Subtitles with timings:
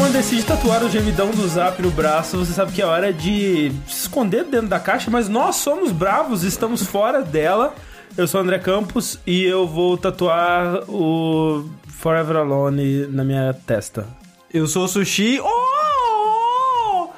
[0.00, 3.70] Ramon decide tatuar o gemidão do Zap no braço, você sabe que é hora de
[3.86, 7.74] se esconder dentro da caixa, mas nós somos bravos, estamos fora dela.
[8.16, 14.06] Eu sou o André Campos e eu vou tatuar o Forever Alone na minha testa.
[14.52, 15.38] Eu sou o Sushi.
[15.38, 17.10] Oh!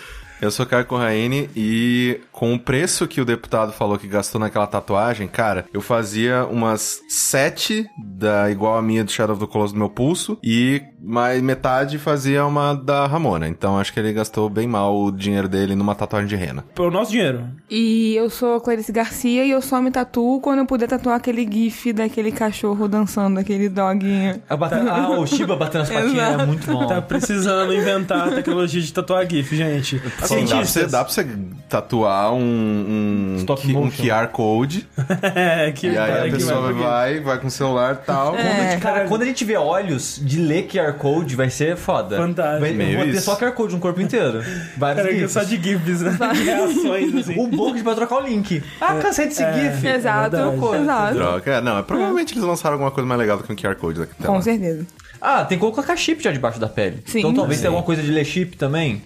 [0.40, 4.66] Eu sou Caio Corraine e com o preço que o deputado falou que gastou naquela
[4.66, 9.72] tatuagem, cara, eu fazia umas sete da igual a minha do Shadow of the Colossus
[9.72, 13.46] no meu pulso e mais metade fazia uma da Ramona.
[13.48, 16.64] Então acho que ele gastou bem mal o dinheiro dele numa tatuagem de rena.
[16.74, 17.44] Pelo nosso dinheiro.
[17.70, 21.46] E eu sou Clarice Garcia e eu só me tatuo quando eu puder tatuar aquele
[21.50, 24.40] gif daquele cachorro dançando, aquele doguinho.
[24.48, 26.86] Ah, o Shiba batendo as patinhas é muito bom.
[26.86, 30.02] Tá precisando inventar a tecnologia de tatuar GIF, gente.
[30.20, 31.26] Assim, dá, pra você, dá pra você
[31.68, 33.90] tatuar um, um, Stop um.
[33.90, 34.88] QR Code
[35.34, 38.36] É, que e aí a pessoa vai- vai, vai com o celular e tal.
[38.36, 38.76] É.
[38.78, 42.16] Cara, quando a gente vê olhos de ler QR Code, vai ser foda.
[42.16, 42.60] Fantástico.
[42.60, 43.22] Vai, Meio eu vou ter isso.
[43.22, 44.42] só QR Code no corpo inteiro.
[44.76, 45.32] Vários Cara, é GIFs.
[45.32, 46.18] só de GIFs, né?
[46.44, 47.38] Reações, assim.
[47.38, 48.62] O bom é que a gente vai trocar o link.
[48.80, 49.86] Ah, cansei desse GIF.
[49.86, 50.82] Exato, verdade.
[50.82, 51.14] exato.
[51.14, 51.52] Droga.
[51.52, 54.00] É, não, é, provavelmente eles lançaram alguma coisa mais legal do que um QR Code
[54.00, 54.86] daqui Com certeza.
[55.20, 57.02] Ah, tem como colocar chip já debaixo da pele.
[57.06, 57.20] Sim.
[57.20, 57.62] Então talvez Sim.
[57.62, 59.02] tenha alguma coisa de ler chip também.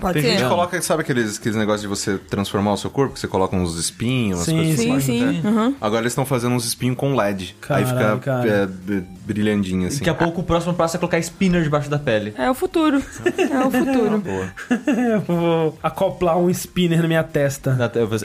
[0.00, 0.28] Pode Tem ser.
[0.30, 3.28] gente que coloca, sabe aqueles, aqueles negócios de você transformar o seu corpo, que você
[3.28, 5.40] coloca uns espinhos, umas Sim, coisas Sim, assim.
[5.42, 5.48] sim.
[5.48, 5.74] uhum.
[5.80, 7.54] Agora eles estão fazendo uns espinhos com LED.
[7.68, 8.48] aí fica Caralho, cara.
[8.48, 9.98] é, b- brilhandinho assim.
[9.98, 12.34] Daqui a pouco o próximo passo é colocar spinner debaixo da pele.
[12.36, 13.00] É o futuro.
[13.36, 14.18] É o futuro.
[14.22, 14.52] Boa.
[15.12, 17.76] Eu vou acoplar um spinner na minha testa.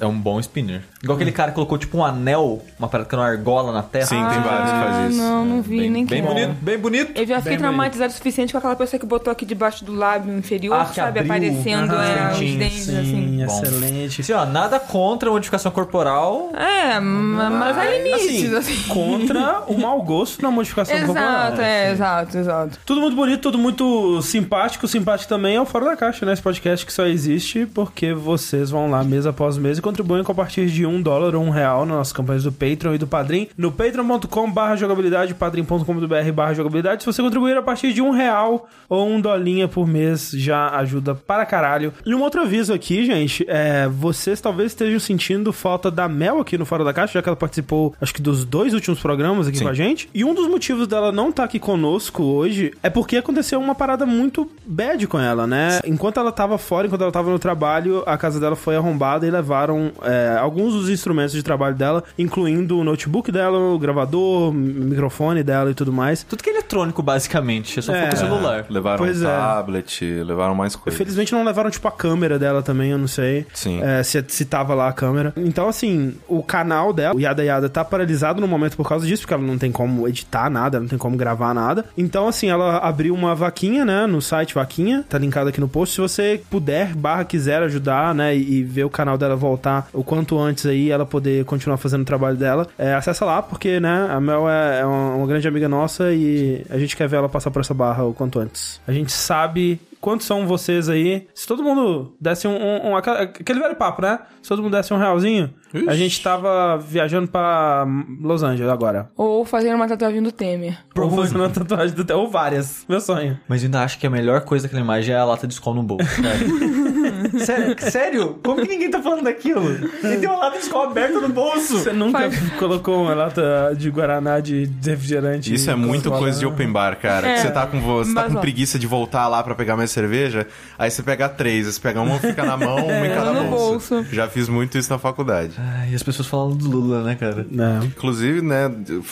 [0.02, 0.82] É um bom spinner.
[1.04, 3.84] Igual aquele cara que colocou tipo um anel, uma parada que era uma argola na
[3.84, 4.16] testa.
[4.16, 5.18] Sim, tem vários que Ah, fazem isso.
[5.20, 7.12] não, não vi, bem, nem bem que bonito, bem bonito.
[7.16, 9.94] Eu já fiquei Bem traumatizado o suficiente com aquela pessoa que botou aqui debaixo do
[9.94, 11.20] lábio inferior, Ah, que sabe?
[11.20, 11.34] abriu.
[11.60, 13.44] Aparecendo Aham, é, os dentes, Sim, assim.
[13.44, 14.22] Excelente.
[14.22, 16.52] Assim, ó, nada contra a modificação corporal.
[16.54, 18.88] É, ma- mas há limites, assim.
[18.88, 21.28] Contra o mau gosto na modificação corporal.
[21.48, 22.80] Exato, é, exato, exato.
[22.86, 24.88] Tudo muito bonito, tudo muito simpático.
[24.88, 26.34] Simpático também é o Fora da Caixa, né?
[26.34, 30.32] Esse podcast que só existe porque vocês vão lá mês após mês e contribuem com
[30.32, 33.08] a partir de um dólar ou um real nas nossas campanhas do Patreon e do
[33.08, 33.48] Padrim.
[33.58, 37.04] No patreon.com barra jogabilidade, padrim.com.br barra jogabilidade.
[37.04, 41.16] Se você contribuir a partir de um real ou um dolinha por mês, já ajuda
[41.16, 41.94] para caralho.
[42.06, 46.58] E um outro aviso aqui, gente, é, vocês talvez estejam sentindo falta da Mel aqui
[46.58, 49.58] no Fora da Caixa, já que ela participou, acho que dos dois últimos programas aqui
[49.58, 49.64] Sim.
[49.64, 50.10] com a gente.
[50.14, 54.06] E um dos motivos dela não estar aqui conosco hoje é porque aconteceu uma parada
[54.06, 55.80] muito bad com ela, né?
[55.86, 59.32] Enquanto ela tava fora, enquanto ela tava no trabalho, a casa dela foi arrombada e
[59.32, 64.54] levaram é, alguns dos instrumentos de trabalho dela, incluindo o notebook dela, o gravador, o
[64.54, 66.24] microfone dela e tudo mais.
[66.24, 67.80] Tudo que é eletrônico, basicamente.
[67.80, 68.04] É só É.
[68.04, 68.66] foca o celular.
[68.70, 69.36] Levaram Pois um é.
[69.36, 70.98] tablet, levaram mais coisas.
[70.98, 73.46] Felizmente não levaram, tipo, a câmera dela também, eu não sei.
[73.54, 73.82] Sim.
[73.82, 75.34] É, se, se tava lá a câmera.
[75.38, 79.24] Então, assim, o canal dela, o Yada Yada, tá paralisado no momento por causa disso,
[79.24, 81.86] porque ela não tem como editar nada, não tem como gravar nada.
[81.98, 85.96] Então, assim, ela abriu uma vaquinha, né, no site Vaquinha, tá linkado aqui no post.
[85.96, 90.04] Se você puder, barra, quiser ajudar, né, e, e ver o canal dela voltar o
[90.04, 94.08] quanto antes aí, ela poder continuar fazendo o trabalho dela, é, acessa lá, porque, né,
[94.10, 97.30] a Mel é, é uma, uma grande amiga nossa e a gente quer ver ela
[97.30, 98.80] passar por essa barra o quanto antes.
[98.88, 101.28] A gente sabe Quantos são vocês aí?
[101.34, 104.20] Se todo mundo desse um, um- um- aquele velho papo, né?
[104.42, 105.54] Se todo mundo desse um realzinho,
[105.88, 107.86] a gente tava viajando pra
[108.22, 109.10] Los Angeles agora.
[109.18, 110.78] Ou fazendo uma tatuagem do Temer.
[110.96, 112.86] Ou fazendo uma tatuagem do Ou várias.
[112.88, 113.40] Meu sonho.
[113.48, 115.76] Mas eu ainda acho que a melhor coisa daquela imagem é a lata de escola
[115.78, 116.08] no bolso.
[116.22, 116.48] Sério?
[117.40, 117.76] sério?
[117.92, 118.40] Sério?
[118.44, 119.68] Como que ninguém tá falando daquilo?
[120.04, 121.80] Ele tem uma lata de escola aberta no bolso.
[121.80, 125.54] Você nunca Faz- colocou uma lata de Guaraná de refrigerante?
[125.54, 127.28] Isso é muito coisa de open bar, cara.
[127.28, 127.34] É.
[127.36, 130.48] Que você tá com você tá com preguiça de voltar lá pra pegar mais cerveja,
[130.78, 133.50] aí você pega três, aí você pega uma, fica na mão, uma em cada no
[133.50, 133.96] bolso.
[133.96, 134.06] bolso.
[134.14, 135.54] Já fiz muito isso na faculdade.
[135.58, 137.46] Ai, e as pessoas falando do Lula, né, cara?
[137.50, 137.84] Não.
[137.84, 138.72] Inclusive, né,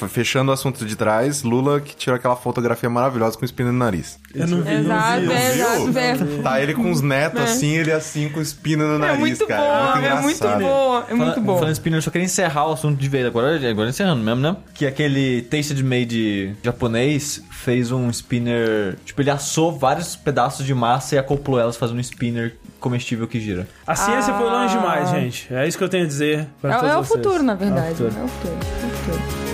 [0.09, 3.77] fechando o assunto de trás, Lula que tirou aquela fotografia maravilhosa com o espino no
[3.79, 4.17] nariz.
[4.35, 4.73] Eu não vi.
[4.73, 5.33] Exato, não vi.
[5.33, 5.97] é, exato,
[6.39, 6.41] é.
[6.43, 9.47] Tá ele com os netos assim, ele assim com o espino no É nariz, muito
[9.47, 9.61] cara.
[9.61, 11.57] boa, muito é muito boa, é muito Fala- boa.
[11.59, 13.25] Falando em spinner, eu só queria encerrar o assunto de vez.
[13.25, 14.55] Agora, agora encerrando mesmo, né?
[14.73, 18.97] Que aquele Tasted Made japonês fez um spinner.
[19.05, 23.39] Tipo, ele assou vários pedaços de massa e acoplou elas fazendo um spinner comestível que
[23.39, 23.67] gira.
[23.87, 24.77] A ciência foi longe Ah.
[24.77, 25.53] demais, gente.
[25.53, 27.23] É isso que eu tenho a dizer pra É, todos é o vocês.
[27.23, 27.87] futuro, na É o verdade.
[27.87, 28.11] É o futuro.
[28.29, 28.55] futuro.
[28.83, 29.44] É o futuro.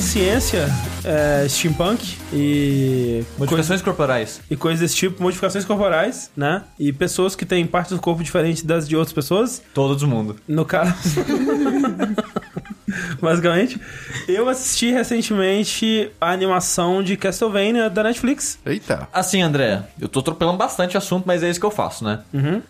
[0.00, 0.68] Ciência,
[1.04, 4.40] é, steampunk e Modificações corporais.
[4.50, 6.62] e coisas desse tipo, modificações corporais, né?
[6.78, 9.62] E pessoas que têm partes do corpo diferentes das de outras pessoas.
[9.74, 10.36] Todo mundo.
[10.46, 10.94] No caso.
[13.20, 13.80] basicamente.
[14.28, 18.58] Eu assisti recentemente a animação de Castlevania da Netflix.
[18.64, 19.08] Eita.
[19.12, 22.20] Assim, André, eu tô atropelando bastante assunto, mas é isso que eu faço, né?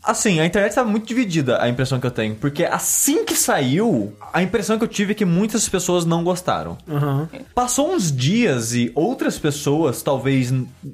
[0.02, 2.34] Assim, a internet tava muito dividida, a impressão que eu tenho.
[2.34, 6.76] Porque assim que saiu, a impressão que eu tive é que muitas pessoas não gostaram.
[6.88, 7.28] Aham.
[7.54, 10.52] Passou uns dias e outras pessoas, talvez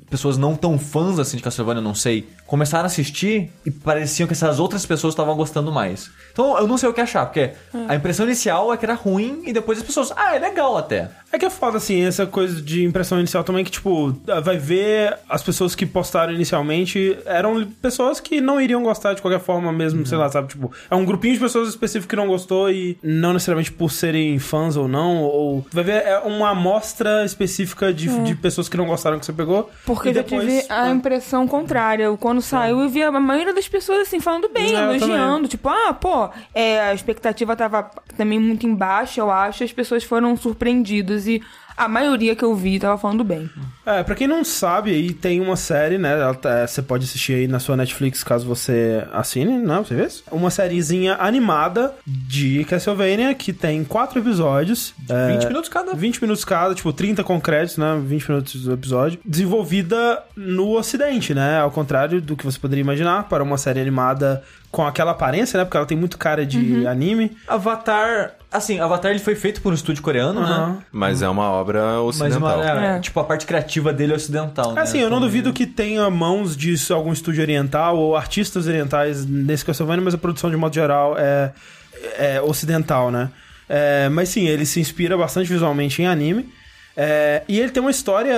[0.08, 4.32] pessoas não tão fãs assim de Castlevania, não sei, começaram a assistir e pareciam que
[4.32, 6.10] essas outras pessoas estavam gostando mais.
[6.32, 7.52] Então eu não sei o que achar, porque
[7.88, 11.10] a impressão inicial é que era ruim e depois as pessoas, ah, é legal até.
[11.32, 15.18] É que é foda, assim, essa coisa de impressão inicial também, que, tipo, vai ver
[15.28, 20.06] as pessoas que postaram inicialmente eram pessoas que não iriam gostar de qualquer forma mesmo,
[20.06, 20.48] sei lá, sabe?
[20.48, 24.38] Tipo, é um grupinho de pessoas específico que não gostou e não necessariamente por serem
[24.38, 25.64] fãs ou não, ou...
[25.72, 29.70] Vai ver, é uma amostra específica de, de pessoas que não gostaram que você pegou.
[29.86, 32.14] Porque eu depois, tive a ah, impressão contrária.
[32.18, 35.48] Quando saiu, eu vi a maioria das pessoas assim, falando bem, É, elogiando.
[35.48, 39.62] Tipo, ah, pô, é, a expectativa tava também muito embaixo, eu acho.
[39.62, 41.42] e As pessoas foram surpreendidas e
[41.84, 43.48] a maioria que eu vi tava falando bem.
[43.84, 46.14] É, pra quem não sabe, aí tem uma série, né?
[46.40, 49.84] tá- Você pode assistir aí na sua Netflix caso você assine, não?
[49.84, 50.06] Você vê?
[50.30, 54.94] Uma sériezinha animada de Castlevania que tem quatro episódios.
[55.08, 55.94] é, 20 minutos cada.
[55.94, 58.00] 20 minutos cada, tipo 30 concretos, né?
[58.04, 59.18] 20 minutos do episódio.
[59.24, 61.58] Desenvolvida no ocidente, né?
[61.58, 65.64] Ao contrário do que você poderia imaginar para uma série animada com aquela aparência, né?
[65.64, 67.36] Porque ela tem muito cara de anime.
[67.46, 70.46] Avatar, assim, Avatar ele foi feito por um estúdio coreano, né?
[70.46, 70.78] Aham.
[70.90, 72.58] Mas é uma obra Mas ocidental.
[72.60, 73.00] uma, é, É.
[73.00, 74.82] tipo, a parte criativa dele é ocidental, né?
[74.82, 79.24] Assim, eu não Então, duvido que tenha mãos de algum estúdio oriental ou artistas orientais
[79.26, 81.52] nesse Castlevania, mas a produção, de modo geral, é,
[82.18, 83.30] é ocidental, né?
[83.68, 86.48] É, mas sim, ele se inspira bastante visualmente em anime.
[86.96, 88.36] É, e ele tem uma história.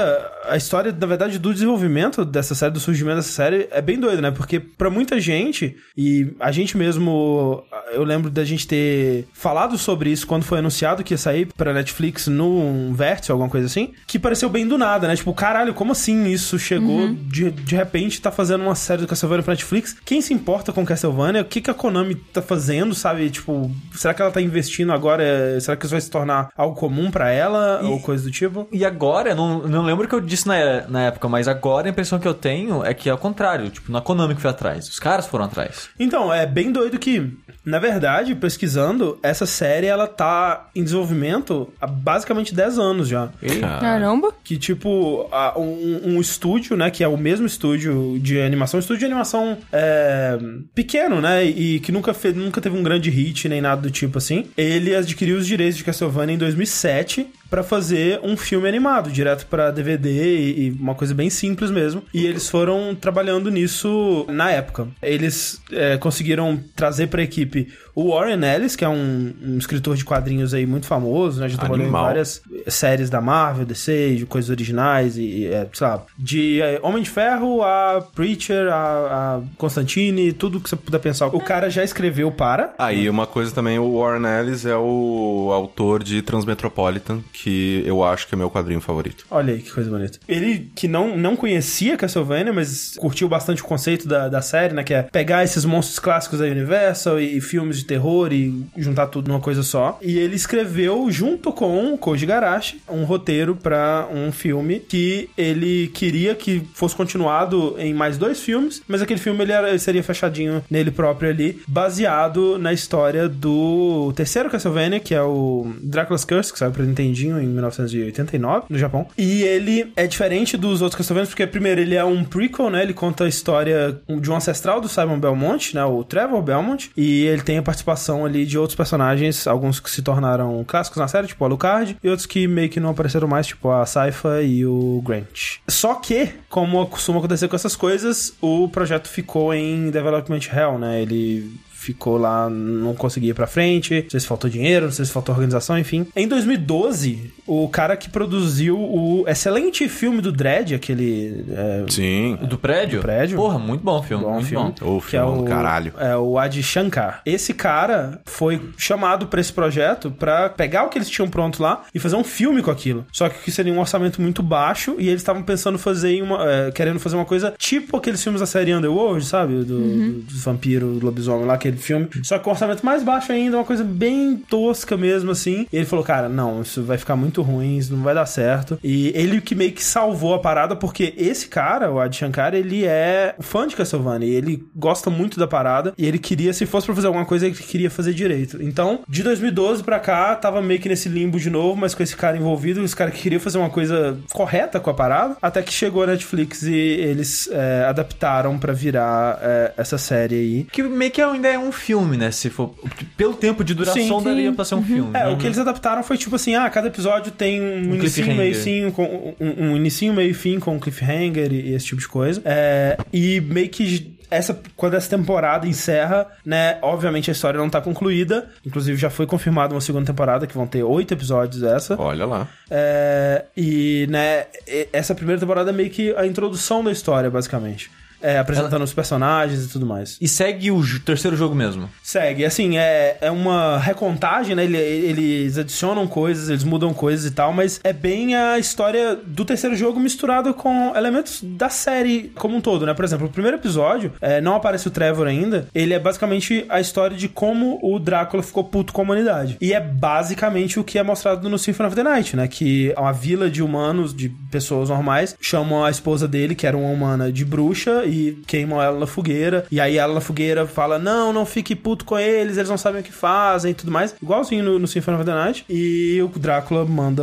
[0.49, 4.23] A história, na verdade, do desenvolvimento dessa série, do surgimento dessa série, é bem doido,
[4.23, 4.31] né?
[4.31, 7.65] Porque pra muita gente, e a gente mesmo.
[7.93, 11.73] Eu lembro da gente ter falado sobre isso quando foi anunciado que ia sair pra
[11.73, 15.17] Netflix num vértice, alguma coisa assim, que pareceu bem do nada, né?
[15.17, 19.43] Tipo, caralho, como assim isso chegou de, de repente tá fazendo uma série do Castlevania
[19.43, 19.97] pra Netflix?
[20.05, 21.43] Quem se importa com Castlevania?
[21.43, 23.31] O que, que a Konami tá fazendo, sabe?
[23.31, 25.59] Tipo, será que ela tá investindo agora?
[25.61, 27.81] Será que isso vai se tornar algo comum pra ela?
[27.83, 28.44] E- ou coisa do tipo?
[28.73, 31.87] E agora, eu não, não lembro o que eu disse na, na época, mas agora
[31.89, 33.69] a impressão que eu tenho é que é ao contrário.
[33.71, 34.89] Tipo, na Konami que foi atrás.
[34.89, 35.89] Os caras foram atrás.
[35.99, 37.31] Então, é bem doido que,
[37.65, 43.29] na verdade, pesquisando, essa série ela tá em desenvolvimento há basicamente 10 anos já.
[43.61, 44.33] Cara, Caramba.
[44.43, 46.91] Que, tipo, a- um, um estúdio, né?
[46.91, 50.39] Que é o mesmo estúdio de animação, um estúdio de animação é,
[50.75, 51.45] pequeno, né?
[51.45, 54.47] E que nunca, fez, nunca teve um grande hit nem nada do tipo assim.
[54.57, 59.71] Ele adquiriu os direitos de Castlevania em 2007 pra fazer um filme animado, direto pra
[59.71, 62.03] DVD e, uma coisa bem simples mesmo.
[62.13, 64.89] E eles foram trabalhando nisso na época.
[65.03, 70.05] Eles é, conseguiram trazer pra equipe o Warren Ellis, que é um, um escritor de
[70.05, 71.49] quadrinhos aí muito famoso, né?
[71.49, 72.05] Já trabalhou em Animal.
[72.05, 77.03] várias séries da Marvel, DC, de coisas originais e, é, sei lá, de é, Homem
[77.03, 81.27] de Ferro a Preacher, a, a Constantine, tudo que você puder pensar.
[81.29, 82.75] O cara já escreveu para.
[82.79, 88.27] Aí uma coisa também, o Warren Ellis é o autor de Transmetropolitan, que eu acho
[88.27, 89.25] que é meu quadrinho favorito.
[89.31, 90.19] Olha aí que coisa bonita.
[90.29, 94.83] Ele que não, não conhecia Castlevania, mas curtiu bastante o conceito da, da série, né?
[94.83, 99.07] Que é pegar esses monstros clássicos da Universal e, e filmes de terror e juntar
[99.09, 99.99] tudo numa coisa só.
[100.03, 105.89] E ele escreveu, junto com o Koji Garashi, um roteiro pra um filme que ele
[105.89, 110.03] queria que fosse continuado em mais dois filmes, mas aquele filme ele, era- ele seria
[110.03, 116.53] fechadinho nele próprio ali, baseado na história do terceiro Castlevania, que é o Dracula's Curse,
[116.53, 119.07] que saiu pro Nintendinho em 1989, no Japão.
[119.17, 122.83] E ele é diferente dos outros Castlevanias, porque primeiro ele é um prequel, né?
[122.83, 125.85] Ele conta a história de um ancestral do Simon Belmont, né?
[125.85, 126.91] O Trevor Belmont.
[126.97, 131.09] E ele tem a participação ali de outros personagens, alguns que se tornaram clássicos na
[131.09, 134.43] série, tipo o Alucard, e outros que meio que não apareceram mais, tipo a Saifa
[134.43, 135.59] e o Grant.
[135.69, 141.03] Só que, como costuma acontecer com essas coisas, o projeto ficou em Development Hell, né?
[141.03, 141.51] Ele
[141.85, 145.13] ficou lá, não conseguia ir pra frente, não sei se faltou dinheiro, não sei se
[145.13, 146.07] faltou organização, enfim.
[146.17, 152.39] Em 2012, o cara que produziu o excelente filme do Dredd, aquele é, Sim.
[152.43, 153.01] O do prédio?
[153.01, 153.37] Do prédio?
[153.37, 154.25] Porra, muito bom o filme.
[154.25, 154.97] bom muito filme, bom.
[154.97, 155.93] O que é filme o do caralho.
[155.99, 157.21] É o Adi Shankar.
[157.27, 161.83] Esse cara foi chamado pra esse projeto pra pegar o que eles tinham pronto lá
[161.95, 163.05] e fazer um filme com aquilo.
[163.13, 166.71] Só que seria um orçamento muito baixo e eles estavam pensando fazer em uma, é,
[166.71, 169.55] querendo fazer uma coisa tipo aqueles filmes da série Underworld, sabe?
[169.57, 172.09] Do, do, do vampiro, do lobisomem lá que daquele filme.
[172.23, 175.67] Só que com orçamento mais baixo ainda, uma coisa bem tosca mesmo, assim.
[175.73, 178.79] E ele falou, cara, não, isso vai ficar muito ruim, isso não vai dar certo.
[178.83, 182.85] E ele que meio que salvou a parada, porque esse cara, o Adi Shankar, ele
[182.85, 184.29] é fã de Castlevania.
[184.29, 185.93] E ele gosta muito da parada.
[185.99, 188.63] E ele queria, se fosse pra fazer alguma coisa, ele queria fazer direito.
[188.63, 192.17] Então, de 2012 pra cá, tava meio que nesse limbo de novo, mas com esse
[192.17, 195.73] cara envolvido, esse cara que queria fazer uma coisa correta com a parada, até que
[195.73, 200.67] chegou a Netflix e eles é, adaptaram pra virar é, essa série aí.
[200.71, 202.31] Que meio que ainda é um filme, né?
[202.31, 202.75] Se for.
[203.17, 205.11] Pelo tempo de duração, Sim, daria pra ser um filme.
[205.15, 205.29] É, né?
[205.29, 208.37] o que eles adaptaram foi tipo assim, ah, cada episódio tem um, inicinho, cliffhanger.
[208.37, 211.87] meio fim, com um, um inicinho, meio e fim com um cliffhanger e, e esse
[211.87, 212.43] tipo de coisa.
[212.45, 217.81] É, e meio que essa quando essa temporada encerra, né, obviamente a história não tá
[217.81, 222.01] concluída, inclusive já foi confirmada uma segunda temporada que vão ter oito episódios essa.
[222.01, 222.49] Olha lá.
[222.71, 224.47] É, e, né,
[224.93, 227.91] essa primeira temporada é meio que a introdução da história, basicamente.
[228.25, 230.17] É, apresentando os personagens e tudo mais.
[230.21, 231.91] E segue o terceiro jogo mesmo.
[232.03, 234.65] Segue, assim, é, é uma recontagem, né?
[234.65, 239.45] Ele- Eles adicionam coisas, eles mudam coisas e tal, mas é bem a história do
[239.45, 242.95] terceiro jogo misturado com elementos da série como um todo, né?
[242.95, 246.81] Por exemplo, o primeiro episódio, é, não aparece o Trevor ainda, ele é basicamente a
[246.81, 249.57] história de como o Drácula ficou puto com a humanidade.
[249.61, 252.49] E é basicamente o que é mostrado no Symphony of the Night, né?
[252.49, 256.89] Que uma vila de humanos, de pessoas normais, chamam a esposa dele, que era uma
[256.91, 259.65] humana, de bruxa e queimam ela na fogueira.
[259.71, 263.01] E aí ela na fogueira fala: Não, não fique puto com eles, eles não sabem
[263.01, 264.15] o que fazem e tudo mais.
[264.23, 265.65] Igualzinho no, no Symphony of the Night.
[265.69, 267.23] E o Drácula manda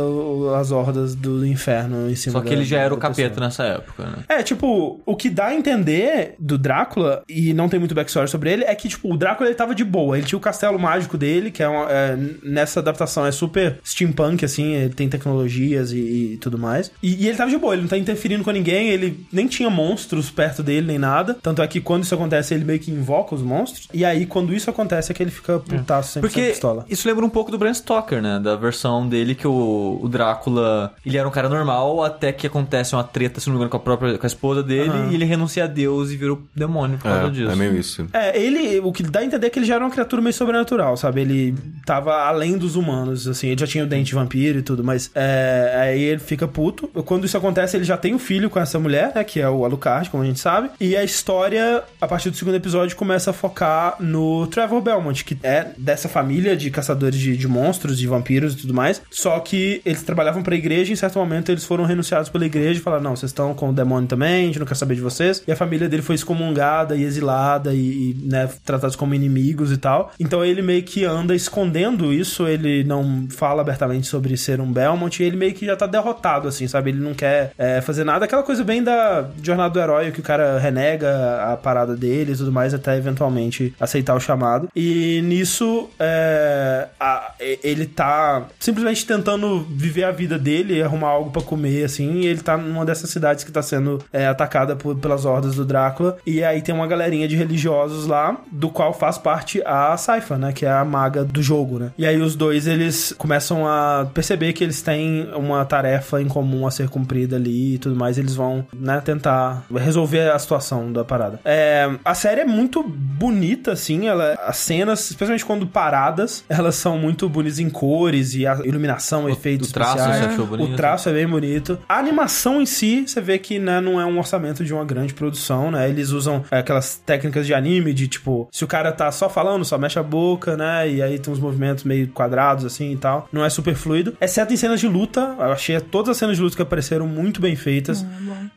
[0.58, 3.14] as hordas do inferno em cima Só que da- ele já era o pessoa.
[3.14, 4.24] capeta nessa época, né?
[4.28, 8.50] É, tipo, o que dá a entender do Drácula, e não tem muito backstory sobre
[8.52, 10.16] ele, é que, tipo, o Drácula ele tava de boa.
[10.16, 14.44] Ele tinha o castelo mágico dele, que é, uma- é, nessa adaptação é super steampunk,
[14.44, 16.90] assim, ele tem tecnologias e, e tudo mais.
[17.02, 19.70] E, e ele tava de boa, ele não tá interferindo com ninguém, ele nem tinha
[19.70, 21.36] monstros perto dele, nem nada.
[21.42, 23.88] Tanto é que quando isso acontece, ele meio que invoca os monstros.
[23.92, 26.84] E aí, quando isso acontece, é que ele fica putaço sempre Porque pistola.
[26.88, 28.40] isso lembra um pouco do Bram Stoker, né?
[28.42, 32.94] Da versão dele que o, o Drácula, ele era um cara normal até que acontece
[32.94, 35.24] uma treta, se não me engano, com a própria com a esposa dele e ele
[35.24, 37.50] renuncia a Deus e vira o demônio por causa disso.
[37.50, 38.06] É, é meio isso.
[38.12, 40.34] É, ele, o que dá a entender é que ele já era uma criatura meio
[40.34, 41.20] sobrenatural, sabe?
[41.22, 44.84] Ele tava além dos humanos, assim, ele já tinha o dente de vampiro e tudo,
[44.84, 46.88] mas é, aí ele fica puto.
[47.04, 49.24] Quando isso acontece, ele já tem um filho com essa mulher, né?
[49.24, 50.61] Que é o Alucard, como a gente sabe.
[50.80, 55.38] E a história, a partir do segundo episódio, começa a focar no Trevor Belmont, que
[55.42, 59.02] é dessa família de caçadores de, de monstros, de vampiros e tudo mais.
[59.10, 62.80] Só que eles trabalhavam pra igreja e em certo momento eles foram renunciados pela igreja
[62.80, 65.00] e falaram: não, vocês estão com o demônio também, a gente não quer saber de
[65.00, 65.42] vocês.
[65.46, 69.76] E a família dele foi excomungada e exilada e, e, né, tratados como inimigos e
[69.76, 70.12] tal.
[70.18, 75.22] Então ele meio que anda escondendo isso, ele não fala abertamente sobre ser um Belmont
[75.22, 76.90] e ele meio que já tá derrotado, assim, sabe?
[76.90, 78.24] Ele não quer é, fazer nada.
[78.24, 82.36] Aquela coisa bem da jornada do herói, que o cara renega a parada dele e
[82.36, 84.68] tudo mais, até eventualmente aceitar o chamado.
[84.74, 87.32] E nisso, é, a-
[87.62, 92.40] ele tá simplesmente tentando viver a vida dele, arrumar algo pra comer, assim, e ele
[92.40, 96.16] tá numa dessas cidades que tá sendo é, atacada por- pelas hordas do Drácula.
[96.26, 100.52] E aí tem uma galerinha de religiosos lá, do qual faz parte a Saifa, né?
[100.52, 101.90] Que é a maga do jogo, né?
[101.98, 106.66] E aí os dois, eles começam a perceber que eles têm uma tarefa em comum
[106.66, 108.18] a ser cumprida ali e tudo mais.
[108.18, 111.40] Eles vão, né, tentar resolver a situação da parada.
[111.44, 114.08] É, a série é muito bonita, assim.
[114.08, 119.28] Ela, as cenas, especialmente quando paradas, elas são muito bonitas em cores e a iluminação,
[119.28, 120.24] efeitos o traço especiais.
[120.24, 120.72] você achou bonito?
[120.72, 121.78] O traço é bem bonito.
[121.88, 125.14] A animação em si, você vê que né, não é um orçamento de uma grande
[125.14, 125.88] produção, né?
[125.88, 129.64] Eles usam é, aquelas técnicas de anime de tipo, se o cara tá só falando,
[129.64, 130.90] só mexe a boca, né?
[130.90, 133.28] E aí tem uns movimentos meio quadrados assim e tal.
[133.32, 134.16] Não é super fluido.
[134.20, 135.34] Exceto em cenas de luta.
[135.38, 138.04] Eu achei todas as cenas de luta que apareceram muito bem feitas.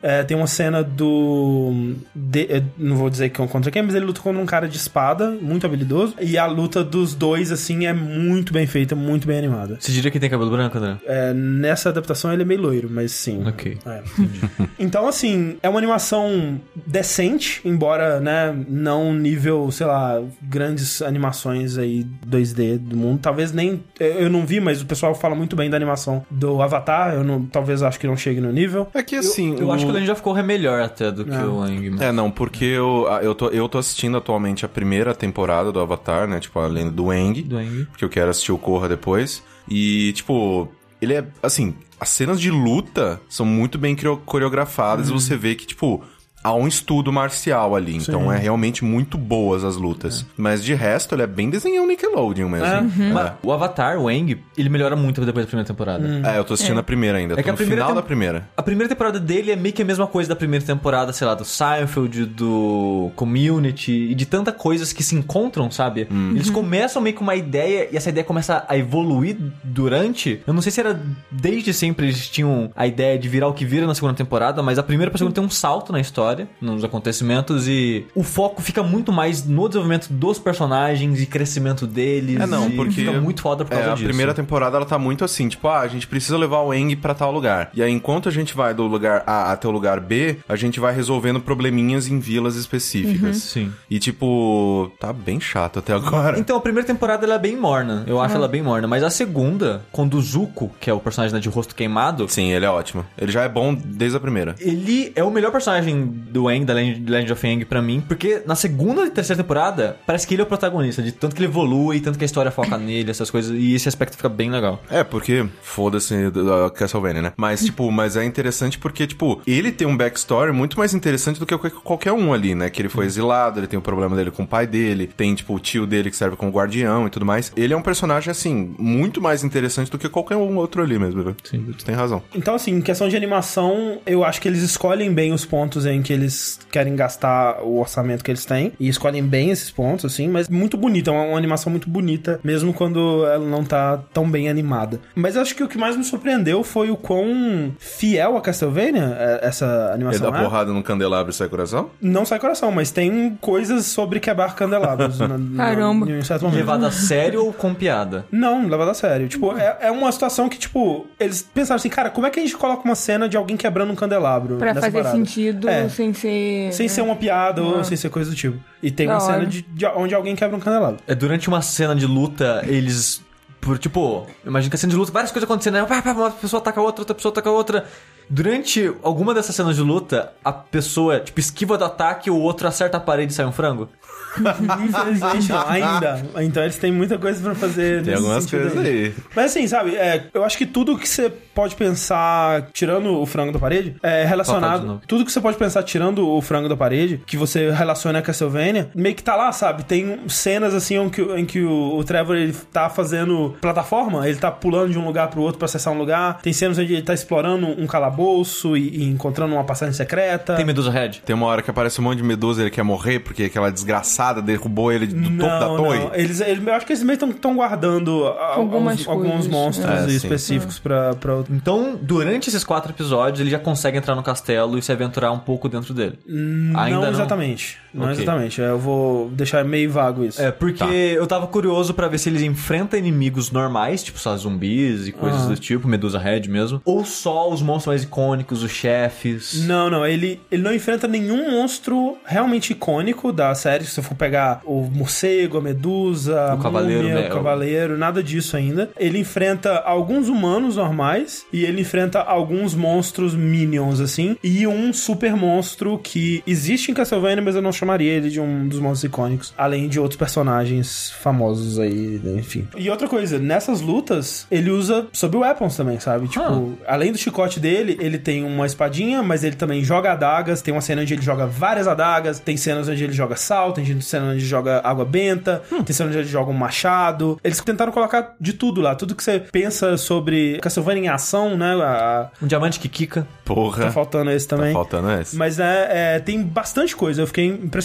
[0.02, 1.72] É, tem uma cena do.
[2.14, 4.68] De- eu não vou dizer que é contra quem, mas ele luta contra um cara
[4.68, 6.14] de espada, muito habilidoso.
[6.20, 9.76] E a luta dos dois, assim, é muito bem feita, muito bem animada.
[9.80, 10.96] Você diria que tem cabelo branco, André?
[11.06, 13.42] É, nessa adaptação ele é meio loiro, mas sim.
[13.46, 13.78] Ok.
[13.86, 14.02] É.
[14.78, 22.06] então, assim, é uma animação decente, embora, né, não nível, sei lá, grandes animações aí
[22.26, 23.20] 2D do mundo.
[23.20, 23.82] Talvez nem.
[23.98, 27.14] Eu não vi, mas o pessoal fala muito bem da animação do Avatar.
[27.14, 28.88] Eu não, talvez acho que não chegue no nível.
[28.94, 29.56] É que assim.
[29.58, 31.44] Eu o- acho que o já ficou melhor até do que É.
[31.44, 35.14] o Mas- É, não, porque eu, a- eu, tô, eu tô assistindo atualmente a primeira
[35.14, 36.38] temporada do Avatar, né?
[36.40, 37.42] Tipo, a lenda do Aang.
[37.42, 37.84] Do Aang.
[37.86, 39.42] Porque eu quero assistir o Korra depois.
[39.68, 40.68] E, tipo,
[41.00, 45.08] ele é, assim, as cenas de luta são muito bem coreografadas.
[45.08, 46.02] E você vê que, tipo,
[46.46, 47.96] há um estudo marcial ali.
[47.96, 50.24] Então é realmente muito boas as lutas.
[50.36, 52.66] Mas de resto, ele é bem desenhão Nickelodeon mesmo.
[52.66, 52.78] É.
[53.08, 53.12] É.
[53.12, 56.06] Mas o Avatar, o Aang, ele melhora muito depois da primeira temporada.
[56.24, 57.34] É, eu tô assistindo a primeira ainda.
[57.34, 58.48] É tô que a no primeira final tem- da primeira.
[58.56, 61.34] A primeira temporada dele é meio que a mesma coisa da primeira temporada, sei lá,
[61.34, 66.06] do Seinfeld, do Community e de tanta coisas que se encontram, sabe?
[66.34, 70.40] Eles começam meio com uma ideia e essa ideia começa a evoluir durante.
[70.46, 71.00] Eu não sei se era
[71.30, 74.78] desde sempre eles tinham a ideia de virar o que vira na segunda temporada, mas
[74.78, 78.82] a primeira pra segunda tem um salto na história, nos acontecimentos e o foco fica
[78.82, 82.40] muito mais no desenvolvimento dos personagens e crescimento deles.
[82.40, 83.04] É, não, e porque.
[83.04, 84.04] fica muito foda por causa é, a disso.
[84.06, 87.14] primeira temporada ela tá muito assim, tipo, ah, a gente precisa levar o Eng pra
[87.14, 87.70] tal lugar.
[87.74, 90.80] E aí, enquanto a gente vai do lugar A até o lugar B, a gente
[90.80, 93.36] vai resolvendo probleminhas em vilas específicas.
[93.36, 93.72] Sim.
[93.90, 96.38] E tipo, tá bem chato até agora.
[96.38, 98.04] Então, a primeira temporada ela é bem morna.
[98.06, 98.86] Eu acho ela bem morna.
[98.86, 102.52] Mas a segunda, quando o Zuko, que é o personagem né, de rosto queimado, Sim,
[102.52, 103.04] ele é ótimo.
[103.16, 104.54] Ele já é bom desde a primeira.
[104.60, 108.54] ele é o melhor personagem do Aang, da Legend, of Aang pra mim, porque na
[108.54, 112.00] segunda e terceira temporada, parece que ele é o protagonista, de tanto que ele evolui,
[112.00, 114.82] tanto que a história foca nele, essas coisas, e esse aspecto fica bem legal.
[114.90, 117.32] É, porque foda-se da Castlevania, né?
[117.36, 121.46] Mas, tipo, mas é interessante porque, tipo, ele tem um backstory muito mais interessante do
[121.46, 122.70] que qualquer- qualquer um ali, né?
[122.70, 125.54] Que ele foi exilado, ele tem o problema dele com o pai dele, tem, tipo,
[125.54, 127.52] o tio dele que serve como guardião e tudo mais.
[127.56, 131.22] Ele é um personagem, assim, muito mais interessante do que qualquer um outro ali mesmo,
[131.22, 131.36] viu?
[131.44, 131.66] Sim.
[131.76, 132.22] Tu tem razão.
[132.34, 136.02] Então, assim, em questão de animação, eu acho que eles escolhem bem os pontos em
[136.06, 138.72] que eles querem gastar o orçamento que eles têm.
[138.78, 141.10] E escolhem bem esses pontos, assim, mas muito bonita.
[141.10, 145.00] É uma, uma animação muito bonita, mesmo quando ela não tá tão bem animada.
[145.14, 149.40] Mas acho que o que mais me surpreendeu foi o quão fiel a Castlevania, é,
[149.46, 150.42] essa Ele animação dá é.
[150.42, 151.90] porrada no candelabro e sai coração?
[152.00, 155.18] Não sai coração, mas tem coisas sobre quebrar candelabros.
[155.20, 156.08] na- na- Caramba.
[156.10, 156.58] Em um certo momento.
[156.58, 158.24] Levado a sério ou com piada?
[158.30, 159.28] Não, levado a sério.
[159.28, 162.42] Tipo, é, é uma situação que, tipo, eles pensaram assim, cara, como é que a
[162.42, 164.56] gente coloca uma cena de alguém quebrando um candelabro?
[164.56, 165.16] Pra nessa fazer parada?
[165.16, 165.82] sentido É.
[165.96, 166.72] sem ser.
[166.72, 167.84] Sem ser uma piada ou Ah.
[167.84, 168.58] sem ser coisa do tipo.
[168.82, 169.46] E tem Da uma cena hora.
[169.46, 170.98] de, de onde alguém quebra um candelabro.
[171.06, 173.24] É, durante uma cena de luta, eles.
[173.60, 175.82] Por tipo, imagina que a cena de luta, várias coisas acontecendo, né?
[175.82, 177.84] Uma pessoa ataca a outra, outra pessoa ataca a outra.
[178.30, 182.96] Durante alguma dessas cenas de luta, a pessoa, tipo, esquiva do ataque, o outro acerta
[182.96, 183.88] a parede e sai um frango.
[184.84, 186.22] Infelizmente não, ainda.
[186.42, 189.14] Então eles têm muita coisa pra fazer Tem nesse algumas sentido coisas aí.
[189.34, 193.52] Mas assim, sabe, é, eu acho que tudo que você pode pensar, tirando o frango
[193.52, 195.00] da parede, é relacionado.
[195.06, 198.90] Tudo que você pode pensar tirando o frango da parede, que você relaciona a Castlevania,
[198.94, 199.84] meio que tá lá, sabe?
[199.84, 204.38] Tem cenas assim em que, em que o, o Trevor ele tá fazendo plataforma, ele
[204.38, 206.40] tá pulando de um lugar pro outro pra acessar um lugar.
[206.42, 210.56] Tem cenas onde ele tá explorando um calabouço e, e encontrando uma passagem secreta.
[210.56, 211.20] Tem Medusa Red?
[211.24, 214.25] Tem uma hora que aparece um monte de medusa ele quer morrer porque aquela desgraçada
[214.34, 215.98] derrubou ele do não, topo da torre.
[215.98, 216.14] não.
[216.14, 220.04] Eles, eles- eu acho que eles meio estão guardando alguns, alguns coisas, monstros é.
[220.04, 221.54] É, específicos pra, pra outro.
[221.54, 225.38] Então, durante esses quatro episódios, ele já consegue entrar no castelo e se aventurar um
[225.38, 226.18] pouco dentro dele.
[226.26, 227.10] Ainda não não?
[227.10, 227.78] exatamente.
[227.96, 228.22] Não Ok.
[228.22, 228.60] exatamente.
[228.60, 230.40] Eu vou deixar meio vago isso.
[230.40, 230.92] É, porque Tá.
[230.92, 235.42] eu tava curioso pra ver se eles enfrentam inimigos normais, tipo só zumbis e coisas
[235.42, 235.50] Aham.
[235.54, 239.64] do tipo, Medusa Red mesmo, ou só os monstros mais icônicos, os chefes.
[239.66, 243.84] Não, não, ele, ele não enfrenta nenhum monstro realmente icônico da série.
[243.84, 247.28] Se você for pegar o morcego, a medusa, O cavaleiro, múmia, né?
[247.28, 248.90] o cavaleiro, nada disso ainda.
[248.98, 255.34] Ele enfrenta alguns humanos normais e ele enfrenta alguns monstros minions, assim, e um super
[255.36, 259.54] monstro que existe em Castlevania, mas eu não chamaria ele de um dos monstros icônicos,
[259.56, 262.66] além de outros personagens famosos aí, né, enfim.
[262.76, 266.28] E outra coisa, nessas lutas, ele usa sobre weapons também, sabe?
[266.28, 270.60] Tipo, além do chicote dele, ele tem uma espadinha, mas ele também joga adagas.
[270.62, 272.40] Tem uma cena onde ele joga várias adagas.
[272.40, 276.12] Tem cenas onde ele joga sal, tem cenas onde ele joga água benta, tem cenas
[276.12, 277.38] onde ele joga um machado.
[277.44, 278.94] Eles tentaram colocar de tudo lá.
[278.94, 281.72] Tudo que você pensa sobre Castlevania em ação, né?
[281.74, 283.26] A- Um diamante que quica.
[283.44, 283.84] Porra.
[283.84, 284.72] tá faltando esse Tá também.
[284.72, 285.36] faltando esse.
[285.36, 287.75] Mas é, é, tem bastante coisa, eu fiquei impressionado.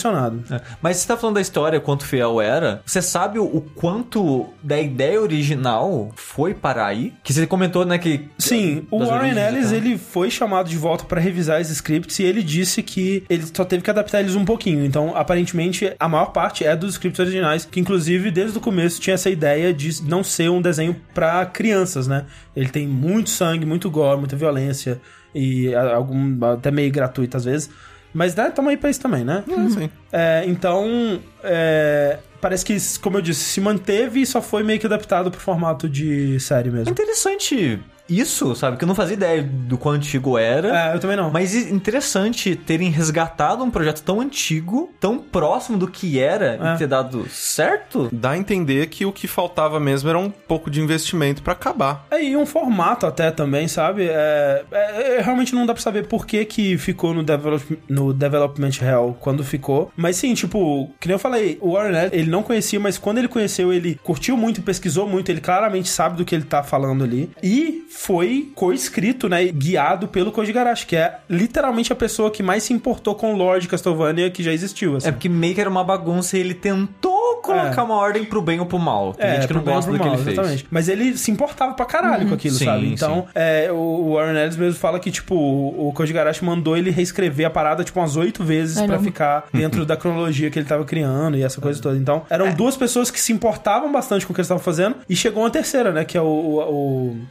[0.49, 0.61] É.
[0.81, 2.81] Mas você tá falando da história, quanto fiel era.
[2.85, 7.13] Você sabe o, quanto da ideia original foi para aí?
[7.23, 8.29] Que você comentou, né, que...
[8.37, 12.43] Sim, o Warren Ellis, ele foi chamado de volta pra revisar esses scripts e ele
[12.43, 14.85] disse que ele só teve que adaptar eles um pouquinho.
[14.85, 19.13] Então, aparentemente, a maior parte é dos scripts originais, que inclusive desde o começo tinha
[19.13, 22.25] essa ideia de não ser um desenho pra crianças, né?
[22.55, 24.99] Ele tem muito sangue, muito gore, muita violência
[25.33, 27.69] e algum até meio gratuito às vezes.
[28.13, 29.43] Mas né, tamo aí pra isso também, né?
[29.69, 29.89] Sim.
[30.11, 34.85] É, então, é, parece que, como eu disse, se manteve e só foi meio que
[34.85, 36.91] adaptado pro formato de série É mesmo.
[36.91, 37.79] interessante
[38.19, 38.77] isso, sabe?
[38.77, 40.91] Que eu não fazia ideia do quão antigo era.
[40.91, 41.31] É, eu também não.
[41.31, 46.75] Mas interessante terem resgatado um projeto tão antigo, tão próximo do que era É.
[46.75, 48.09] e ter dado certo.
[48.11, 52.05] Dá a entender que o que faltava mesmo era um pouco de investimento pra acabar.
[52.11, 54.07] É, e um formato até também, sabe?
[54.09, 58.13] É, é, é, realmente não dá pra saber por que que ficou no, develop, no
[58.13, 59.91] Development Hell quando ficou.
[59.95, 63.27] Mas sim, tipo, que nem eu falei, o Warren ele não conhecia, mas quando ele
[63.27, 67.29] conheceu, ele curtiu muito, pesquisou muito, ele claramente sabe do que ele tá falando ali.
[67.41, 72.41] E foi co-escrito, né, e guiado pelo Koji Garashi, que é literalmente a pessoa que
[72.41, 75.07] mais se importou com o lore de Castlevania que já existiu, assim.
[75.09, 77.83] É porque meio que era uma bagunça e ele tentou colocar É.
[77.83, 79.13] uma ordem pro bem ou pro mal.
[79.13, 80.29] Tem gente que não gosta ou do que ele fez.
[80.37, 80.67] Exatamente.
[80.69, 82.81] Mas ele se importava pra caralho com aquilo, Sim, sabe?
[82.87, 82.93] sim.
[82.93, 87.45] Então, é, o Warren Ellis mesmo fala que, tipo, o Koji Garashi mandou ele reescrever
[87.47, 89.03] a parada, tipo, umas oito vezes pra Caramba.
[89.03, 91.97] ficar dentro da cronologia que ele tava criando e essa coisa toda.
[91.97, 92.51] Então, eram É.
[92.53, 95.49] duas pessoas que se importavam bastante com o que eles estavam fazendo e chegou uma
[95.49, 96.05] terceira, né?
[96.05, 96.59] Que é o, o,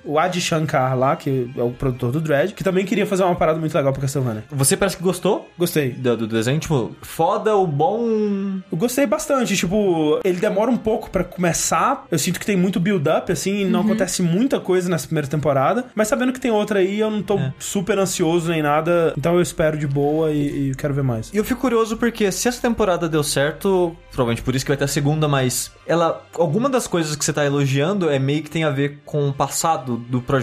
[0.05, 3.23] o, o Adi Shankar lá, que é o produtor do Dread, que também queria fazer
[3.23, 4.45] uma parada muito legal pra Castlevania.
[4.51, 5.91] Você parece que gostou Gostei.
[5.91, 6.59] do, do desenho?
[6.59, 8.61] Tipo, foda, o bom.
[8.71, 12.07] Eu gostei bastante, tipo, ele demora um pouco pra começar.
[12.11, 15.87] Eu sinto que tem muito build-up, assim, e não acontece muita coisa nessa primeira temporada.
[15.95, 19.15] Mas sabendo que tem outra aí, eu não tô super ansioso nem nada.
[19.17, 21.31] Então eu espero de boa e, e quero ver mais.
[21.33, 24.77] E eu fico curioso porque se essa temporada deu certo, provavelmente por isso que vai
[24.77, 26.25] ter a segunda, mas ela.
[26.39, 29.33] Alguma das coisas que você tá elogiando é meio que tem a ver com o
[29.33, 30.40] passado do projeto.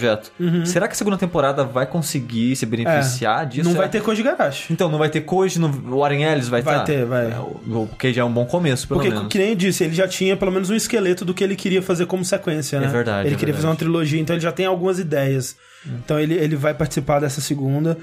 [0.65, 3.61] Será que a segunda temporada vai conseguir se beneficiar disso?
[3.67, 3.73] Uhum.
[3.73, 3.89] não vai É.
[3.89, 4.71] ter Koji Garashi.
[4.73, 5.67] Então, não vai ter Koji, no...
[5.67, 6.83] o Warren Ellis vai Vai tá?
[6.83, 7.25] ter, vai.
[7.31, 9.27] É, o que já é um bom começo, pelo Porque, menos.
[9.29, 11.81] que nem eu disse, ele já tinha pelo menos um esqueleto do que ele queria
[11.81, 12.87] fazer como sequência, né?
[12.87, 13.91] É verdade, Ele é queria fazer uma verdade.
[13.91, 15.55] trilogia, então ele já tem algumas ideias.
[15.85, 17.97] Então ele, ele vai participar dessa segunda.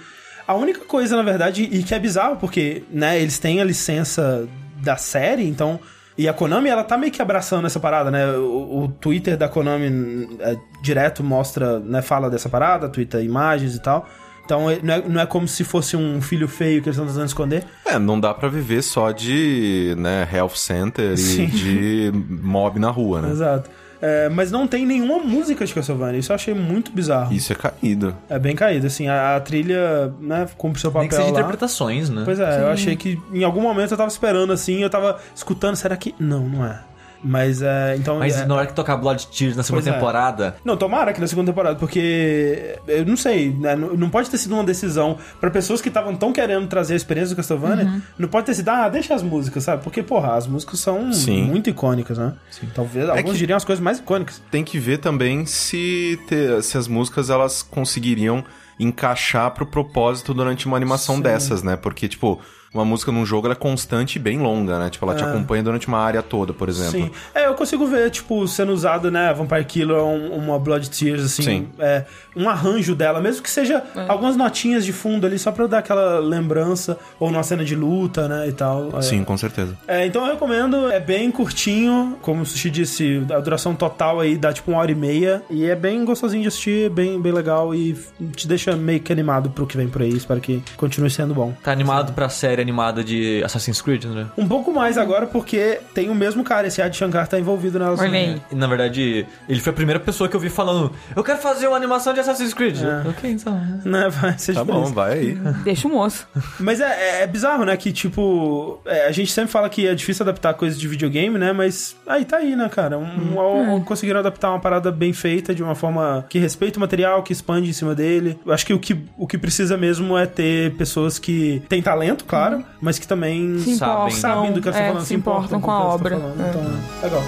[0.46, 4.46] A única coisa, na verdade, e que é bizarro, porque, né, eles têm a licença
[4.82, 5.80] da série, então.
[6.16, 8.24] E a Konami, ela tá meio que abraçando essa parada, né?
[8.36, 13.82] O, o Twitter da Konami é, direto mostra, né, fala dessa parada, twitta imagens e
[13.82, 14.06] tal.
[14.44, 17.06] Então é- não é, não é como se fosse um filho feio que eles estão
[17.08, 17.64] tentando esconder.
[17.84, 21.44] É, não dá pra viver só de, né, health center Sim.
[21.44, 23.30] e de mob na rua, né?
[23.32, 23.70] Exato.
[24.06, 26.20] É, mas não tem nenhuma música de Castlevania.
[26.20, 27.32] Isso eu achei muito bizarro.
[27.32, 28.14] Isso é caído.
[28.28, 29.08] É bem caído, assim.
[29.08, 31.40] A, a trilha, né, cumpre seu Nem que papel seja lá.
[31.40, 32.20] interpretações, né?
[32.22, 35.74] Pois é, eu achei que em algum momento eu tava esperando, assim, eu tava escutando,
[35.76, 36.14] será que...
[36.18, 36.80] Não, não é.
[37.24, 38.18] Mas, é, então...
[38.18, 38.44] Mas é...
[38.44, 39.98] na hora que tocar Blood Tears na segunda Pois é.
[39.98, 43.74] temporada, Não, tomara que na segunda temporada, porque eu não sei, né?
[43.74, 46.96] Não não pode ter sido uma decisão pra pessoas que estavam tão querendo trazer a
[46.96, 49.82] experiência do Castlevania, não pode ter sido, ah, deixa as músicas, sabe?
[49.82, 51.44] Porque, porra, as músicas são Sim.
[51.44, 52.34] muito icônicas, né?
[52.74, 54.42] Talvez alguns que- diriam as coisas mais icônicas.
[54.50, 58.44] Tem que ver também se, te- se as músicas elas conseguiriam
[58.78, 61.22] encaixar pro propósito durante uma animação Sim.
[61.22, 61.76] dessas, né?
[61.76, 62.40] Porque, tipo,
[62.74, 64.90] uma música num jogo ela é constante e bem longa, né?
[64.90, 66.90] Tipo, ela te acompanha durante uma área toda, por exemplo.
[66.92, 67.10] Sim.
[67.34, 71.42] É, eu consigo ver, tipo, sendo usado, né, Vampire Killer, um- uma Blood Tears, assim,
[71.42, 71.68] Sim.
[71.78, 72.04] é,
[72.36, 75.78] um arranjo dela, mesmo que seja algumas notinhas de fundo ali, só pra eu dar
[75.78, 78.90] aquela lembrança, ou numa cena de luta, né, e tal.
[78.98, 79.02] É.
[79.02, 79.76] Sim, com certeza.
[79.86, 84.36] É, então eu recomendo, é bem curtinho, como o Sushi disse, a duração total aí
[84.36, 87.74] dá tipo uma hora e meia, e é bem gostosinho de assistir, bem, bem legal,
[87.74, 87.96] e
[88.34, 91.54] te deixa meio que animado pro que vem por aí, espero que continue sendo bom.
[91.62, 94.26] tá animado pra série animada de Assassin's Creed, né?
[94.36, 98.00] Um pouco mais agora, porque tem o mesmo cara, esse Adi Shankar tá envolvido nelas.
[98.00, 98.30] Olha também.
[98.30, 98.42] aí.
[98.50, 101.68] E, na verdade, ele foi a primeira pessoa que eu vi falando: Eu quero fazer
[101.68, 102.78] uma animação de Assassin's Creed.
[102.82, 103.08] É.
[103.08, 103.54] Ok, então.
[103.84, 105.34] Né, vai ser Tá bom, vai aí.
[105.64, 106.26] Deixa o moço.
[106.58, 106.84] Mas é,
[107.20, 107.76] é- é bizarro, né?
[107.76, 111.52] Que, tipo, é, a gente sempre fala que é difícil adaptar coisas de videogame, né?
[111.52, 112.98] Mas aí tá aí, né, cara?
[112.98, 117.22] Um, um- Conseguiram adaptar uma parada bem feita, de uma forma que respeita o material,
[117.22, 118.38] que expande em cima dele.
[118.46, 122.24] Eu acho que o que, o que precisa mesmo é ter pessoas que têm talento,
[122.24, 124.14] claro, mas que também Sabem.
[124.14, 126.18] sabem do que elas estão é, falando, se importam com a obra.
[126.18, 126.40] falando.
[126.40, 126.48] É.
[126.48, 126.62] Então,
[127.02, 127.22] legal.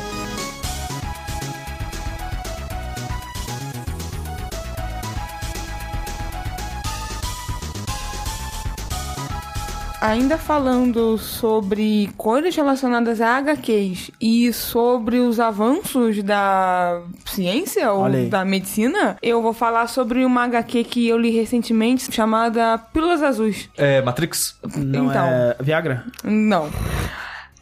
[10.00, 18.44] Ainda falando sobre coisas relacionadas a HQs e sobre os avanços da ciência ou da
[18.44, 23.70] medicina, eu vou falar sobre uma HQ que eu li recentemente chamada Pílulas Azuis.
[23.76, 24.56] É, Matrix?
[24.76, 25.26] Não Então.
[25.26, 26.04] é Viagra?
[26.22, 26.68] Não.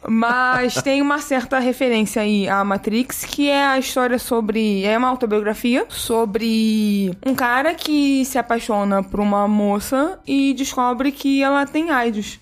[0.09, 4.83] Mas tem uma certa referência aí à Matrix, que é a história sobre.
[4.83, 11.41] É uma autobiografia sobre um cara que se apaixona por uma moça e descobre que
[11.41, 12.39] ela tem AIDS.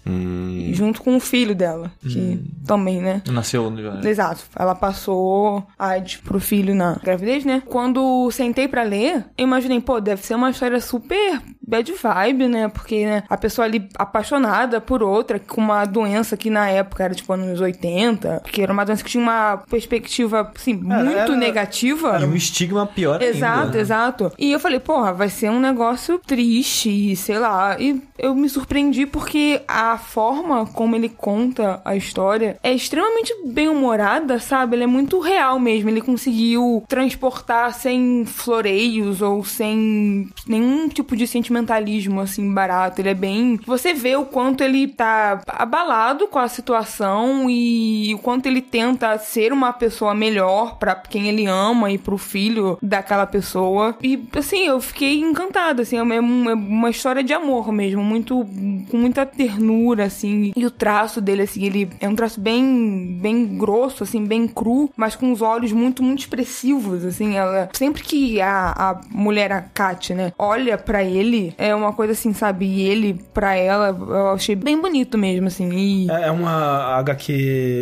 [0.74, 1.92] Junto com o filho dela.
[2.02, 3.22] Que também, né?
[3.28, 4.44] Nasceu no Exato.
[4.56, 7.62] Ela passou AIDS pro filho na gravidez, né?
[7.66, 12.68] Quando sentei pra ler, eu imaginei, pô, deve ser uma história super bad vibe, né?
[12.68, 17.14] Porque né, a pessoa ali apaixonada por outra, com uma doença que na época era
[17.14, 22.20] tipo anos 80, que era uma doença que tinha uma perspectiva, assim, muito era- negativa.
[22.22, 23.80] E um estigma pior Exato, ainda.
[23.80, 24.32] exato.
[24.38, 27.78] E eu falei, porra, vai ser um negócio triste, sei lá.
[27.80, 34.40] E eu me surpreendi porque a forma como ele conta a história é extremamente bem-humorada,
[34.40, 34.76] sabe?
[34.76, 35.90] Ele é muito real mesmo.
[35.90, 43.02] Ele conseguiu transportar sem floreios ou sem nenhum tipo de sentimentalismo, assim, barato.
[43.02, 43.60] Ele é bem.
[43.66, 49.18] Você vê o quanto ele tá abalado com a situação e o quanto ele tenta
[49.18, 53.96] ser uma pessoa melhor pra quem ele ama e pro filho daquela pessoa.
[54.02, 56.16] E, assim, eu fiquei encantada, assim, é uma,
[56.52, 58.46] é uma história de amor mesmo, muito,
[58.90, 60.52] com muita ternura, assim.
[60.56, 64.90] E o traço dele, assim, ele é um traço bem, bem grosso, assim, bem cru,
[64.96, 67.36] mas com os olhos muito, muito expressivos, assim.
[67.36, 72.14] Ela, sempre que a, a mulher, a Kat, né, olha pra ele, é uma coisa
[72.14, 72.66] assim, sabe?
[72.66, 75.70] E ele pra ela, eu achei bem bonito mesmo, assim.
[75.72, 77.33] E É é uma HQ.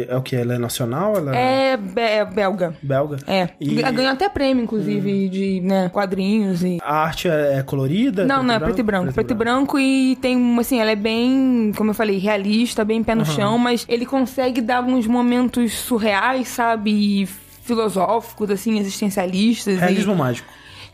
[0.10, 0.36] É o que?
[0.36, 1.16] Ela é nacional?
[1.18, 2.76] Ela é, be- é belga.
[2.82, 3.18] belga?
[3.28, 3.50] É.
[3.60, 6.78] E- Ganhou até prêmio, inclusive, de né, quadrinhos e.
[6.82, 8.26] A arte é é colorida?
[8.26, 9.14] Não, não, é preto e branco.
[9.14, 13.16] Preto e branco e tem, assim, ela é bem, como eu falei, realista, bem pé
[13.16, 16.92] no chão, mas ele consegue dar alguns momentos surreais, sabe?
[17.24, 17.26] E
[17.64, 19.76] filosóficos, assim, existencialistas.
[19.76, 20.48] e- Realismo mágico.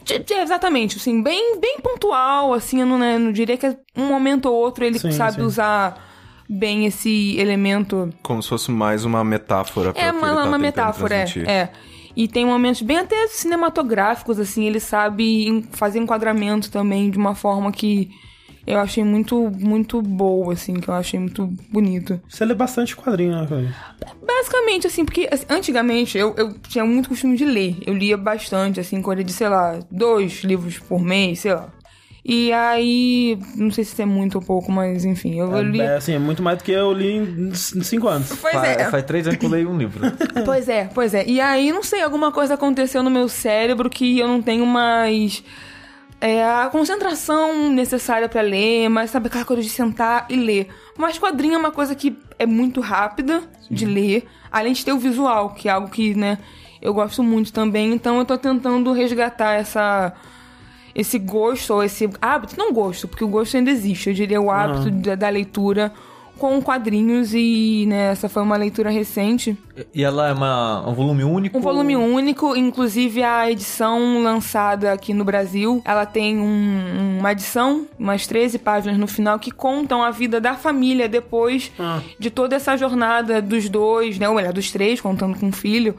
[0.04, 3.76] De- de- Exatamente, assim, bem, bem pontual, assim, eu não, né, não diria que é
[3.96, 5.42] um momento ou outro ele Sim, sabe sim.
[5.42, 6.07] usar
[6.50, 11.16] bem esse elemento Como se fosse mais uma metáfora é uma, ele tá uma metáfora,
[11.16, 11.50] é, transmitir.
[11.50, 11.70] é.
[12.16, 17.72] E tem momentos bem até cinematográficos, assim, ele sabe fazer enquadramento também de uma forma
[17.72, 18.10] que
[18.68, 22.20] eu achei muito, muito boa, assim, que eu achei muito bonito.
[22.28, 23.74] Você lê bastante quadrinho, né, cara?
[24.22, 27.78] Basicamente, assim, porque assim, antigamente eu, eu tinha muito costume de ler.
[27.88, 31.70] Eu lia bastante, assim, coisa de, sei lá, dois livros por mês, sei lá.
[32.30, 35.80] E aí, não sei se é muito ou pouco, mas enfim, eu, eu li.
[35.80, 38.34] É, assim, é muito mais do que eu li em 5 anos.
[38.42, 38.90] Pois Faz, é.
[38.92, 40.02] faz três anos que eu leio um livro.
[40.44, 41.26] Pois é, pois é.
[41.26, 45.42] E aí, não sei, alguma coisa aconteceu no meu cérebro que eu não tenho mais
[46.20, 50.68] é, a concentração necessária pra ler, mas sabe aquela coisa de sentar e ler.
[50.98, 55.00] Mas quadrinho é uma coisa que é muito rápida de ler, além de ter o
[55.00, 56.40] visual, que é algo que, né,
[56.82, 57.94] eu gosto muito também.
[57.94, 60.14] Então eu tô tentando resgatar essa
[60.98, 64.50] esse gosto ou esse hábito, não gosto, porque o gosto ainda existe, eu diria o
[64.52, 65.94] hábito da, da leitura
[66.38, 69.58] com quadrinhos e, né, essa foi uma leitura recente.
[69.92, 71.58] E ela é uma, um volume único?
[71.58, 77.88] Um volume único, inclusive a edição lançada aqui no Brasil, ela tem um- uma edição,
[77.98, 82.02] umas 13 páginas no final, que contam a vida da família depois Ah.
[82.20, 85.96] de toda essa jornada dos dois, né, ou melhor, dos três, contando com o filho,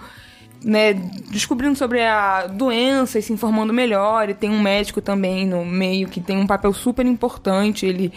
[0.64, 0.92] né,
[1.30, 6.08] descobrindo sobre a doença e se informando melhor, e tem um médico também no meio
[6.08, 8.12] que tem um papel super importante, ele...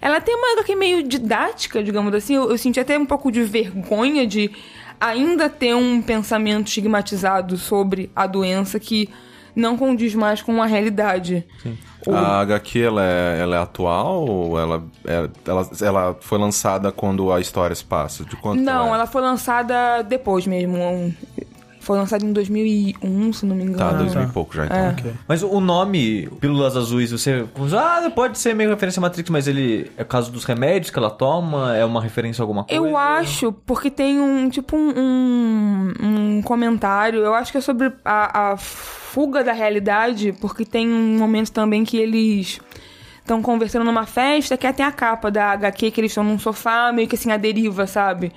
[0.00, 3.42] Ela tem uma HQ meio didática, digamos assim, eu, eu senti até um pouco de
[3.44, 4.50] vergonha de
[5.00, 9.08] ainda ter um pensamento estigmatizado sobre a doença que
[9.54, 11.46] não condiz mais com a realidade.
[12.06, 16.92] O- A HQ, ela é, ela é atual ou ela, é- ela, ela foi lançada
[16.92, 18.22] quando a história se passa?
[18.24, 18.98] De quanto Não, é?
[18.98, 21.14] ela foi lançada depois mesmo.
[21.86, 23.78] Foi lançada em 2001, se não me engano.
[23.78, 24.28] Tá, dois mil Tá.
[24.28, 24.76] e pouco já, então.
[24.76, 24.88] É.
[24.88, 25.12] Ok.
[25.28, 27.46] Mas o nome Pílulas Azuis, você...
[27.78, 30.98] Ah, pode ser meio referência a Matrix, mas ele é por causa dos remédios que
[30.98, 31.76] ela toma?
[31.76, 32.74] É uma referência a alguma coisa?
[32.84, 35.92] Eu acho, porque tem um, tipo, um, um,
[36.38, 41.16] um comentário, eu acho que é sobre a, a fuga da realidade, porque tem um
[41.16, 42.58] momento também que eles
[43.20, 46.90] estão conversando numa festa, que até a capa da HQ, que eles estão num sofá,
[46.92, 48.32] meio que assim, a deriva, sabe?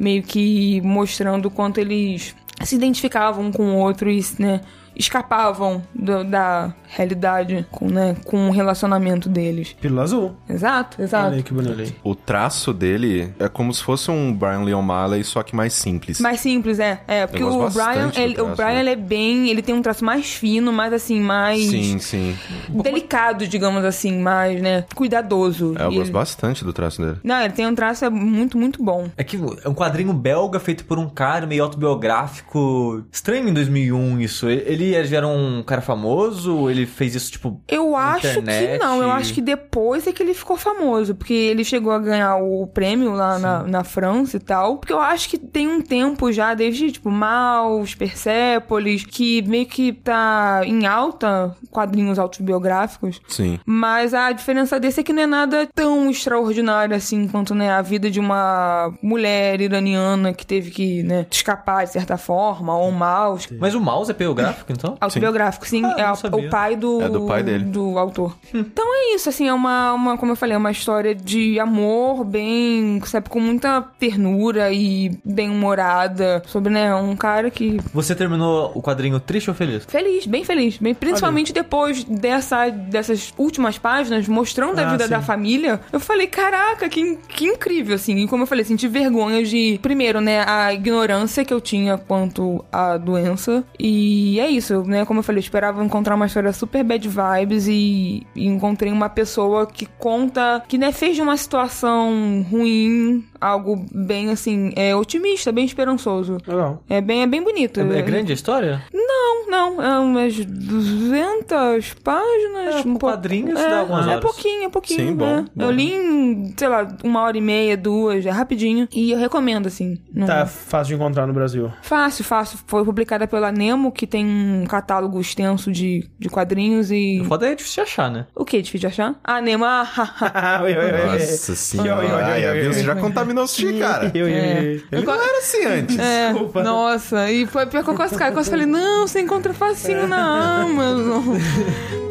[0.00, 2.34] Meio que mostrando o quanto eles
[2.64, 4.62] se identificavam com o outro e, né,
[5.00, 9.74] escapavam do- da realidade com, né, com o relacionamento deles.
[9.80, 10.36] Pílula azul.
[10.48, 11.26] Exato, exato.
[11.28, 11.94] Olha aí que bonito.
[12.04, 16.20] O traço dele é como se fosse um Brian Lee O'Malley, só que mais simples.
[16.20, 17.00] Mais simples, é.
[17.08, 18.80] É, porque o Brian, ele, o traço Brian dele.
[18.80, 19.48] ele é bem.
[19.48, 21.60] Ele tem um traço mais fino, mais assim, mais.
[21.66, 22.36] Sim, sim.
[22.68, 24.84] Delicado, digamos assim, mais, né?
[24.94, 25.74] Cuidadoso.
[25.78, 27.16] É, eu E gosto ele- bastante do traço dele.
[27.24, 29.08] Não, ele tem um traço é muito, muito bom.
[29.16, 33.04] É que é um quadrinho belga feito por um cara meio autobiográfico.
[33.10, 34.48] Estranho em 2001 isso.
[34.48, 36.68] Ele, ele já era um cara famoso?
[36.70, 37.60] Ele fez isso, tipo...
[37.68, 38.80] Eu acho que internet?
[38.80, 42.36] não, eu acho que depois é que ele ficou famoso, porque ele chegou a ganhar
[42.36, 44.78] o prêmio lá na, na França e tal.
[44.78, 49.92] Porque eu acho que tem um tempo já, desde, tipo, Maus, Persépolis, que meio que
[49.92, 53.20] tá em alta quadrinhos autobiográficos.
[53.28, 53.58] Sim.
[53.64, 57.82] Mas a diferença desse é que não é nada tão extraordinário assim quanto né, a
[57.82, 62.92] vida de uma mulher iraniana que teve que né, escapar de certa forma, ou um
[62.92, 63.48] mouse.
[63.58, 64.72] Mas o mouse é biográfico?
[65.00, 65.00] Autobiográfico, então?
[65.00, 65.82] Autobiográfico, sim.
[65.84, 67.64] Ah, é o- pai do, É do pai dele.
[67.64, 68.36] do autor.
[68.52, 72.24] Então é isso, assim, é uma, uma, como eu falei, é uma história de amor
[72.24, 76.42] bem, sabe, com muita ternura e bem humorada.
[76.46, 77.78] Sobre, né, um cara que.
[77.92, 79.84] Você terminou o quadrinho triste ou feliz?
[79.84, 80.76] Feliz, bem feliz.
[80.78, 85.10] Bem, principalmente depois dessa, dessas últimas páginas mostrando a Ah, vida sim.
[85.10, 85.80] da família.
[85.92, 88.16] Eu falei, caraca, que, que incrível, assim.
[88.16, 92.64] E como eu falei, senti vergonha de, primeiro, né, a ignorância que eu tinha quanto
[92.72, 93.64] à doença.
[93.78, 95.04] E é isso, né?
[95.04, 99.08] Como eu falei, eu esperava encontrar uma história super bad vibes e, e encontrei uma
[99.08, 105.50] pessoa que conta, que, né, fez de uma situação ruim algo bem, assim, é, otimista,
[105.50, 106.38] bem esperançoso.
[106.46, 106.82] Legal.
[106.88, 107.80] É bem, é bem bonito.
[107.80, 108.82] É, é grande a história?
[108.92, 112.76] Não, não, é umas 200 páginas.
[112.76, 114.20] É, um com quadrinhos é, dá algumas É horas.
[114.22, 115.08] pouquinho, é pouquinho.
[115.08, 115.44] Sim, bom, né?
[115.54, 115.64] bom.
[115.64, 118.88] Eu li em, sei lá, uma hora e meia, duas, é rapidinho.
[118.92, 119.98] E eu recomendo, assim.
[120.12, 121.70] Não- Tá fácil de encontrar no Brasil.
[121.82, 122.58] Fácil, fácil.
[122.66, 124.24] Foi publicada pela Nemo, que tem
[124.62, 127.20] um catálogo extenso de, de quadrinhos e...
[127.20, 128.26] O foda é difícil de achar, né?
[128.34, 128.60] O que?
[128.60, 129.14] Difícil de achar?
[129.24, 129.40] Ah,
[130.62, 130.74] oi.
[130.74, 132.26] Nossa senhora.
[132.26, 132.64] Ai.
[132.72, 134.10] Você já contaminou o Sushi, cara.
[134.14, 134.62] Eu, eu, É.
[134.90, 134.98] eu.
[134.98, 135.98] Ele não era assim antes.
[135.98, 136.62] É, Desculpa.
[136.62, 138.30] nossa, e foi pior que eu quase caí.
[138.30, 141.36] Eu quase falei, não, você encontra facinho na Amazon.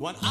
[0.00, 0.29] When I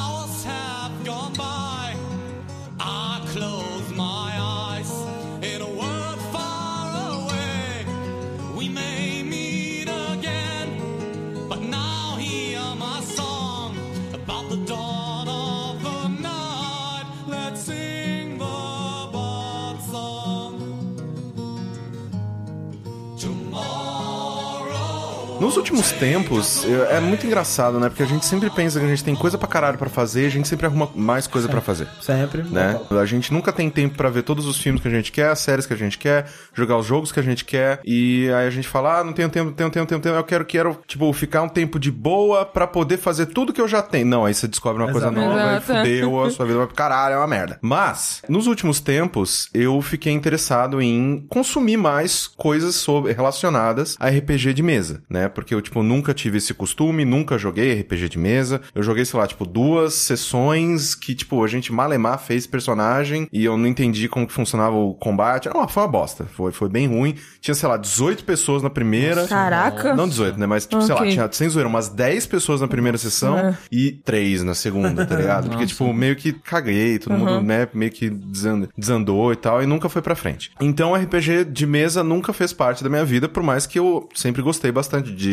[25.49, 27.89] Nos últimos tempos, eu- é muito engraçado, né?
[27.89, 30.25] Porque a gente sempre pensa que a gente tem coisa pra caralho pra fazer e
[30.27, 31.87] a gente sempre arruma mais coisa pra fazer.
[32.03, 32.43] Sempre.
[32.43, 32.79] Né?
[32.91, 35.39] A gente nunca tem tempo pra ver todos os filmes que a gente quer, as
[35.39, 37.79] séries que a gente quer, jogar os jogos que a gente quer.
[37.83, 40.15] E aí a gente fala, ah, não tenho tempo, não tenho tempo, não tenho tempo.
[40.17, 43.67] Eu quero, quero, tipo, ficar um tempo de boa pra poder fazer tudo que eu
[43.67, 44.05] já tenho.
[44.05, 45.19] Não, aí você descobre uma coisa Exato.
[45.19, 45.65] nova e Exato.
[45.65, 47.57] fudeu, a sua vida vai pro caralho, é uma merda.
[47.59, 54.53] Mas, nos últimos tempos, eu fiquei interessado em consumir mais coisas sobre, relacionadas a RPG
[54.53, 55.27] de mesa, né?
[55.39, 58.61] Porque eu, tipo, nunca tive esse costume, nunca joguei RPG de mesa.
[58.75, 63.43] Eu joguei, sei lá, tipo, duas sessões que, tipo, a gente malemar fez personagem e
[63.45, 65.49] eu não entendi como que funcionava o combate.
[65.53, 66.25] Não, foi uma bosta.
[66.25, 67.15] Foi, foi bem ruim.
[67.41, 69.27] Tinha, sei lá, 18 pessoas na primeira.
[69.27, 69.95] Caraca.
[69.95, 70.45] Não 18, né?
[70.45, 73.57] Mas, tipo, sei lá, tinha, sem zoeira, umas 10 pessoas na primeira sessão É.
[73.71, 75.49] e 3 na segunda, tá ligado?
[75.49, 79.65] Porque, tipo, meio que caguei, todo mundo, né, meio que desan- desandou e tal, e
[79.65, 80.51] nunca foi pra frente.
[80.59, 84.41] Então, RPG de mesa nunca fez parte da minha vida, por mais que eu sempre
[84.41, 85.28] gostei bastante de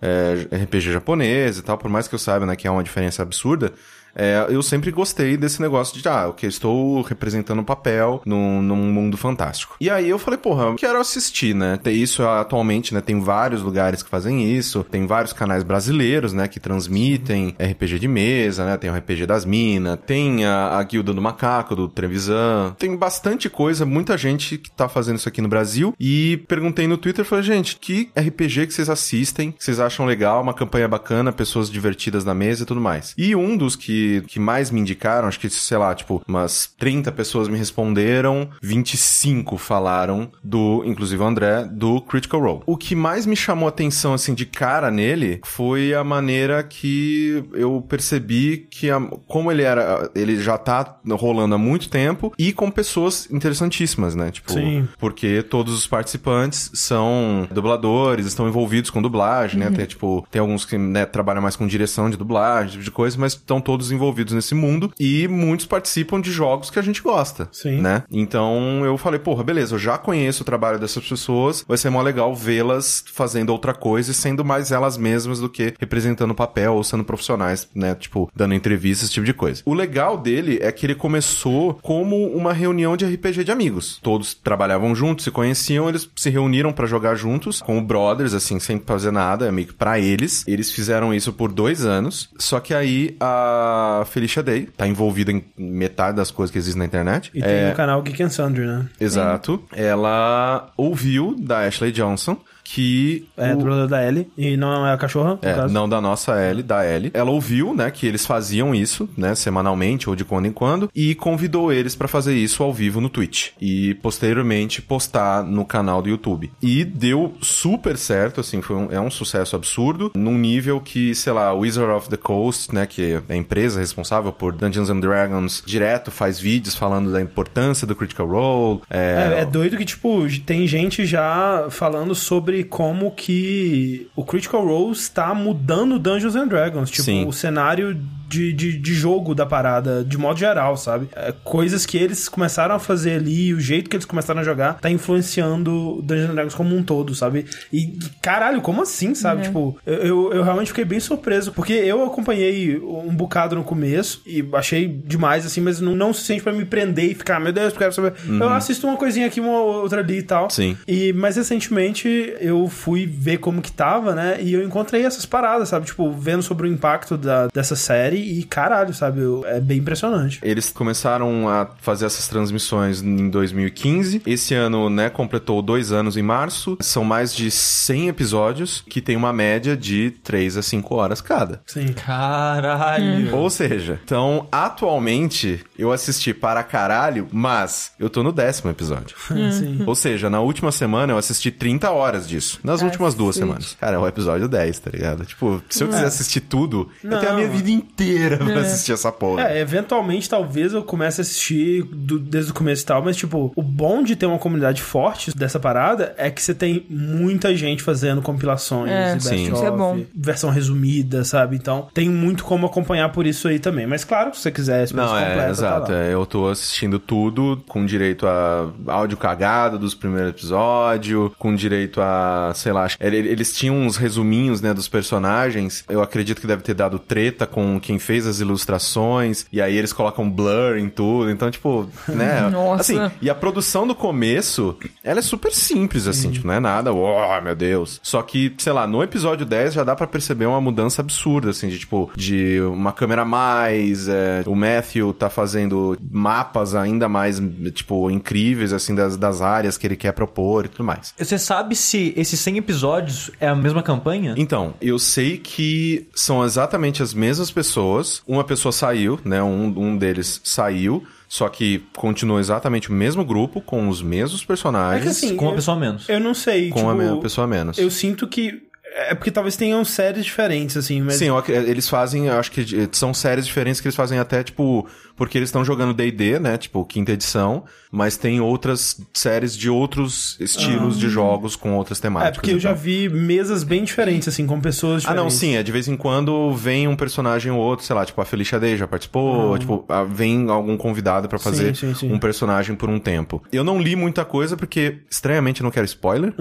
[0.00, 3.22] é, RPG japonês e tal, por mais que eu saiba, né, que é uma diferença
[3.22, 3.72] absurda.
[4.18, 8.92] É, eu sempre gostei desse negócio de, ah, ok, estou representando um papel num, num
[8.92, 9.76] mundo fantástico.
[9.80, 11.78] E aí eu falei, porra, eu quero assistir, né?
[11.82, 13.00] Tem isso atualmente, né?
[13.00, 16.48] Tem vários lugares que fazem isso, tem vários canais brasileiros, né?
[16.48, 18.76] Que transmitem RPG de mesa, né?
[18.76, 22.74] Tem o RPG das Minas, tem a, a Guilda do Macaco, do Trevisan.
[22.78, 25.94] Tem bastante coisa, muita gente que tá fazendo isso aqui no Brasil.
[25.98, 30.42] E perguntei no Twitter, falei, gente, que RPG que vocês assistem, que vocês acham legal,
[30.42, 33.14] uma campanha bacana, pessoas divertidas na mesa e tudo mais.
[33.16, 37.10] E um dos que, que mais me indicaram, acho que, sei lá, tipo, umas 30
[37.12, 42.62] pessoas me responderam, 25 falaram do, inclusive o André, do Critical Role.
[42.66, 47.42] O que mais me chamou a atenção, assim, de cara nele, foi a maneira que
[47.52, 52.52] eu percebi que, a- como ele era, ele já tá rolando há muito tempo e
[52.52, 54.30] com pessoas interessantíssimas, né?
[54.30, 54.88] Tipo, Sim.
[54.98, 59.70] porque todos os participantes são dubladores, estão envolvidos com dublagem, né?
[59.70, 63.16] Tem, tipo, tem alguns que né, trabalham mais com direção de dublagem, tipo de coisa,
[63.18, 67.48] mas estão todos envolvidos nesse mundo e muitos participam de jogos que a gente gosta,
[67.52, 67.80] Sim.
[67.80, 68.04] né?
[68.10, 72.00] Então eu falei, porra, beleza, eu já conheço o trabalho dessas pessoas, vai ser mó
[72.00, 76.84] legal vê-las fazendo outra coisa e sendo mais elas mesmas do que representando papel ou
[76.84, 77.94] sendo profissionais, né?
[77.94, 79.62] Tipo, dando entrevistas, esse tipo de coisa.
[79.64, 83.98] O legal dele é que ele começou como uma reunião de RPG de amigos.
[84.02, 88.80] Todos trabalhavam juntos, se conheciam, eles se reuniram pra jogar juntos, como brothers, assim, sem
[88.80, 90.44] fazer nada, é meio que pra eles.
[90.46, 95.44] Eles fizeram isso por dois anos, só que aí a Felicia Day tá envolvida em
[95.56, 97.30] metade das coisas que existem na internet.
[97.34, 98.86] E tem o canal Geek and Sundry, né?
[99.00, 99.62] Exato.
[99.74, 102.38] Ela ouviu da Ashley Johnson
[102.74, 104.28] que É, o- da Ellie.
[104.36, 107.10] E não é a cachorra, É, não da nossa Ellie, da Ellie.
[107.14, 111.14] Ela ouviu, né, que eles faziam isso, né, semanalmente ou de quando em quando, e
[111.14, 113.50] convidou eles pra fazer isso ao vivo no Twitch.
[113.60, 116.50] E posteriormente postar no canal do YouTube.
[116.62, 121.32] E deu super certo, assim, foi um, é um sucesso absurdo, num nível que, sei
[121.32, 125.62] lá, Wizard of the Coast, né, que é a empresa responsável por Dungeons and Dragons,
[125.64, 128.80] direto faz vídeos falando da importância do Critical Role.
[128.90, 134.64] É, É, é doido que, tipo, tem gente já falando sobre como que o Critical
[134.64, 136.90] Role está mudando Dungeons and Dragons.
[136.90, 137.26] Tipo, Sim.
[137.26, 137.96] o cenário
[138.28, 141.08] de, de, de jogo da parada, de modo geral, sabe?
[141.14, 144.74] É, coisas que eles começaram a fazer ali, o jeito que eles começaram a jogar,
[144.74, 147.46] tá influenciando Dungeons and Dragons como um todo, sabe?
[147.72, 149.42] E, caralho, como assim, sabe?
[149.42, 154.22] Tipo, eu, eu, eu realmente fiquei bem surpreso, porque eu acompanhei um bocado no começo
[154.26, 157.52] e achei demais, assim, mas não, não o suficiente pra me prender e ficar, meu
[157.52, 158.12] Deus, eu quero saber.
[158.28, 160.50] Eu assisto uma coisinha aqui, uma outra ali e tal.
[160.50, 160.76] Sim.
[160.86, 164.38] E, mas recentemente eu fui ver como que tava, né?
[164.40, 165.86] E eu encontrei essas paradas, sabe?
[165.86, 169.20] Tipo, vendo sobre o impacto da, dessa série e caralho, sabe?
[169.20, 170.38] Eu- é bem impressionante.
[170.42, 174.22] Eles começaram a fazer essas transmissões em 2015.
[174.26, 176.76] Esse ano, né, completou dois anos em março.
[176.80, 181.60] São mais de 100 episódios, que tem uma média de 3 a 5 horas cada.
[181.66, 181.92] Sim.
[181.92, 183.34] Caralho.
[183.36, 189.16] Ou seja, então, atualmente, eu assisti para caralho, mas eu tô no décimo episódio.
[189.52, 189.82] Sim.
[189.86, 192.58] Ou seja, na última semana eu assisti 30 horas disso.
[192.62, 193.76] Nas últimas duas semanas.
[193.80, 195.24] Cara, é o episódio 10, tá ligado?
[195.24, 197.54] Tipo, se eu quiser assistir tudo, eu tenho a minha Não.
[197.54, 198.07] vida inteira
[198.38, 199.42] pra assistir essa porra.
[199.48, 203.52] É, eventualmente talvez eu comece a assistir do- desde o começo e tal, mas tipo,
[203.54, 207.82] o bom de ter uma comunidade forte dessa parada é que você tem muita gente
[207.82, 209.44] fazendo compilações É, e best sim.
[209.46, 210.00] of, Isso é bom.
[210.14, 211.56] versão resumida, sabe?
[211.56, 213.86] Então tem muito como acompanhar por isso aí também.
[213.86, 215.92] Mas claro, se você quiser a Não, é, completa, tá exato.
[215.92, 215.98] lá.
[215.98, 222.00] é, eu tô assistindo tudo com direito a áudio cagado dos primeiros episódios, com direito
[222.00, 225.84] a, sei lá, eles tinham uns resuminhos, né, dos personagens.
[225.88, 229.92] Eu acredito que deve ter dado treta com quem fez as ilustrações, e aí eles
[229.92, 231.30] colocam blur em tudo.
[231.30, 232.48] Então, tipo, né?
[232.50, 232.80] Nossa.
[232.80, 236.92] Assim, e a produção do começo, ela é super simples, assim, tipo, não é nada,
[236.92, 238.00] oh, meu Deus.
[238.02, 241.68] Só que, sei lá, no episódio 10 já dá pra perceber uma mudança absurda, assim,
[241.68, 247.40] de tipo, de uma câmera a mais, é, o Matthew tá fazendo mapas ainda mais,
[247.72, 251.14] tipo, incríveis, assim, das, das áreas que ele quer propor e tudo mais.
[251.18, 254.34] Você sabe se esses 100 episódios é a mesma campanha?
[254.36, 257.87] Então, eu sei que são exatamente as mesmas pessoas.
[258.26, 259.42] Uma pessoa saiu, né?
[259.42, 261.04] Um, um deles saiu.
[261.28, 265.02] Só que continua exatamente o mesmo grupo, com os mesmos personagens.
[265.02, 266.08] É que assim, Com uma eu- pessoa a menos.
[266.08, 267.76] Eu não sei, com tipo, a mesma pessoa a menos.
[267.78, 268.62] eu sinto que
[268.94, 272.50] é porque talvez tenham séries diferentes assim, mas Sim, eu ac- eles fazem, eu acho
[272.50, 274.86] que são séries diferentes que eles fazem até, tipo,
[275.16, 280.36] porque eles estão jogando D&D, né, tipo, quinta edição, mas tem outras séries de outros
[280.40, 282.36] estilos de jogos com outras é temáticas.
[282.36, 285.22] porque eu já vi mesas bem diferentes assim com pessoas Ah, diferentes.
[285.24, 288.20] não, sim, é de vez em quando vem um personagem ou outro, sei lá, tipo,
[288.20, 292.12] a Felicia Day já participou, tipo, ah, vem algum convidado pra fazer sim, sim.
[292.12, 293.42] um personagem por um tempo.
[293.52, 296.32] Eu não li muita coisa porque, estranhamente, eu não quero spoiler.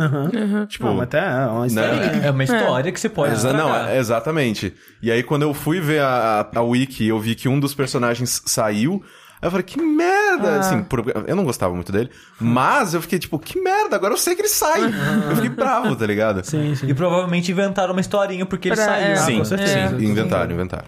[0.68, 2.02] Tipo, Não, mas até é uma historinha.
[2.28, 3.90] É uma história que você pode Exa- não, estragar.
[3.92, 4.74] é- exatamente.
[5.02, 7.60] E aí, quando eu fui ver a, a, a wiki e eu vi que um
[7.60, 9.04] dos personagens saiu,
[9.42, 10.60] aí eu falei, que merda!
[10.60, 12.10] Assim, por- eu não gostava muito dele,
[12.40, 14.84] mas eu fiquei tipo, que merda, agora eu sei que ele sai.
[15.30, 16.44] Eu fiquei bravo, tá ligado?
[16.46, 16.88] Sim, sim.
[16.88, 19.06] E provavelmente inventaram uma historinha porque ele Pra- saiu.
[19.08, 19.16] é.
[19.18, 19.98] Sim, com certeza.
[20.00, 20.86] sim, inventaram, inventaram.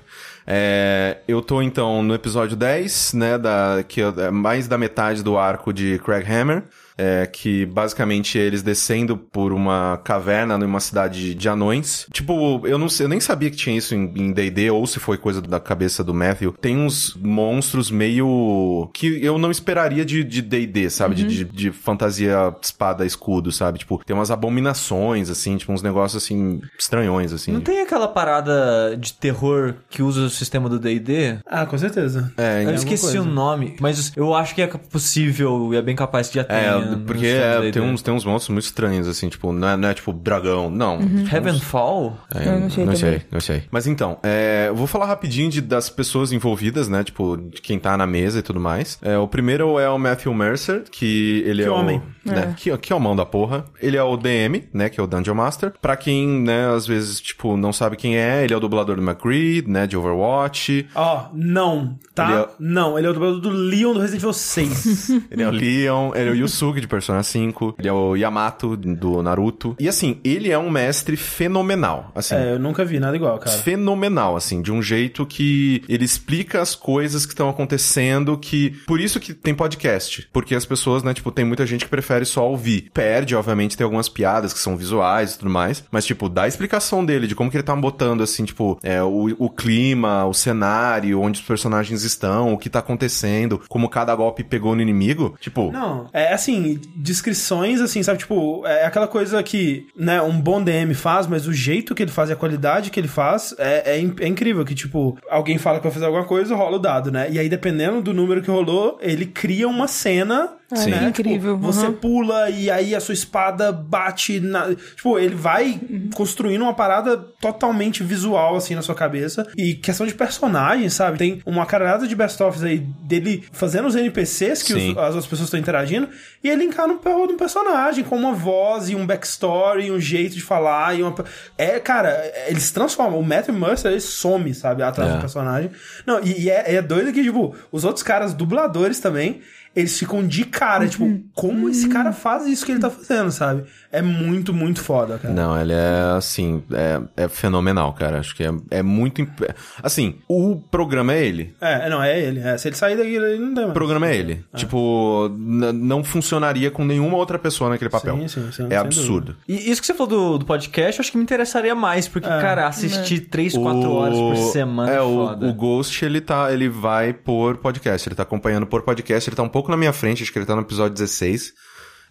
[0.52, 5.38] É, eu tô então no episódio 10, né, da, que é mais da metade do
[5.38, 6.64] arco de Craghammer,
[7.00, 12.06] é, que basicamente eles descendo por uma caverna numa cidade de anões.
[12.12, 15.18] Tipo, eu não sei, eu nem sabia que tinha isso em D&D ou se foi
[15.18, 16.54] coisa da cabeça do Matthew.
[16.60, 21.72] Tem uns monstros meio que eu não esperaria de de D&D, sabe, de, de, de
[21.72, 23.80] fantasia espada escudo, sabe?
[23.80, 27.52] Tipo, tem umas abominações assim, tipo uns negócios assim estranhões assim.
[27.52, 31.39] Não tem aquela parada de terror que usa o sistema do D&D?
[31.45, 32.32] Ah, com certeza.
[32.38, 33.22] É, Eu esqueci coisa.
[33.22, 36.45] o nome, mas eu acho que é possível e é bem capaz de já.
[36.50, 39.90] É, porque é, tem, uns, tem uns monstros muito estranhos, assim, tipo, não é, não
[39.90, 41.00] é tipo dragão, não.
[41.32, 42.18] Heavenfall?
[42.34, 43.64] É, Eu não sei não sei, não sei.
[43.72, 47.04] Mas então, é, eu vou falar rapidinho de, das pessoas envolvidas, né?
[47.04, 48.98] Tipo, de quem tá na mesa e tudo mais.
[49.02, 51.98] É, o primeiro é o Matthew Mercer, que ele Que é homem.
[52.26, 52.30] o...
[52.30, 53.66] Né, que, que é o mão da porra.
[53.82, 54.88] Ele é o DM, né?
[54.90, 55.74] Que é o Dungeon Master.
[55.82, 59.02] Pra quem, né, às vezes, tipo, não sabe quem é, ele é o dublador do
[59.02, 59.88] McCree, né?
[59.88, 60.88] De Overwatch.
[60.94, 62.30] Ó, não, tá?
[62.30, 65.10] Ele é- Não, ele é o dublador do Leon do Resident Evil 6.
[65.32, 68.16] Ele é o Leon, ele é o Yusuke Sasuke de Persona 5, ele é o
[68.16, 69.76] Yamato do Naruto.
[69.80, 72.12] E assim, ele é um mestre fenomenal.
[72.16, 73.56] Assim, É, eu nunca vi nada igual, cara.
[73.58, 79.00] fenomenal, assim, de um jeito que ele explica as coisas que estão acontecendo, que por
[79.00, 82.48] isso que tem podcast, porque as pessoas, né, tipo, tem muita gente que prefere só
[82.50, 82.90] ouvir.
[82.94, 86.48] Perde, obviamente, tem algumas piadas que são visuais e tudo mais, mas tipo, dá a
[86.48, 90.34] explicação dele de como que ele tá botando assim, tipo, é, o, o clima, o
[90.34, 95.36] cenário, onde os personagens estão, o que tá acontecendo, como cada golpe pegou no inimigo,
[95.40, 96.59] tipo, Não, é assim,
[96.95, 98.20] descrições assim, sabe?
[98.20, 102.12] Tipo, é aquela coisa que, né, um bom DM faz, mas o jeito que ele
[102.12, 104.66] faz e a qualidade que ele faz é, é, é incrível.
[104.66, 107.30] Que, tipo, alguém fala que vai fazer alguma coisa, rola o dado, né?
[107.32, 110.59] E aí, dependendo do número que rolou, ele cria uma cena.
[110.76, 110.92] Sim.
[110.92, 111.08] né?
[111.10, 111.94] incrível, Tipo, você uhum.
[111.94, 114.74] pula e aí a sua espada bate na.
[114.96, 115.80] Tipo, ele vai
[116.14, 119.48] construindo uma parada totalmente visual, assim, na sua cabeça.
[119.58, 121.18] E questão de personagem, sabe?
[121.18, 125.48] Tem uma caralhada de best-ofs aí dele fazendo os NPCs que os- as outras pessoas
[125.48, 126.08] estão interagindo,
[126.44, 130.36] e ele encara um um personagem, com uma voz e um backstory, e um jeito
[130.36, 131.14] de falar, e uma...
[131.58, 132.16] É, cara,
[132.48, 133.20] eles se transformam.
[133.20, 135.16] O Matthew Mercer, ele some, sabe, atrás É.
[135.16, 135.72] do personagem.
[136.06, 139.42] Não, e, e é, é doido que, tipo, os outros caras, dubladores também,
[139.76, 143.66] eles ficam de cara, tipo, como esse cara faz isso que ele tá fazendo, sabe?
[143.92, 145.34] É muito, muito foda, cara.
[145.34, 148.20] Não, ele é assim, é, é fenomenal, cara.
[148.20, 149.22] Acho que é, é muito.
[149.22, 149.42] imp-
[149.82, 151.56] Assim, o programa é ele.
[151.60, 152.40] É, não, é ele.
[152.40, 153.70] É, se ele sair daqui, ele não tem mais.
[153.70, 154.46] O programa é ele.
[154.56, 158.16] Tipo, n- não funcionaria com nenhuma outra pessoa naquele papel.
[158.18, 159.36] Sim, sim, sim, é sem absurdo.
[159.48, 162.28] E isso que você falou do, do podcast, eu acho que me interessaria mais, porque,
[162.28, 165.48] cara, assistir 3, 4 horas por semana é, é o, foda.
[165.48, 169.44] o Ghost, ele tá, ele vai por podcast, ele tá acompanhando por podcast, ele tá
[169.44, 171.54] um pouco na minha frente, acho que ele tá no episódio 16.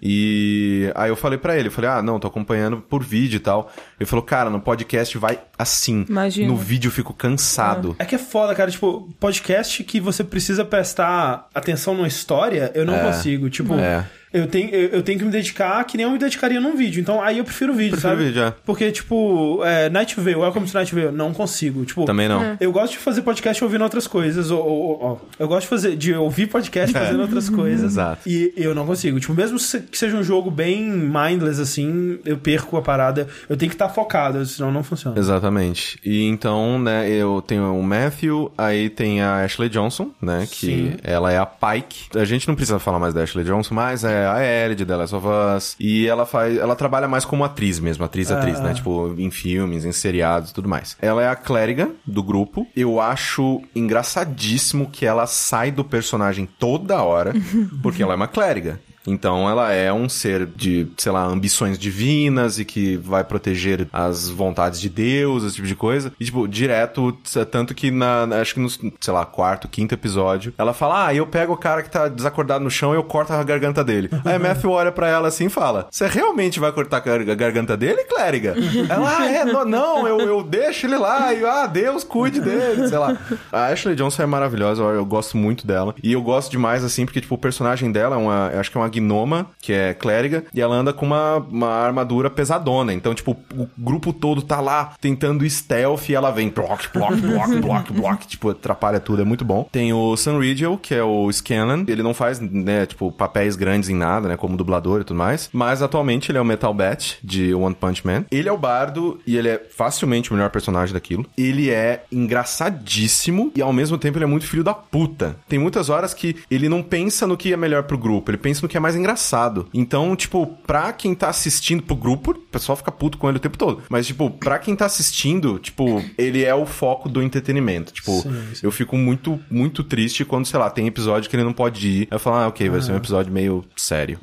[0.00, 3.40] E aí eu falei pra ele, eu falei: "Ah, não, tô acompanhando por vídeo e
[3.40, 3.70] tal".
[3.98, 6.06] Ele falou: "Cara, no podcast vai assim.
[6.08, 6.48] Imagina.
[6.48, 7.96] No vídeo eu fico cansado".
[7.98, 8.70] É que é foda, cara.
[8.70, 13.50] Tipo, podcast que você precisa prestar atenção numa história, eu não consigo.
[13.50, 14.04] Tipo, É.
[14.42, 17.00] eu, tenho, eu, eu tenho que me dedicar que nem eu me dedicaria num vídeo.
[17.00, 18.24] Então, aí eu prefiro vídeo, Prefiro sabe?
[18.26, 18.54] vídeo, é.
[18.64, 21.84] Porque, tipo, é, Night Vale, Welcome to Night Vale, não consigo.
[21.84, 22.56] Tipo, Também não.
[22.60, 24.50] eu gosto de fazer podcast ouvindo outras coisas.
[24.50, 27.92] Ou, ou- ou- eu gosto de, fazer, de ouvir podcast fazendo outras coisas.
[27.92, 28.28] Exato.
[28.28, 29.18] E eu não consigo.
[29.20, 33.26] Tipo, mesmo que seja um jogo bem mindless, assim, eu perco a parada.
[33.48, 35.18] Eu tenho que estar focado, senão não funciona.
[35.18, 35.98] Exatamente.
[36.04, 40.92] E então, né, eu tenho o Matthew, aí tem a Ashley Johnson, né, que Sim.
[41.02, 42.18] ela é a Pike.
[42.18, 44.96] A gente não precisa falar mais da Ashley Johnson, mas é a Ellie de The
[44.96, 45.76] Last of Us.
[45.78, 49.84] E ela faz, ela trabalha mais como atriz mesmo, atriz, atriz, né, tipo, em filmes,
[49.84, 50.96] em seriados e tudo mais.
[51.00, 52.66] Ela é a clériga do grupo.
[52.76, 57.32] Eu acho engraçadíssimo que ela sai do personagem toda hora,
[57.82, 58.80] porque ela é uma clériga.
[59.08, 64.28] Então ela é um ser de, sei lá, ambições divinas e que vai proteger as
[64.28, 66.12] vontades de Deus, esse tipo de coisa.
[66.18, 70.52] E, tipo, direto, t- tanto que na, acho que no, sei lá, quarto, quinto episódio,
[70.58, 73.32] ela fala, ah, eu pego o cara que tá desacordado no chão e eu corto
[73.32, 74.10] a garganta dele.
[74.24, 77.20] Aí a Matthew olha pra ela assim e fala, você realmente vai cortar a gar-
[77.20, 78.54] a garganta dele, clériga?
[78.88, 82.88] Ela, ah, é, não, não eu, eu deixo ele lá e, ah, Deus cuide dele,
[82.88, 83.16] sei lá.
[83.52, 85.94] A Ashley Johnson é maravilhosa, eu, eu gosto muito dela.
[86.02, 88.80] E eu gosto demais, assim, porque, tipo, o personagem dela é uma, acho que é
[88.80, 92.92] uma gnoma, que é clériga, e ela anda com uma, uma armadura pesadona.
[92.92, 97.56] Então, tipo, o grupo todo tá lá tentando stealth e ela vem block, block, block,
[97.56, 99.68] block, block, tipo, atrapalha tudo, é muito bom.
[99.70, 103.88] Tem o Sam Riegel, que é o Scanlan, ele não faz, né, tipo, papéis grandes
[103.88, 107.18] em nada, né, como dublador e tudo mais, mas atualmente ele é o Metal Bat
[107.22, 108.24] de One Punch Man.
[108.30, 111.26] Ele é o bardo e ele é facilmente o melhor personagem daquilo.
[111.36, 115.36] Ele é engraçadíssimo e ao mesmo tempo ele é muito filho da puta.
[115.48, 118.62] Tem muitas horas que ele não pensa no que é melhor pro grupo, ele pensa
[118.62, 119.68] no que é mais engraçado.
[119.74, 123.40] Então, tipo, pra quem tá assistindo pro grupo, o pessoal fica puto com ele o
[123.40, 123.82] tempo todo.
[123.88, 127.92] Mas, tipo, pra quem tá assistindo, tipo, ele é o foco do entretenimento.
[127.92, 128.24] Tipo,
[128.62, 132.08] eu fico muito, muito triste quando, sei lá, tem episódio que ele não pode ir.
[132.10, 134.18] Eu falo, ah, ok, vai ser um episódio meio sério.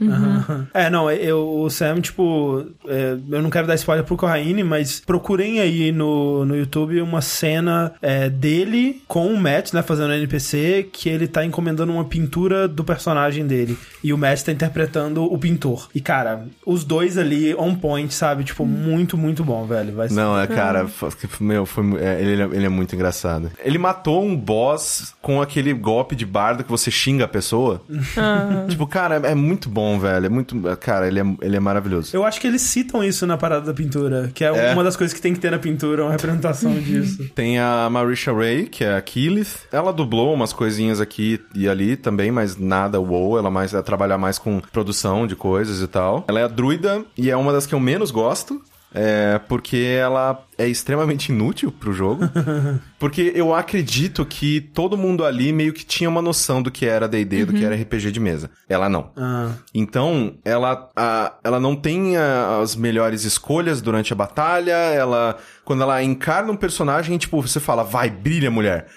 [0.74, 5.00] É, não, eu, o Sam, tipo, é, eu não quero dar spoiler pro Corraine, mas
[5.00, 10.90] procurem aí no, no YouTube uma cena é, dele com o Matt, né, fazendo NPC,
[10.92, 13.78] que ele tá encomendando uma pintura do personagem dele.
[14.04, 15.90] E o Matt tá interpretando o pintor.
[15.94, 18.44] E, cara, os dois ali on point, sabe?
[18.44, 19.94] Tipo, muito, muito bom, velho.
[19.94, 20.86] Vai ser- Não, é, cara,
[21.40, 23.52] meu, foi, é, ele, é- ele é muito engraçado.
[23.64, 27.82] Ele matou um boss com aquele golpe de bardo que você xinga a pessoa.
[28.70, 30.26] tipo, cara, é muito bom, velho.
[30.26, 30.56] É muito.
[30.80, 32.16] Cara, ele é, ele é maravilhoso.
[32.16, 34.74] Eu acho que eles citam isso na parada da pintura, que é, É.
[34.74, 37.26] uma das coisas que tem que ter na pintura, uma representação disso.
[37.36, 39.68] Tem a Marisha Ray, que é a Keyleth.
[39.72, 43.38] Ela dublou umas coisinhas aqui e ali também, mas nada wow.
[43.38, 46.26] Ela mais ela trabalha mais com produção de coisas e tal.
[46.28, 48.62] Ela é a druida e é uma das que eu menos gosto.
[48.98, 52.30] É, porque ela é extremamente inútil pro jogo.
[52.98, 57.06] porque eu acredito que todo mundo ali meio que tinha uma noção do que era
[57.06, 58.50] D&D, do que era RPG de mesa.
[58.70, 59.12] Ela não.
[59.18, 65.38] Ah, Então, ela, a- ela não tem a- as melhores escolhas durante a batalha, ela...
[65.66, 68.88] Quando ela encarna um personagem, tipo, você fala, vai, brilha, mulher.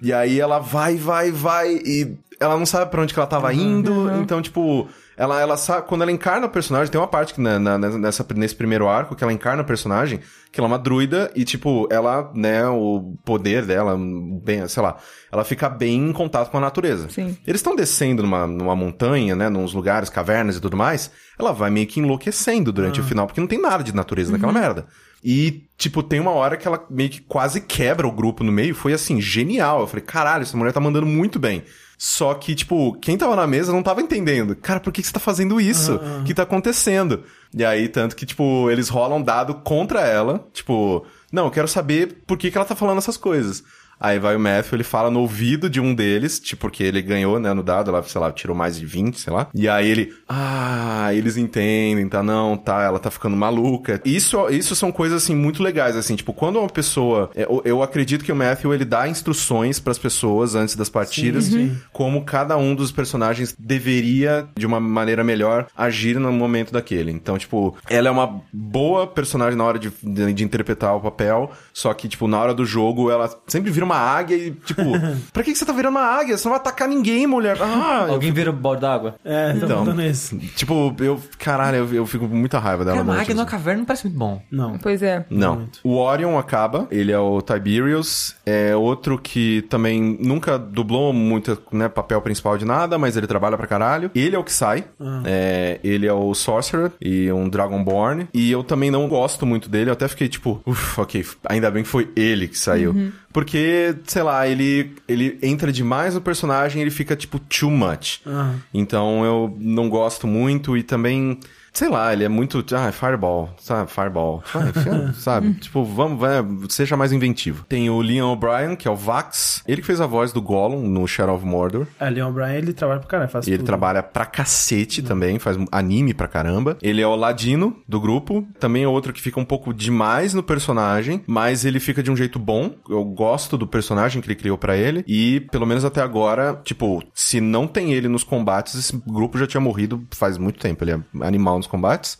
[0.00, 3.52] E aí ela vai, vai, vai, e ela não sabe pra onde que ela tava
[3.52, 4.88] indo, então, tipo...
[5.20, 8.24] Ela, ela sabe, quando ela encarna o personagem, tem uma parte que na, na- nessa,
[8.36, 10.20] nesse primeiro arco que ela encarna o personagem,
[10.52, 13.98] que ela é uma druida e, tipo, ela, né, o poder dela,
[14.44, 14.96] bem, sei lá,
[15.32, 17.08] ela fica bem em contato com a natureza.
[17.10, 17.36] Sim.
[17.44, 21.68] Eles estão descendo numa, numa montanha, né, nos lugares, cavernas e tudo mais, ela vai
[21.68, 24.86] meio que enlouquecendo durante o final, porque não tem nada de natureza naquela merda.
[25.22, 28.74] E, tipo, tem uma hora que ela meio que quase quebra o grupo no meio,
[28.74, 29.80] foi assim, genial.
[29.80, 31.64] Eu falei, caralho, essa mulher tá mandando muito bem.
[31.96, 34.54] Só que, tipo, quem tava na mesa não tava entendendo.
[34.54, 35.96] Cara, por que, que você tá fazendo isso?
[36.20, 37.24] O que tá acontecendo?
[37.52, 40.46] E aí, tanto que, tipo, eles rolam dado contra ela.
[40.52, 43.64] Tipo, não, eu quero saber por que, que ela tá falando essas coisas.
[44.00, 47.40] Aí vai o Matthew, ele fala no ouvido de um deles, tipo, porque ele ganhou,
[47.40, 49.48] né, no dado, ela, sei lá, tirou mais de 20, sei lá.
[49.54, 54.02] E aí ele, ah, eles entendem, tá, não, tá, ela tá ficando maluca.
[54.04, 58.22] Isso, isso são coisas, assim, muito legais, assim, tipo, quando uma pessoa, eu, eu acredito
[58.22, 61.48] que o Matthew, ele dá instruções pras pessoas antes das partidas,
[61.90, 67.10] como cada um dos personagens deveria, de uma maneira melhor, agir no momento daquele.
[67.10, 71.50] Então, tipo, ela é uma boa personagem na hora de, de, de interpretar o papel,
[71.72, 74.82] só que, tipo, na hora do jogo, ela sempre vira uma águia e, tipo,
[75.32, 76.36] pra que, que você tá virando uma águia?
[76.36, 77.56] Você não vai atacar ninguém, mulher.
[77.60, 79.16] Ah, eu Alguém vira o balde d'água?
[79.24, 80.00] é, tá Então.
[80.02, 80.36] isso.
[80.56, 81.20] Tipo, eu.
[81.38, 82.98] Caralho, eu, eu fico com muita raiva dela.
[82.98, 84.42] Cara, uma águia numa caverna não parece muito bom.
[84.50, 84.78] Não.
[84.78, 85.24] Pois é.
[85.30, 85.56] Não.
[85.56, 85.80] Muito.
[85.82, 91.88] O Orion acaba, ele é o Tiberius, é outro que também nunca dublou muito, né,
[91.88, 94.10] papel principal de nada, mas ele trabalha pra caralho.
[94.14, 94.84] Ele é o que sai,
[95.24, 99.90] é, ele é o Sorcerer e um Dragonborn, e eu também não gosto muito dele,
[99.90, 103.12] eu até fiquei tipo, uff, ok, ainda bem que foi ele que saiu.
[103.38, 108.18] Porque, sei lá, ele, ele entra demais no personagem, ele fica tipo too much.
[108.26, 108.54] Ah.
[108.74, 111.38] Então eu não gosto muito e também.
[111.72, 112.64] Sei lá, ele é muito.
[112.74, 113.90] Ah, Fireball, sabe?
[113.90, 114.42] Fireball.
[115.14, 115.54] Sabe?
[115.54, 116.32] tipo, vamos, vai,
[116.68, 117.64] seja mais inventivo.
[117.68, 119.62] Tem o Leon O'Brien, que é o Vax.
[119.66, 121.86] Ele que fez a voz do Gollum no Shadow of Mordor.
[122.00, 123.66] É, Leon Bryan, ele trabalha pra caralho, faz ele tudo.
[123.66, 126.76] trabalha pra cacete também, faz anime pra caramba.
[126.82, 128.46] Ele é o ladino do grupo.
[128.58, 132.16] Também é outro que fica um pouco demais no personagem, mas ele fica de um
[132.16, 132.74] jeito bom.
[132.88, 135.04] Eu gosto do personagem que ele criou pra ele.
[135.06, 139.46] E, pelo menos até agora, tipo, se não tem ele nos combates, esse grupo já
[139.46, 140.84] tinha morrido faz muito tempo.
[140.84, 142.18] Ele é animal nos combates.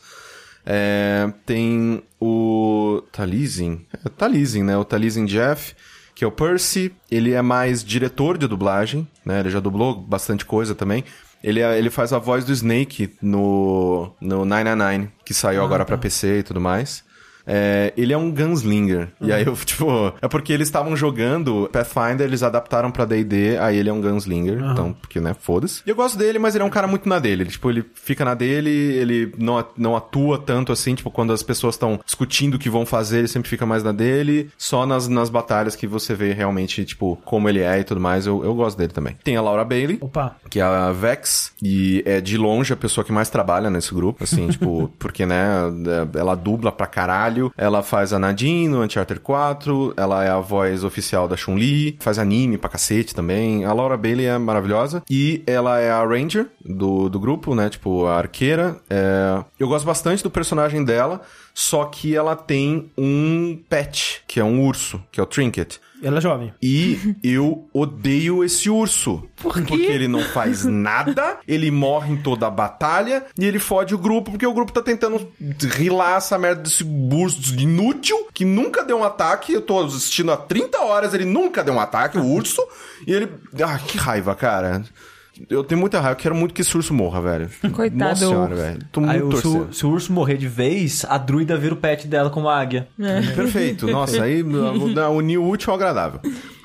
[0.66, 3.86] É, tem o Talizin.
[4.04, 4.76] É, Talizin, né?
[4.76, 5.74] O Talizin Jeff
[6.14, 6.90] que é o Percy.
[7.08, 9.38] Ele é mais diretor de dublagem, né?
[9.38, 11.04] Ele já dublou bastante coisa também.
[11.44, 15.96] Ele, é- ele faz a voz do Snake no, no 999, que saiu agora pra
[15.96, 17.04] PC e tudo mais.
[17.48, 19.08] É, ele é um gunslinger.
[19.20, 20.12] E aí eu, tipo...
[20.20, 24.62] É porque eles estavam jogando Pathfinder, eles adaptaram pra D&D, aí ele é um gunslinger.
[24.72, 25.82] Então, porque, né, foda-se.
[25.86, 27.44] E eu gosto dele, mas ele é um cara muito na dele.
[27.44, 31.42] Ele, tipo, ele fica na dele, ele não, não atua tanto assim, tipo, quando as
[31.42, 34.50] pessoas estão discutindo o que vão fazer, ele sempre fica mais na dele.
[34.58, 38.26] Só nas, nas batalhas que você vê realmente, tipo, como ele é e tudo mais,
[38.26, 39.16] eu, eu gosto dele também.
[39.24, 40.36] Tem a Laura Bailey, Opa.
[40.50, 44.24] que é a Vex, e é de longe a pessoa que mais trabalha nesse grupo,
[44.24, 45.46] assim, tipo, porque, né,
[46.14, 50.84] ela dubla pra caralho, ela faz a Nadine no Uncharted 4, ela é a voz
[50.84, 55.78] oficial da Chun-Li, faz anime pra cacete também, a Laura Bailey é maravilhosa, e ela
[55.78, 59.42] é a Ranger do, do grupo, né, tipo, a arqueira, é...
[59.58, 61.22] eu gosto bastante do personagem dela,
[61.54, 65.80] só que ela tem um pet, que é um urso, que é o Trinket.
[66.02, 66.54] Ela é jovem.
[66.62, 69.28] E eu odeio esse urso.
[69.36, 73.98] Porque ele não faz nada, ele morre em toda a batalha e ele fode o
[73.98, 75.28] grupo porque o grupo tá tentando
[75.76, 79.52] rilar essa merda desse urso inútil que nunca deu um ataque.
[79.52, 82.62] Eu tô assistindo há 30 horas, ele nunca deu um ataque, o urso.
[83.06, 83.28] E ele.
[83.62, 84.84] Ah, que raiva, cara.
[85.48, 87.50] Eu tenho muita raiva, eu quero muito que esse urso morra, velho.
[87.72, 88.62] Coitado Nossa do senhora, urso.
[88.62, 88.78] velho.
[88.92, 91.74] Tô Aí, muito o- se, o, se o urso morrer de vez, a druida vira
[91.74, 92.88] o pet dela como águia.
[93.36, 93.86] Perfeito.
[93.86, 96.20] Nossa, aí uniu o útil ao agradável.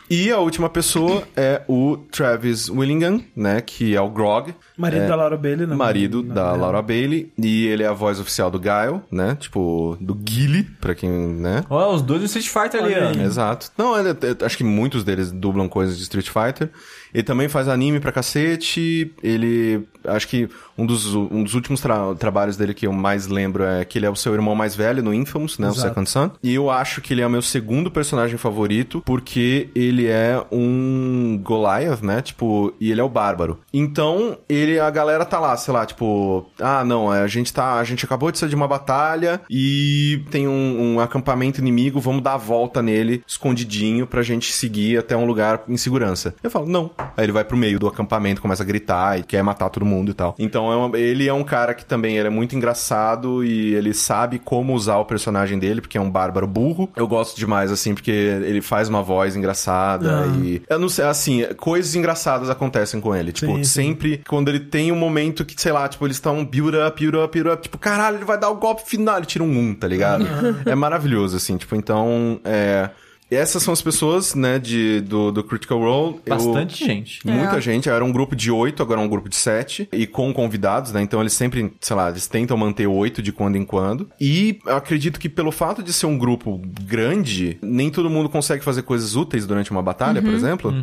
[0.10, 3.62] E a última pessoa é o Travis Willingham, né?
[3.62, 4.54] Que é o Grog.
[4.78, 5.76] Marido É, da Laura Bailey, né?
[5.76, 7.32] Marido Na- da na- Laura Bailey.
[7.38, 9.36] E ele é a voz oficial do Guile, né?
[9.40, 11.64] Tipo, do Gilly, pra quem, né?
[11.70, 13.24] Ó, os dois do Street Fighter ali, Olha aí.
[13.24, 13.72] Exato.
[13.78, 14.10] Não, ele-
[14.40, 16.70] eu acho que muitos deles dublam coisas de Street Fighter.
[17.14, 19.14] Ele também faz anime pra cacete.
[19.22, 19.84] Ele.
[20.06, 23.86] Acho que um dos, um dos últimos tra- trabalhos dele que eu mais lembro é
[23.86, 25.68] que ele é o seu irmão mais velho no Infamous, né?
[25.68, 25.88] O Exato.
[25.88, 26.32] Second Son.
[26.42, 30.64] E eu acho que ele é o meu segundo personagem favorito, porque ele é um
[30.74, 32.22] um Goliath, né?
[32.22, 33.60] Tipo, e ele é o bárbaro.
[33.74, 37.76] Então, ele, a galera tá lá, sei lá, tipo, ah, não, é, a gente tá,
[37.76, 42.24] a gente acabou de sair de uma batalha e tem um, um acampamento inimigo, vamos
[42.24, 46.34] dar a volta nele, escondidinho, pra gente seguir até um lugar em segurança.
[46.42, 46.92] Eu falo, não.
[47.18, 50.12] Aí ele vai pro meio do acampamento, começa a gritar e quer matar todo mundo
[50.12, 50.36] e tal.
[50.40, 53.94] Então, é uma- ele é um cara que também ele é muito engraçado e ele
[53.94, 56.90] sabe como usar o personagem dele, porque é um bárbaro burro.
[56.96, 60.62] Eu gosto demais, assim, porque ele faz uma voz engraçada e...
[60.70, 63.32] Eu não sei, assim, coisas engraçadas acontecem com ele.
[63.32, 63.84] Tipo, Sim, sim.
[63.84, 67.18] sempre quando ele tem um momento que, sei lá, tipo, eles estão build up, build
[67.18, 69.76] up, build up, tipo, caralho, ele vai dar o golpe final, ele tira um 1,
[69.76, 70.26] tá ligado?
[70.66, 72.90] é maravilhoso, assim, tipo, então, é...
[73.36, 76.20] Essas são as pessoas, né, de, do, do Critical Role.
[76.26, 77.20] Eu- Bastante gente.
[77.26, 77.62] Muita É.
[77.62, 80.92] gente, era um grupo de oito, agora é um grupo de sete, e com convidados,
[80.92, 81.02] né?
[81.02, 84.10] Então eles sempre, sei lá, eles tentam manter oito de quando em quando.
[84.20, 88.64] E eu acredito que pelo fato de ser um grupo grande, nem todo mundo consegue
[88.64, 90.74] fazer coisas úteis durante uma batalha, por exemplo.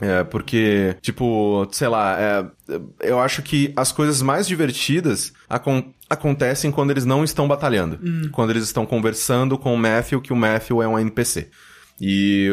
[0.00, 2.46] É, porque, tipo, sei lá, é,
[3.00, 7.98] eu acho que as coisas mais divertidas acon- acontecem quando eles não estão batalhando.
[8.32, 11.48] Quando eles estão conversando com o Matthew, que o Matthew é um NPC.
[12.00, 12.48] E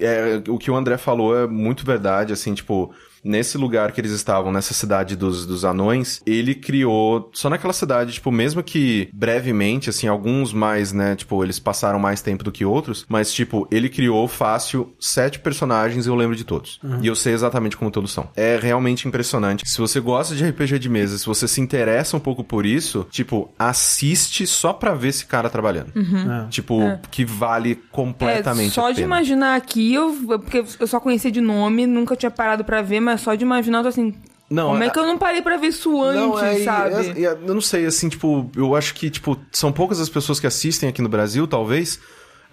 [0.00, 2.94] é, o que o André falou é muito verdade, assim, tipo,
[3.24, 8.12] nesse lugar que eles estavam, nessa cidade dos, dos anões, ele criou, só naquela cidade,
[8.12, 12.64] tipo, mesmo que brevemente, assim, alguns mais, né, tipo, eles passaram mais tempo do que
[12.64, 16.80] outros, mas, tipo, ele criou fácil sete personagens e eu lembro de todos.
[17.00, 18.28] E eu sei exatamente como todos são.
[18.36, 19.68] É realmente impressionante.
[19.68, 23.06] Se você gosta de RPG de mesa, se você se interessa um pouco por isso,
[23.10, 25.92] tipo, assiste só pra ver esse cara trabalhando.
[25.96, 26.48] É.
[26.48, 26.78] Tipo,
[27.10, 31.40] que vale completamente É, só a de imaginar aqui, eu, porque eu só conhecia de
[31.40, 34.14] nome, nunca tinha parado pra ver, mas só de imaginar, eu tô assim.
[34.50, 37.24] Não, como é, é- que eu não parei pra ver isso antes, Não, é, sabe?
[37.24, 40.46] é- eu não sei, assim, tipo, eu acho que, tipo, são poucas as pessoas que
[40.46, 41.98] assistem aqui no Brasil, talvez.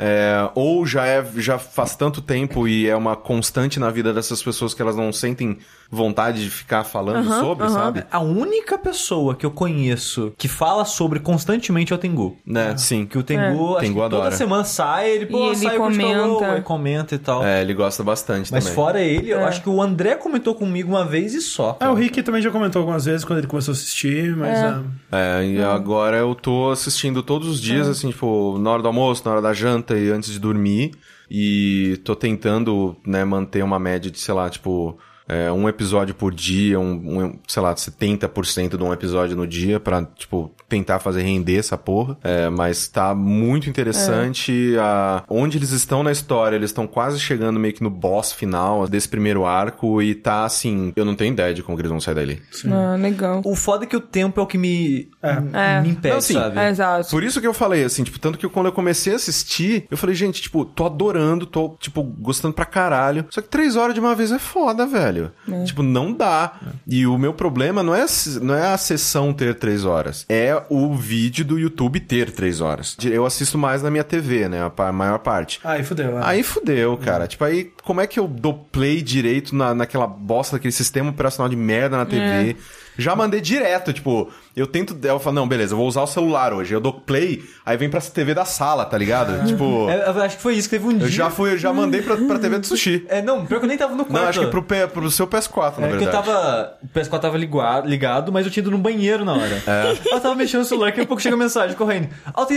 [0.03, 4.41] é, ou já é já faz tanto tempo e é uma constante na vida dessas
[4.41, 5.59] pessoas que elas não sentem
[5.91, 7.73] vontade de ficar falando Aham, sobre, aham.
[7.73, 8.03] sabe?
[8.09, 12.37] A única pessoa que eu conheço que fala sobre constantemente é o Tengu.
[12.45, 13.05] Né, sim.
[13.05, 14.23] Que o Tengu, acho Tengu que adora.
[14.23, 16.51] toda semana sai, ele, pô, E ele sai Role, comenta.
[16.53, 17.43] aí comenta e tal.
[17.43, 18.75] É, ele gosta bastante Mas também.
[18.75, 19.43] fora ele, eu É.
[19.43, 21.77] acho que o André comentou comigo uma vez e só.
[21.79, 24.81] É, o Rick também já comentou algumas vezes quando ele começou a assistir, mas É.
[25.11, 25.41] é.
[25.41, 29.23] É, e agora eu tô assistindo todos os dias, assim, tipo, na hora do almoço,
[29.25, 30.91] na hora da janta e antes de dormir.
[31.33, 34.97] E tô tentando, né, manter uma média de, sei lá, tipo,
[35.31, 36.91] é, um episódio por dia, um,
[37.23, 41.77] um, sei lá, 70% de um episódio no dia pra, tipo, tentar fazer render essa
[41.77, 42.17] porra.
[42.23, 44.75] É, mas tá muito interessante.
[44.79, 48.87] A, onde eles estão na história, eles estão quase chegando meio que no boss final
[48.87, 51.99] desse primeiro arco e tá assim, eu não tenho ideia de como que eles vão
[52.01, 52.41] sair dali.
[52.69, 53.41] Ah, legal.
[53.45, 55.81] O foda é que o tempo é o que me, É.
[55.81, 56.33] me impede, Não, sim.
[56.33, 56.59] sabe?
[56.59, 57.09] É, exato.
[57.09, 59.97] Por isso que eu falei, assim, tipo, tanto que quando eu comecei a assistir, eu
[59.97, 63.25] falei, gente, tipo, tô adorando, tô, tipo, gostando pra caralho.
[63.29, 65.20] Só que três horas de uma vez é foda, velho.
[65.65, 66.53] Tipo, não dá.
[66.87, 68.05] E o meu problema não é,
[68.41, 72.95] não é a sessão ter três horas, é o vídeo do YouTube ter três horas.
[73.03, 75.59] Eu assisto mais na minha TV, né, a maior parte.
[75.63, 76.21] Aí fudeu, é.
[76.25, 77.27] Aí fudeu, cara.
[77.27, 81.49] Tipo, aí como é que eu dou play direito na, naquela bosta daquele sistema operacional
[81.49, 82.55] de merda na TV?
[82.97, 84.97] Já mandei direto, tipo, eu tento.
[85.03, 86.73] Eu falo, não, beleza, eu vou usar o celular hoje.
[86.73, 89.45] Eu dou play, aí vem pra TV da sala, tá ligado?
[89.45, 91.07] Tipo, É, eu acho que foi isso que teve um dia.
[91.07, 93.05] eu já fui, eu já mandei pra, pra TV do sushi.
[93.09, 94.21] É, não, pior que eu nem tava no quarto.
[94.21, 96.11] Não, acho que pro, P- pro seu PS4, na É que eu verdade.
[96.25, 96.73] tava.
[96.83, 99.63] O PS4 tava ligado, ligado, mas eu tinha ido no banheiro na hora.
[99.67, 99.97] É.
[100.13, 102.09] Eu tava mexendo no celular, daqui a pouco chega a mensagem correndo.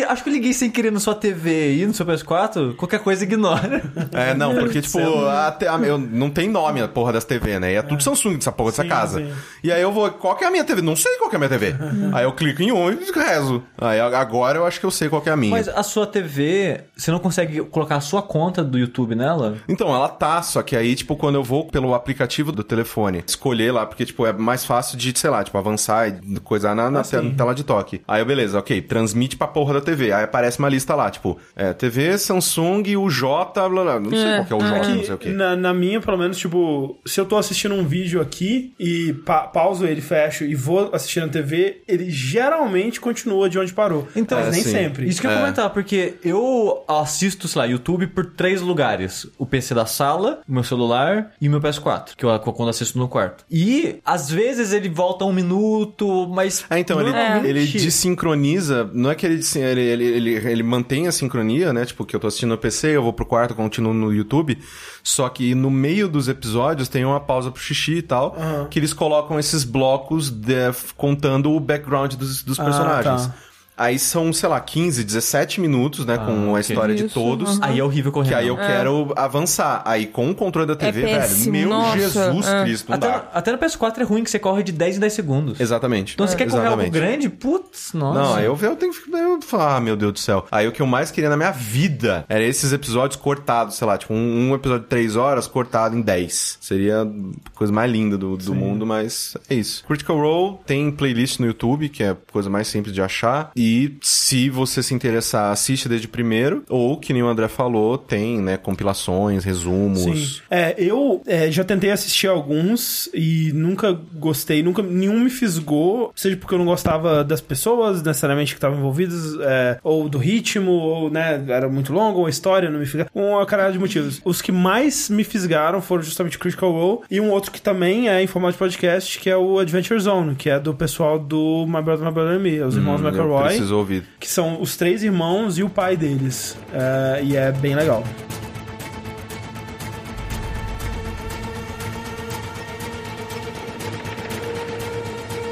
[0.08, 2.74] Acho que eu liguei sem querer na sua TV e no seu PS4.
[2.76, 3.82] Qualquer coisa ignora.
[4.12, 7.72] É, não, porque, tipo, a, a- eu, não tem nome a porra das TV, né?
[7.72, 9.18] E é tudo Samsung dessa porra dessa Sim, casa.
[9.20, 9.32] sim.
[9.62, 10.82] E aí eu vou, qual que é a minha TV?
[10.82, 11.74] Não sei qual que é a minha TV.
[12.12, 13.62] Aí eu clico em um e rezo.
[13.78, 15.50] Aí agora eu acho que eu sei qual que é a minha.
[15.52, 19.56] Mas a sua TV, você não consegue colocar a sua conta do YouTube nela?
[19.68, 23.72] Então, ela tá, só que aí, tipo, quando eu vou pelo aplicativo do telefone, escolher
[23.72, 27.00] lá, porque, tipo, é mais fácil de, sei lá, tipo, avançar e coisar na, na
[27.00, 27.04] Ah,
[27.36, 28.00] tela de toque.
[28.06, 30.12] Aí, eu, beleza, ok, transmite pra porra da TV.
[30.12, 34.20] Aí aparece uma lista lá, tipo, é, TV, Samsung, o J, blá, blá, não sei
[34.24, 34.78] É, qual que é o é.
[34.78, 35.28] J, Que não sei o quê.
[35.30, 39.42] na, na minha, pelo menos, tipo, se eu tô assistindo um vídeo aqui e pa
[39.44, 44.06] pauso ele, fecho e vou assistir na TV, ele geralmente continua de onde parou.
[44.14, 44.70] Então, Mas nem sim.
[44.70, 45.08] sempre.
[45.08, 45.40] Isso que eu ia É.
[45.40, 50.52] comentar, porque eu assisto, sei lá, YouTube por três lugares: o PC da sala, o
[50.52, 53.44] meu celular e o meu PS4, que eu quando assisto no quarto.
[53.50, 56.64] E às vezes ele volta um minuto, mas.
[56.68, 61.12] Ah, então, ele, ele desincroniza, não é que ele, ele, ele, ele, ele mantém a
[61.12, 61.84] sincronia, né?
[61.84, 64.58] Tipo, que eu tô assistindo no PC, eu vou pro quarto, continuo no YouTube.
[65.06, 68.34] Só que no meio dos episódios tem uma pausa pro xixi e tal,
[68.70, 73.26] que eles colocam esses blocos de- contando o background dos, dos Ah, personagens.
[73.26, 73.34] tá.
[73.76, 76.16] Aí são, sei lá, 15, 17 minutos, né?
[76.16, 77.58] com a história de Isso, todos.
[77.58, 77.58] aham.
[77.62, 78.28] Aí é horrível correndo.
[78.30, 79.82] Que aí eu quero avançar.
[79.84, 82.62] Aí com o controle da TV, velho, péssimo, meu nossa, Jesus é.
[82.62, 83.24] Cristo, não Até, dá.
[83.34, 85.60] até no PS4 é ruim que você corre de 10 em 10 segundos.
[85.60, 86.14] Exatamente.
[86.14, 86.92] Então você quer correr algo Exatamente.
[86.92, 87.28] grande?
[87.28, 88.18] Putz, nossa.
[88.20, 90.46] Não, eu, eu tenho que falo, ah, meu Deus do céu.
[90.52, 93.98] Aí o que eu mais queria na minha vida era esses episódios cortados, sei lá,
[93.98, 96.58] tipo, um, um episódio de 3 horas cortado em 10.
[96.60, 97.06] Seria a
[97.54, 99.84] coisa mais linda do, do mundo, mas é isso.
[99.84, 103.50] Critical Role tem playlist no YouTube, que é a coisa mais simples de achar.
[103.56, 103.63] E
[104.00, 106.64] se você se interessar, assiste desde primeiro.
[106.68, 110.02] Ou, que nem o André falou, tem, né, compilações, resumos.
[110.36, 110.42] Sim.
[110.50, 116.36] É, eu é, já tentei assistir alguns e nunca gostei, nunca nenhum me fisgou, seja
[116.36, 121.10] porque eu não gostava das pessoas necessariamente que estavam envolvidas, é, ou do ritmo, ou
[121.10, 124.20] né, era muito longo, ou a história não me fisgava, uma caralho de motivos.
[124.24, 128.22] Os que mais me fisgaram foram justamente Critical Role e um outro que também é
[128.22, 131.82] em formato de podcast, que é o Adventure Zone, que é do pessoal do My
[131.82, 134.04] Brother, My Brother and Me, os irmãos Hum, McElroy, preciso ouvir.
[134.18, 136.56] que são os três irmãos e o pai deles.
[136.72, 138.04] É, e é bem legal.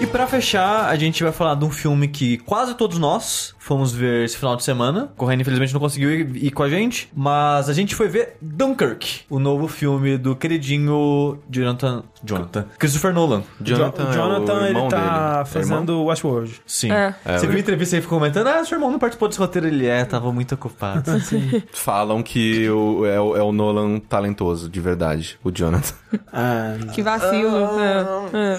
[0.03, 3.93] E pra fechar, a gente vai falar de um filme que quase todos nós fomos
[3.93, 5.13] ver esse final de semana.
[5.17, 7.09] Correndo, infelizmente, não conseguiu ir, ir com a gente.
[7.15, 12.03] Mas a gente foi ver Dunkirk, o novo filme do queridinho Jonathan.
[12.25, 12.67] Jonathan.
[12.79, 13.43] Christopher Nolan.
[13.61, 15.09] Jonathan, Jo- Jonathan é o ele irmão tá dele.
[15.09, 15.45] É irmão?
[15.47, 16.61] fazendo Westworld.
[16.67, 16.91] Sim.
[16.91, 17.15] É.
[17.39, 18.49] Você viu a entrevista aí ficou comentando?
[18.49, 19.67] Ah, seu irmão não participou desse roteiro.
[19.69, 21.11] Ele é, tava muito ocupado.
[21.73, 25.95] Falam que o, é, o, é o Nolan talentoso, de verdade, o Jonathan.
[26.31, 27.57] Ah, Que vacilo.
[27.81, 28.05] é,
[28.35, 28.57] é.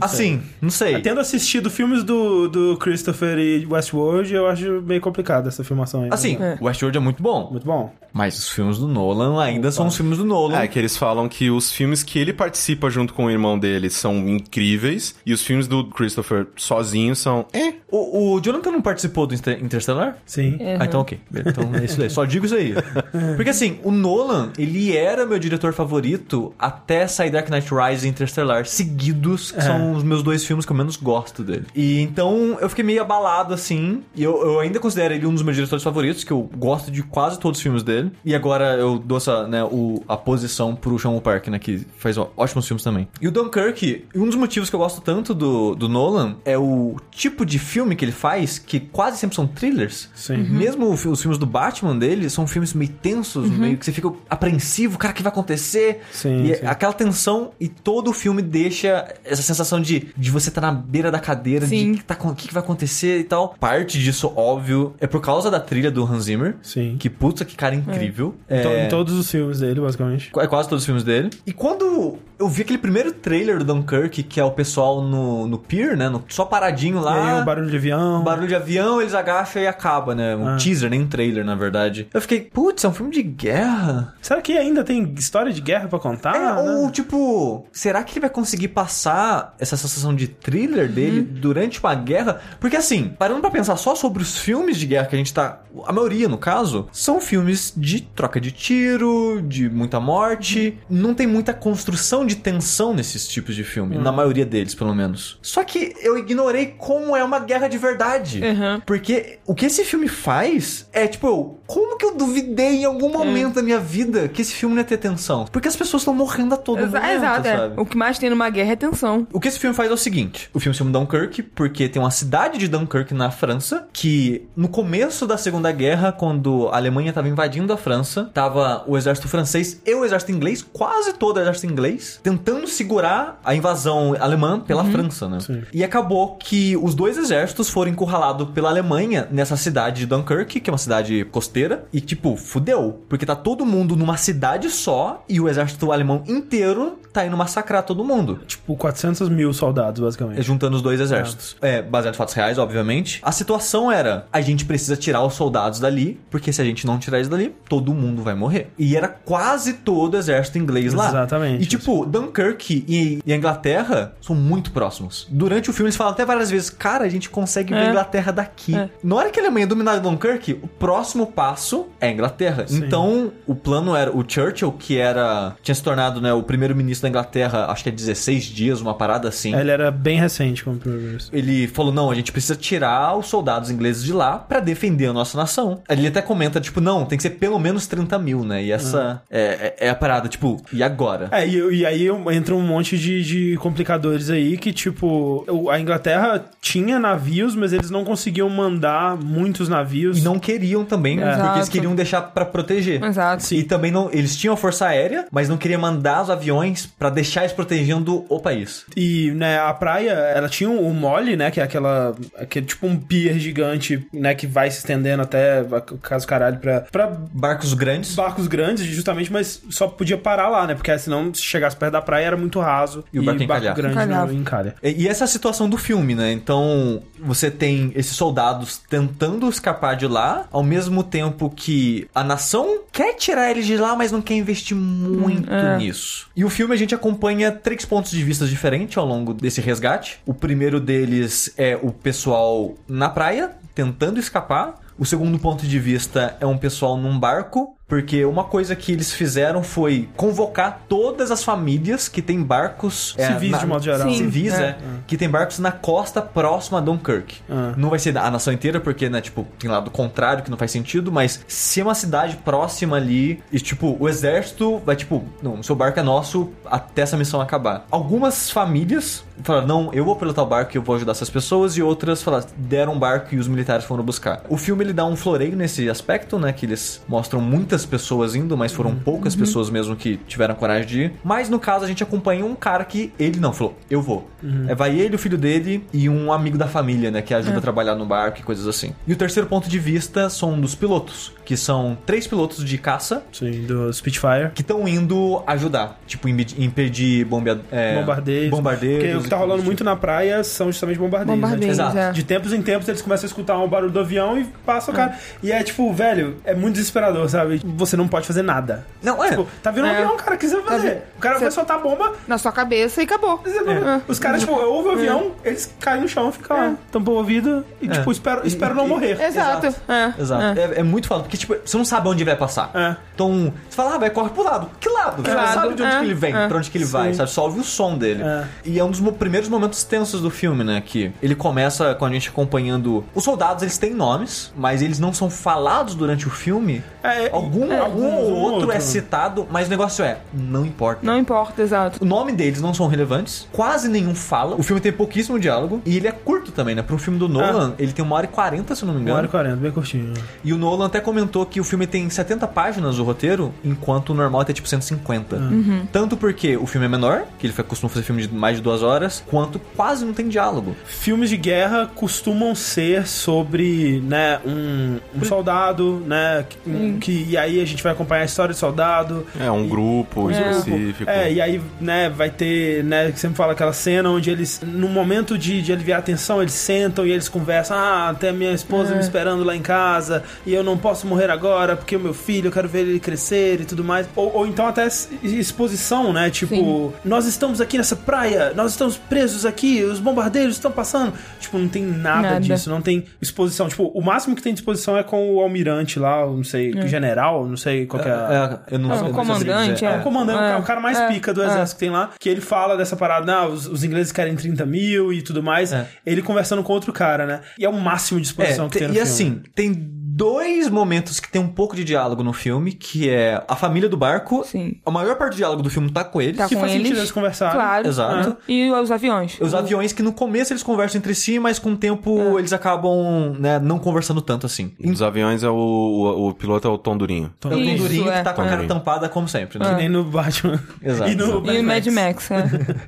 [0.00, 1.00] Ah, assim, não sei.
[1.00, 6.08] Tendo assistido filmes do, do Christopher e Westworld, eu acho meio complicado essa filmação aí.
[6.10, 6.56] Assim, É.
[6.60, 7.48] Westworld é muito bom.
[7.50, 7.92] Muito bom.
[8.12, 10.58] Mas os filmes do Nolan ainda são os filmes do Nolan.
[10.60, 13.90] É que eles falam que os filmes que ele participa junto com o irmão dele
[13.90, 17.44] são incríveis e os filmes do Christopher sozinho são.
[17.52, 17.74] É.
[17.90, 20.16] O, o Jonathan não participou do Inter- Interstellar?
[20.26, 20.58] Sim.
[20.80, 21.20] Ah, então ok.
[21.34, 22.10] Então é isso aí.
[22.10, 22.74] Só digo isso aí.
[23.36, 28.10] Porque assim, o Nolan, ele era meu diretor favorito até sair Dark Knight Rise e
[28.10, 31.66] Interstellar, seguidos, que são os meus dois filmes que eu menos gosto dele.
[31.74, 34.02] E então eu fiquei meio abalado assim.
[34.14, 37.02] E eu, eu ainda considero ele um dos meus diretores favoritos, que eu gosto de
[37.02, 38.12] quase todos os filmes dele.
[38.24, 42.16] E agora eu dou essa, né, o, a posição pro Sean Park, né, que faz
[42.18, 43.08] ó, ótimos filmes também.
[43.20, 46.96] E o Dunkirk, um dos motivos que eu gosto tanto do, do Nolan é o
[47.10, 50.08] tipo de filme que ele faz, que quase sempre são thrillers.
[50.14, 50.36] Sim.
[50.38, 53.92] Mesmo o fi- os filmes do Batman dele são filmes meio tensos, meio que você
[53.92, 56.00] fica apreensivo, cara, o que vai acontecer?
[56.12, 56.66] Sim, e sim.
[56.66, 61.10] aquela tensão e todo o filme deixa essa sensação de, de você estar na beira
[61.10, 61.92] da cadeira, Sim.
[61.92, 63.54] de que tá, com- o que, que vai acontecer e tal.
[63.58, 66.56] Parte disso, óbvio, é por causa da trilha do Hans Zimmer.
[66.62, 66.96] Sim.
[66.98, 68.30] Que puta que cara incrível.
[68.48, 70.30] To- É, Em todos os filmes dele, basicamente.
[70.36, 71.30] é quase todos os filmes dele.
[71.46, 75.58] E quando eu vi aquele primeiro trailer do Dunkirk, que é o pessoal no, no
[75.58, 76.08] pier, né?
[76.08, 77.36] no- só paradinho E lá.
[77.36, 78.22] aí o barulho de avião.
[78.22, 80.36] Barulho de avião, eles agacham e acaba, né?
[80.36, 80.56] Um Ah.
[80.56, 82.08] teaser, nem um trailer, na verdade.
[82.12, 84.14] Eu fiquei, putz, é um filme de guerra.
[84.22, 86.34] Será que ainda tem história de guerra pra contar?
[86.36, 86.54] é, né?
[86.76, 91.94] ou tipo, será que ele vai conseguir passar essa sensação de thriller dele durante uma
[91.94, 92.40] guerra?
[92.60, 95.60] Porque assim, parando pra pensar só sobre os filmes de guerra que a gente tá.
[95.86, 100.78] A maioria, no caso, são filmes de troca de tiro, de muita morte.
[100.88, 103.96] Não tem muita construção de tensão nesses tipos de filme.
[103.98, 105.38] Na maioria deles, pelo menos.
[105.42, 108.40] Só que eu ignorei como é uma guerra de verdade.
[108.40, 108.80] Uhum.
[108.86, 113.54] Porque o que esse filme faz é tipo, como que eu duvidei em algum momento
[113.56, 115.44] da minha vida que esse filme não ia ter tensão?
[115.50, 117.72] Porque as pessoas estão morrendo a todo Exa- momento, Exato, é.
[117.76, 119.26] O que mais tem numa guerra é tensão.
[119.32, 122.00] O que esse filme faz é o seguinte: o filme se chama Dunkirk porque tem
[122.00, 127.10] uma cidade de Dunkirk na França que, no começo da Segunda Guerra, quando a Alemanha
[127.10, 131.40] estava invadindo a França, tava o exército francês e o exército inglês, quase todo o
[131.40, 135.40] exército inglês, tentando segurar a invasão alemã pela França, né?
[135.40, 135.62] Sim.
[135.72, 140.70] E acabou que os dois exércitos foram encurralados pela Alemanha nessa cidade de Dunkirk, que
[140.70, 143.02] é uma cidade costeira, e tipo, fudeu.
[143.08, 147.82] Porque tá todo mundo numa cidade só e o exército alemão inteiro tá indo massacrar
[147.82, 148.40] todo mundo.
[148.46, 150.42] Tipo, 400 mil soldados, basicamente.
[150.42, 151.56] Juntando os dois exércitos.
[151.60, 153.20] É, baseado em fatos reais, obviamente.
[153.22, 156.98] A situação era: a gente precisa tirar os soldados dali, porque se a gente não
[156.98, 158.70] tirar eles dali, todo mundo vai morrer.
[158.78, 161.08] E era quase todo o exército inglês lá.
[161.08, 161.62] Exatamente.
[161.62, 165.26] E tipo, Dunkirk e, e a Inglaterra são muito próximos.
[165.30, 167.86] Durante o filme eles falam até várias vezes: cara, a gente consegue ver É.
[167.86, 168.74] a Inglaterra daqui.
[168.74, 168.88] É.
[169.02, 172.64] Na hora que a Alemanha dominar Dunkirk, o próximo passo é a Inglaterra.
[172.70, 175.56] Então, o plano era o Churchill, que era.
[175.62, 179.28] tinha se tornado né, o primeiro-ministro da Inglaterra, acho que é 16 dias, uma parada
[179.28, 179.54] assim.
[179.54, 181.36] Ele era bem recente como primeiro-ministro.
[181.36, 185.12] Ele falou: não, a gente precisa tirar os soldados ingleses de lá pra defender a
[185.12, 185.80] nossa nação.
[185.88, 188.62] Ele até comenta, tipo, não, tem que ser pelo menos 30 mil, né?
[188.62, 191.28] E essa é, é- é a parada, tipo, e agora?
[191.32, 196.44] É, e, e aí entra um monte de, de complicadores aí que, tipo, a Inglaterra
[196.60, 200.18] tinha navios, mas eles não conseguiam mandar muitos navios.
[200.18, 201.40] E não queriam também, Exato.
[201.40, 203.02] porque eles queriam deixar pra proteger.
[203.02, 203.54] Exato.
[203.54, 207.10] E também não, eles tinham a força aérea, mas não queriam mandar os aviões pra
[207.10, 208.84] deixar eles protegendo o país.
[208.96, 212.96] E, né, a praia, ela tinha o mole, né, que é aquela, aquele tipo um
[212.98, 215.64] pier gigante, né, que vai se estendendo até,
[216.02, 218.14] caso caralho, pra, pra Barcos grandes.
[218.14, 222.02] barcos grandes, justamente, mas só podia parar lá, né, porque senão se chegasse perto da
[222.02, 223.04] praia era muito raso.
[223.12, 223.74] E o barco encalhar.
[223.74, 224.74] grande não encalha.
[224.82, 226.32] E e essa é a situação do filme, né?
[226.32, 232.80] Então, você tem esses soldados tentando escapar de lá, ao mesmo tempo que a nação
[232.90, 235.48] quer tirar eles de lá, mas não quer investir muito
[235.78, 236.26] nisso.
[236.36, 240.18] E o filme a gente acompanha três pontos de vista diferentes ao longo desse resgate.
[240.26, 244.76] O primeiro deles é o pessoal na praia, tentando escapar.
[244.98, 249.12] O segundo ponto de vista é um pessoal num barco, porque uma coisa que eles
[249.12, 254.08] fizeram foi convocar todas as famílias que têm barcos é, Civis, na- de modo geral.
[254.08, 254.16] Sim.
[254.16, 254.62] Civis, é.
[254.70, 257.36] é, que tem barcos na costa próxima a Dunkirk.
[257.48, 257.74] Ah.
[257.76, 260.72] Não vai ser a nação inteira, porque, né, tipo, tem lado contrário que não faz
[260.72, 265.60] sentido, mas se é uma cidade próxima ali, e tipo, o exército vai, tipo, não,
[265.60, 267.86] o seu barco é nosso até essa missão acabar.
[267.88, 271.76] Algumas famílias falaram, não, eu vou pilotar o barco e eu vou ajudar essas pessoas,
[271.76, 274.42] e outras falaram, deram um barco e os militares foram buscar.
[274.48, 278.56] O filme ele dá um floreio nesse aspecto, né, que eles mostram muitas pessoas indo,
[278.56, 281.12] mas foram poucas pessoas mesmo que tiveram coragem de ir.
[281.24, 284.28] Mas no caso a gente acompanha um cara que ele não falou, eu vou.
[284.68, 287.60] É, vai ele, o filho dele e um amigo da família, né, que ajuda a
[287.60, 288.92] trabalhar no barco e coisas assim.
[289.06, 293.24] E o terceiro ponto de vista são dos pilotos, que são três pilotos de caça
[293.32, 294.50] Sim, do Spitfire.
[294.54, 298.50] que estão indo ajudar, tipo, impe- impedir bombea, é, bombardeios.
[298.50, 299.27] bombardeios.
[299.28, 301.40] Que tá rolando muito na praia são justamente bombardeios.
[301.40, 301.84] Bombardeios, né?
[301.84, 301.98] Exato.
[301.98, 302.12] é.
[302.12, 304.94] De tempos em tempos eles começam a escutar um barulho do avião e passa o
[304.94, 305.16] cara.
[305.42, 307.60] E é tipo, velho, é muito desesperador, sabe?
[307.76, 308.86] Você não pode fazer nada.
[309.02, 309.30] Não, é.
[309.30, 309.96] Tipo, tá vindo um É.
[309.96, 310.88] avião, cara, o que você vai fazer?
[310.88, 311.02] vendo?
[311.16, 313.42] O cara vai Você- soltar bomba, Na sua cabeça e acabou.
[313.46, 314.00] É.
[314.08, 317.64] os caras, tipo, ouvem o avião, eles caem no chão, ficam lá, tampam o ouvido
[317.80, 319.20] e, tipo, esperam espero não morrer.
[319.20, 319.66] Exato.
[319.88, 320.12] É.
[320.20, 320.58] Exato.
[320.58, 322.70] É, é muito foda, porque, tipo, você não sabe onde vai passar.
[322.74, 322.96] É.
[323.14, 324.70] Então, você fala, ah, vai, corre pro lado.
[324.80, 325.22] Que lado?
[325.22, 326.46] Você não sabe de onde É, que ele vem, é.
[326.48, 327.30] pra onde que ele vai, sabe?
[327.30, 328.22] Só ouve o som dele.
[328.22, 328.44] É.
[328.64, 330.82] E é um dos primeiros momentos tensos do filme, né?
[330.84, 333.04] Que ele começa com a gente acompanhando...
[333.14, 336.82] Os soldados, eles têm nomes, mas eles não são falados durante o filme.
[337.02, 341.00] É, Algum, é, algum ou outro, é citado, mas o negócio é, não importa.
[341.04, 342.02] Não importa, exato.
[342.02, 344.56] O nome deles não são relevantes, quase nenhum fala.
[344.56, 346.82] O filme tem pouquíssimo diálogo e ele é curto também, né?
[346.82, 349.00] Para um filme do Nolan, ele tem uma hora e quarenta, se eu não me
[349.00, 349.18] Uma engano.
[349.18, 350.14] hora e 40, bem curtinho.
[350.44, 354.14] E o Nolan até comentou que o filme tem 70 páginas o roteiro, enquanto o
[354.14, 355.36] normal é tipo 150.
[355.36, 355.86] Uhum.
[355.92, 358.82] Tanto porque o filme é menor, que ele costuma fazer filme de mais de duas
[358.82, 360.76] horas, quanto quase não tem diálogo.
[360.84, 367.36] Filmes de guerra costumam ser sobre, né, um, um soldado, né, que, um- que- e
[367.36, 369.26] aí a gente vai acompanhar a história do soldado.
[369.40, 371.08] É, um grupo específico.
[371.10, 374.88] É, e aí, né, vai ter, né, que sempre fala aquela cena onde eles, no
[374.88, 378.52] momento de, de aliviar a tensão, eles sentam e eles conversam, ah, tem a minha
[378.52, 382.14] esposa me esperando lá em casa, e eu não posso morrer agora, porque o meu
[382.14, 384.08] filho, eu quero ver ele crescer e tudo mais.
[384.16, 384.86] Ou, ou então até
[385.22, 386.92] exposição, né, tipo, Sim.
[387.04, 391.12] nós estamos aqui nessa praia, nós estamos presos aqui, os bombardeiros estão passando.
[391.40, 392.40] Tipo, não tem nada, Nada.
[392.40, 393.68] disso, não tem exposição.
[393.68, 397.46] Tipo, o máximo que tem de exposição é com o almirante lá, não sei, general,
[397.46, 398.12] não sei qual que é.
[398.12, 399.86] a- É, eu não É, o sei comandante, dizer.
[399.86, 401.46] é, o comandante, É, o cara mais é, pica do é.
[401.46, 404.66] exército que tem lá, que ele fala dessa parada, não, os, os ingleses querem 30
[404.66, 405.72] mil e tudo mais.
[405.72, 405.86] É.
[406.04, 407.40] Ele conversando com outro cara, né?
[407.58, 409.10] E é o máximo de exposição É, que tem te- no e filme.
[409.10, 413.54] assim, tem dois momentos que tem um pouco de diálogo no filme, que é a
[413.54, 414.42] família do barco.
[414.44, 414.74] Sim.
[414.84, 416.36] A maior parte do diálogo do filme tá com eles.
[416.36, 416.98] Tá Que com faz sentido eles.
[416.98, 417.54] eles conversarem.
[417.54, 417.86] Claro.
[417.86, 418.36] Exato.
[418.48, 418.52] É.
[418.52, 419.38] E os aviões.
[419.40, 422.40] Os aviões que no começo eles conversam entre si, mas com o tempo É.
[422.40, 424.72] eles acabam, né, não conversando tanto assim.
[424.80, 427.32] Dos aviões é o, o, o piloto é o Tom Durinho.
[427.44, 428.18] É o Isso, Durinho é.
[428.18, 428.74] que tá com a cara Durinho.
[428.74, 429.68] tampada como sempre, né?
[429.70, 430.60] Que nem no Batman.
[430.82, 431.10] Exato.
[431.10, 432.44] E no E o Mad Max, é.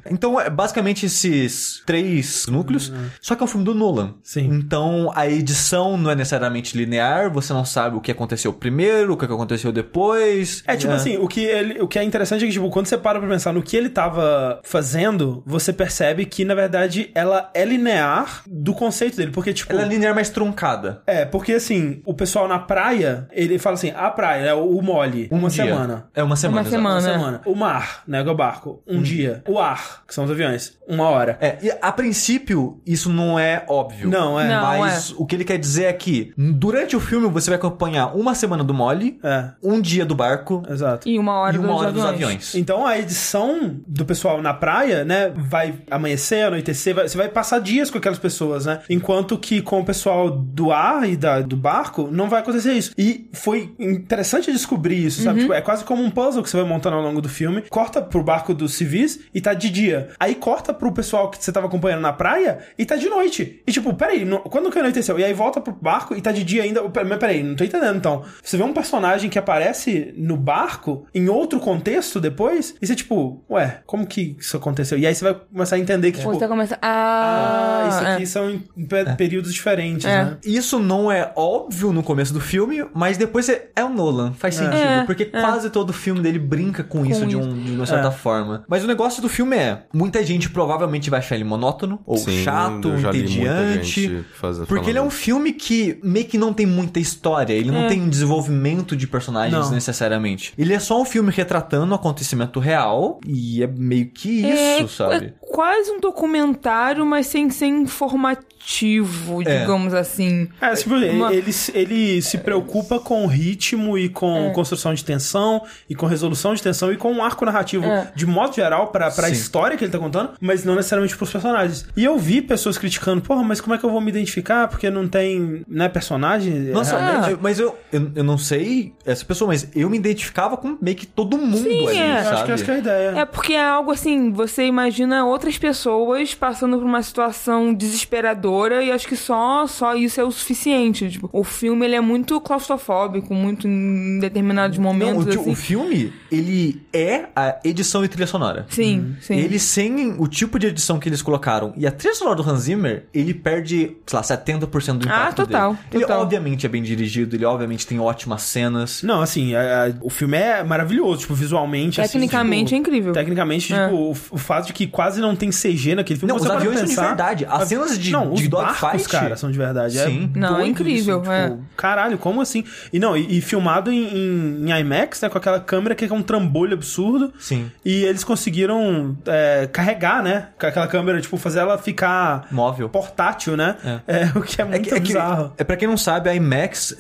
[0.10, 4.14] Então, é basicamente esses três núcleos, só que é um filme do Nolan.
[4.22, 4.48] Sim.
[4.52, 9.16] Então, a edição não é necessariamente linear, você não sabe o que aconteceu primeiro, o
[9.16, 10.62] que aconteceu depois.
[10.66, 12.96] É, tipo assim, o que, ele, o que é interessante é que, tipo, quando você
[12.96, 17.64] para pra pensar no que ele tava fazendo, você percebe que, na verdade, ela é
[17.64, 19.30] linear do conceito dele.
[19.30, 19.72] Porque, tipo.
[19.72, 21.02] Ela é linear mais truncada.
[21.06, 25.28] É, porque assim, o pessoal na praia, ele fala assim, a praia, né, o mole,
[25.30, 25.64] Um uma dia.
[25.64, 26.08] semana.
[26.14, 26.60] É uma semana.
[26.62, 26.80] Uma exato.
[26.82, 27.18] Uma semana.
[27.18, 27.40] semana.
[27.46, 29.42] O mar, né, é o barco, um dia.
[29.48, 31.38] O ar, que são os aviões, uma hora.
[31.40, 34.08] É, e a princípio, isso não é óbvio.
[34.08, 34.48] Não, é.
[34.48, 38.16] Não, Mas o que ele quer dizer é que, durante o filme você vai acompanhar
[38.16, 41.08] uma semana do Molly, É, um dia do barco exato.
[41.08, 42.22] E uma hora, e uma dos, hora dos aviões.
[42.24, 42.54] aviões.
[42.54, 47.60] Então a edição do pessoal na praia, né, vai amanhecer, anoitecer, vai- você vai passar
[47.60, 48.80] dias com aquelas pessoas, né?
[48.88, 52.92] Enquanto que com o pessoal do ar e da, do barco, não vai acontecer isso.
[52.96, 55.40] E foi interessante descobrir isso, sabe?
[55.40, 57.62] Tipo, é quase como um puzzle que você vai montando ao longo do filme.
[57.68, 60.08] Corta pro barco dos civis e tá de dia.
[60.18, 63.62] Aí corta pro pessoal que você tava acompanhando na praia e tá de noite.
[63.66, 65.18] E tipo, peraí, no- quando que anoiteceu?
[65.18, 66.80] E aí volta pro barco e tá de dia ainda.
[67.08, 68.22] Mas peraí, não tô entendendo então.
[68.42, 73.42] Você vê um personagem que aparece no barco em outro contexto depois, e você tipo,
[73.50, 74.98] ué, como que isso aconteceu?
[74.98, 76.78] E aí você vai começar a entender que, tipo, Você começa.
[76.82, 78.26] ah, Ah, isso aqui é.
[78.26, 80.24] são em pe- períodos diferentes, É.
[80.24, 80.36] né?
[80.44, 84.54] Isso não é óbvio no começo do filme, mas depois é, é o Nolan, faz
[84.54, 84.76] sentido.
[84.76, 88.10] É, porque quase todo filme dele brinca com, isso, de, um- de uma certa É.
[88.12, 88.64] forma.
[88.68, 92.42] Mas o negócio do filme é: muita gente provavelmente vai achar ele monótono, ou Sim,
[92.44, 94.24] chato, entediante.
[94.68, 95.16] Porque ele é um isso.
[95.16, 99.52] filme que meio que não tem muita história, ele não tem um desenvolvimento de personagens
[99.66, 99.70] Não.
[99.70, 100.52] necessariamente.
[100.58, 105.08] Ele é só um filme retratando um acontecimento real, e é meio que isso, é,
[105.08, 105.26] sabe?
[105.26, 109.60] É quase um documentário, mas sem ser informativo, É.
[109.60, 110.48] digamos assim.
[110.60, 114.50] É, tipo, ele, Uma- ele, se- ele se preocupa com ritmo e com É.
[114.50, 118.10] construção de tensão e com resolução de tensão e com um arco narrativo É.
[118.14, 119.32] de modo geral pra, pra Sim.
[119.32, 121.86] história que ele tá contando, mas não necessariamente pros personagens.
[121.96, 124.90] E eu vi pessoas criticando, porra, mas como é que eu vou me identificar porque
[124.90, 126.69] não tem, né, personagem?
[126.72, 127.30] Nossa, realmente?
[127.32, 130.96] eu- mas eu, eu, eu não sei essa pessoa, mas eu me identificava com meio
[130.96, 132.22] que todo mundo Sim, ali, é.
[132.24, 132.34] Sabe?
[132.36, 133.08] acho que essa que é a ideia.
[133.18, 138.90] É porque é algo assim, você imagina outras pessoas passando por uma situação desesperadora e
[138.90, 141.10] acho que só, só isso é o suficiente.
[141.10, 145.26] Tipo, o filme ele é muito claustrofóbico, muito em determinados Não, momentos.
[145.26, 145.50] o, ti- assim.
[145.50, 148.66] o filme, ele é a edição e trilha sonora.
[148.68, 149.34] Sim, sim.
[149.36, 152.60] Ele sem o tipo de edição que eles colocaram e a trilha sonora do Hans
[152.62, 155.84] Zimmer, ele perde, sei lá, 70% do impacto Ah, total, dele.
[155.92, 156.20] Ele total.
[156.60, 159.02] Obviamente é bem dirigido, ele obviamente tem ótimas cenas.
[159.02, 162.00] Não, assim, a- a- o filme é maravilhoso, tipo, visualmente.
[162.00, 163.12] assim, Tecnicamente tipo, é incrível.
[163.12, 163.84] Tecnicamente, É.
[163.84, 166.32] tipo, o, o fato de que quase não tem CG naquele filme.
[166.32, 167.46] Não, os aviões são de pensar, verdade.
[167.48, 169.98] As cenas de- não, de os dogfight- barcos, cara, são de verdade.
[169.98, 170.30] Sim.
[170.34, 171.48] É Não, é incrível, isso, é.
[171.50, 172.64] tipo, Caralho, como assim?
[172.92, 176.12] E não, e, e filmado em, em- em IMAX, né, com aquela câmera que é
[176.12, 177.32] um trambolho absurdo.
[177.38, 177.70] Sim.
[177.84, 180.48] E eles conseguiram é, carregar, né?
[180.58, 182.88] Com aquela câmera, tipo, fazer ela ficar Móvel.
[182.88, 183.76] portátil, né?
[184.06, 184.24] É.
[184.36, 185.52] o que é É, muito que, é, que, bizarro.
[185.56, 186.49] é pra quem não sabe, a IMAX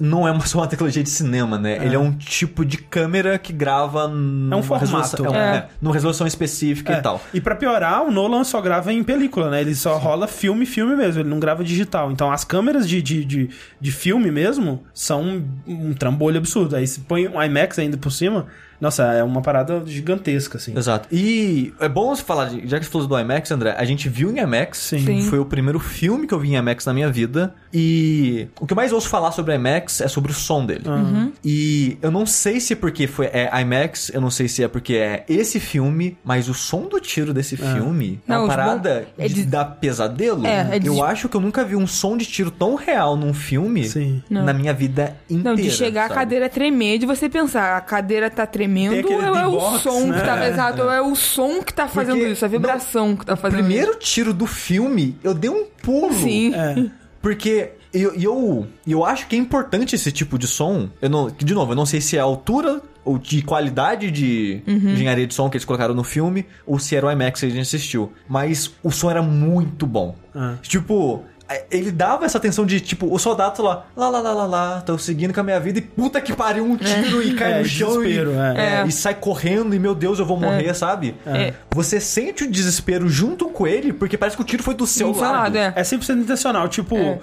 [0.00, 1.84] não é uma, só uma tecnologia de cinema, né?
[1.84, 4.84] Ele é um tipo de câmera que grava numa É um formato.
[4.90, 5.56] resolução, é um- É.
[5.56, 6.98] é, numa resolução específica É.
[6.98, 7.20] e tal.
[7.34, 9.60] E pra piorar, o Nolan só grava em película, né?
[9.60, 11.20] Ele só rola filme, filme mesmo.
[11.22, 12.10] Ele não grava digital.
[12.10, 16.76] Então as câmeras de, de, de, de filme mesmo são um, um trambolho absurdo.
[16.76, 18.46] Aí se põe um IMAX ainda por cima,
[18.80, 20.76] nossa, é uma parada gigantesca, assim.
[20.76, 21.08] Exato.
[21.12, 24.08] E é bom você falar, de- já que você falou do IMAX, André, a gente
[24.08, 24.78] viu em IMAX.
[24.78, 24.98] Sim.
[25.04, 25.22] Sim.
[25.28, 27.54] Foi o primeiro filme que eu vi em IMAX na minha vida.
[27.72, 30.88] E o que eu mais ouço falar sobre IMAX é sobre o som dele.
[30.88, 31.32] Uhum.
[31.44, 34.68] E eu não sei se é porque foi é IMAX, eu não sei se é
[34.68, 38.54] porque é esse filme, mas o som do tiro desse filme é Não, uma os
[38.54, 40.46] parada bom- é de de- dar pesadelo.
[40.46, 43.16] É, é de- Eu acho que eu nunca vi um som de tiro tão real
[43.16, 44.22] num filme Sim.
[44.28, 44.44] Não.
[44.44, 45.50] na minha vida inteira.
[45.50, 46.12] Não, de chegar sabe?
[46.12, 48.69] a cadeira tremer, de você pensar, a cadeira tá tremendo,
[49.00, 50.20] Aquele ou é o beatbox, som né?
[50.20, 50.48] que tá.
[50.48, 53.58] Exato, ou é o som que tá fazendo Porque isso, a vibração que tá fazendo
[53.60, 56.10] Primeiro tiro do filme, eu dei um pulo.
[56.12, 56.20] isso.
[56.22, 56.54] Sim.
[56.54, 56.90] É.
[57.20, 60.88] Porque eu, eu, eu acho que é importante esse tipo de som.
[61.02, 64.62] Eu não, de novo, eu não sei se é a altura ou de qualidade de
[64.66, 64.90] Uhum.
[64.90, 67.48] engenharia de som que eles colocaram no filme, ou se era o IMAX que a
[67.48, 68.12] gente assistiu.
[68.28, 70.14] Mas o som era muito bom.
[70.34, 70.56] Ah.
[70.62, 71.24] Tipo,
[71.70, 74.96] ele dava essa tensão de, tipo, o soldado lá, lá, lá, lá, lá, lá, tô
[74.98, 77.64] seguindo com a minha vida e puta que pariu, um tiro e cai É, no
[77.64, 78.82] chão e, desespero, é.
[78.82, 81.14] é, e sai correndo e meu Deus, eu vou morrer, sabe?
[81.26, 81.52] É.
[81.70, 85.08] Você sente o desespero junto com ele, porque parece que o tiro foi do seu
[85.12, 85.56] Do seu lado.
[85.56, 85.72] é.
[85.76, 86.68] É 100% intencional.
[86.68, 87.18] Tipo, É.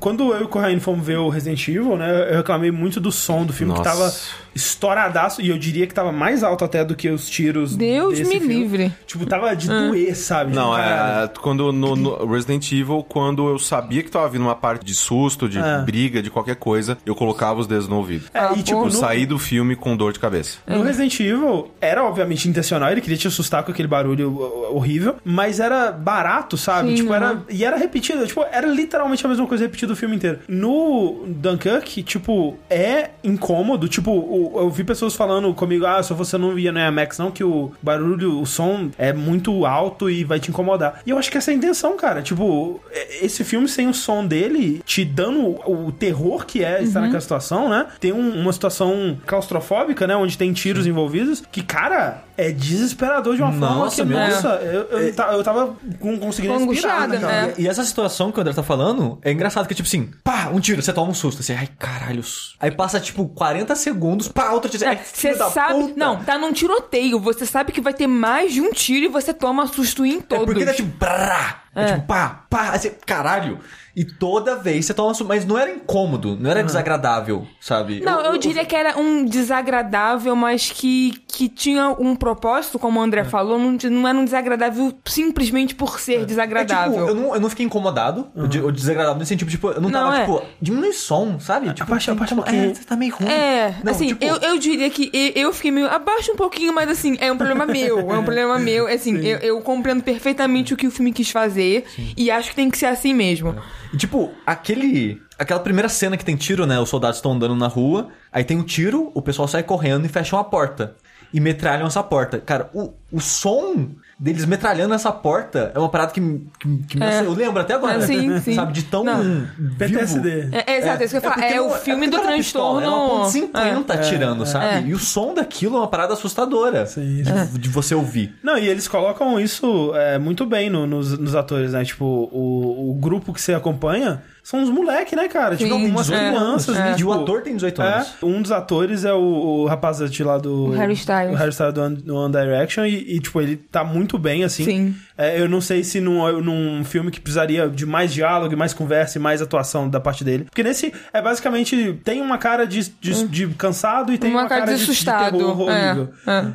[0.00, 2.30] quando eu e o Corraine fomos ver o Resident Evil, né?
[2.32, 3.90] Eu reclamei muito do som do filme, que Nossa.
[3.90, 4.14] tava
[4.56, 5.40] estouradaço.
[5.40, 8.40] E eu diria que tava mais alto até do que os tiros Deus desse me
[8.40, 8.54] filme.
[8.54, 8.92] livre.
[9.06, 10.54] Tipo, tava de doer, sabe?
[10.54, 11.24] Não, caralho.
[11.24, 11.28] é.
[11.40, 15.48] Quando no, no Resident Evil, quando eu sabia que tava vindo uma parte de susto,
[15.48, 15.78] de É.
[15.82, 18.24] briga, de qualquer coisa, eu colocava os dedos no ouvido.
[18.34, 20.58] É, Ah, e tipo, pô, Eu no, saí do filme com dor de cabeça.
[20.66, 25.16] no Resident Evil era obviamente intencional, ele queria te assustar com aquele barulho ho- horrível,
[25.24, 26.90] mas era barato, sabe?
[26.90, 27.26] Sim, tipo, era.
[27.30, 27.42] aham.
[27.50, 30.38] E era repetido, tipo, era literalmente a mesma coisa repetida o filme inteiro.
[30.48, 33.88] No Dunkirk, tipo, é incômodo.
[33.88, 37.30] Tipo, o- eu vi pessoas falando comigo, ah, se você não ia no IMAX, não,
[37.30, 41.00] que o barulho, o som é muito alto e vai te incomodar.
[41.06, 42.22] E eu acho que essa é a intenção, cara.
[42.22, 42.80] Tipo,
[43.22, 45.40] esse filme sem o som dele, te dando
[45.70, 47.86] o, terror que é estar naquela situação, né?
[48.00, 50.16] Tem um- uma situação claustrofóbica, né?
[50.16, 54.34] Onde tem tiros envolvidos, que, cara, é desesperador de uma forma Nossa, que, meu Deus.
[54.34, 57.54] nossa, eu, eu, ta- eu tava conseguindo respirar angustiada, naquela- né?
[57.58, 60.48] E, e essa situação que o André tá falando é engraçado, que tipo assim, pá,
[60.52, 62.22] um tiro, você toma um susto, assim, ai caralho.
[62.60, 65.74] Aí passa tipo 40 segundos, pá, outro tiro, ai, Você filho da sabe.
[65.74, 65.94] puta.
[65.96, 67.18] Não, tá num tiroteio.
[67.20, 70.20] Você sabe que vai ter mais de um tiro e você toma susto em É
[70.22, 70.44] todos.
[70.46, 71.82] porque dá tipo, brá, é.
[71.82, 71.86] É.
[71.94, 73.58] tipo, pá, pá, assim, caralho.
[73.96, 78.00] E toda vez você toma mas não era incômodo, não era desagradável, sabe?
[78.00, 83.02] Não, eu diria que era um desagradável, mas que, que tinha um propósito, como o
[83.02, 86.92] André falou, não, não era um desagradável simplesmente por ser É, desagradável.
[86.92, 89.88] tipo, eu não, eu não fiquei incomodado, eu eu desagradável nesse sentido, tipo, eu não,
[89.88, 90.20] Não, tava, é.
[90.26, 91.72] tipo, diminui som, sabe?
[91.72, 92.70] Tipo, abaixa- abaixa um como- pouquinho.
[92.70, 93.28] É, você tá meio ruim.
[93.28, 95.86] É, Não, assim, tipo, eu, eu diria que eu fiquei meio.
[95.88, 97.98] Abaixa um pouquinho, mas assim, é um problema meu.
[98.10, 98.86] É um problema meu.
[98.86, 101.84] Assim, eu, eu compreendo perfeitamente o que o filme quis fazer
[102.16, 103.54] e acho que tem que ser assim mesmo.
[103.92, 105.22] E, tipo, aquele.
[105.38, 106.80] Aquela primeira cena que tem tiro, né?
[106.80, 110.08] Os soldados estão andando na rua, aí tem um tiro, o pessoal sai correndo e
[110.08, 110.96] fecham a porta.
[111.36, 112.38] E metralham essa porta.
[112.38, 117.02] Cara, o, o som deles metralhando essa porta é uma parada que, me- que, que
[117.02, 117.20] É.
[117.20, 117.98] Eu lembro até agora.
[117.98, 118.54] É, sim, sim.
[118.54, 119.04] Sabe, de tão.
[119.04, 119.46] Não.
[119.76, 120.48] PTSD.
[120.52, 121.34] É, é exato, é isso que eu ia falar.
[121.34, 122.86] porque É, o não- filme do é uma pistola, transtorno.
[122.86, 124.64] É uma ponto 50 É, atirando, sabe?
[124.64, 124.80] é.
[124.88, 126.86] E o som daquilo é uma parada assustadora.
[126.86, 128.34] Sim, de, de você ouvir.
[128.42, 131.84] Não, e eles colocam isso é, muito bem no- nos, nos atores, né?
[131.84, 135.56] Tipo, o, o grupo que você acompanha são uns moleque, né, cara?
[135.56, 136.76] Tipo, Sim, algumas é, crianças.
[136.76, 136.78] é.
[136.78, 136.92] né?
[136.92, 138.14] E Tipo, o ator tem 18 É, anos.
[138.22, 140.66] um dos atores é o, o rapazete lá do...
[140.66, 141.32] O Harry Styles.
[141.32, 144.44] O Harry Styles do One, do One Direction e, e, tipo, ele tá muito bem,
[144.44, 144.64] assim.
[144.64, 144.94] Sim.
[145.18, 148.72] É, eu não sei se num, num filme que precisaria de mais diálogo, e mais
[148.74, 150.44] conversa e mais atuação da parte dele.
[150.44, 154.48] Porque nesse, é basicamente, tem uma cara de, de, de cansado e tem Uma uma,
[154.48, 155.36] cara de de, de assustado.
[155.38, 156.08] terror É, horrível.
[156.26, 156.46] é.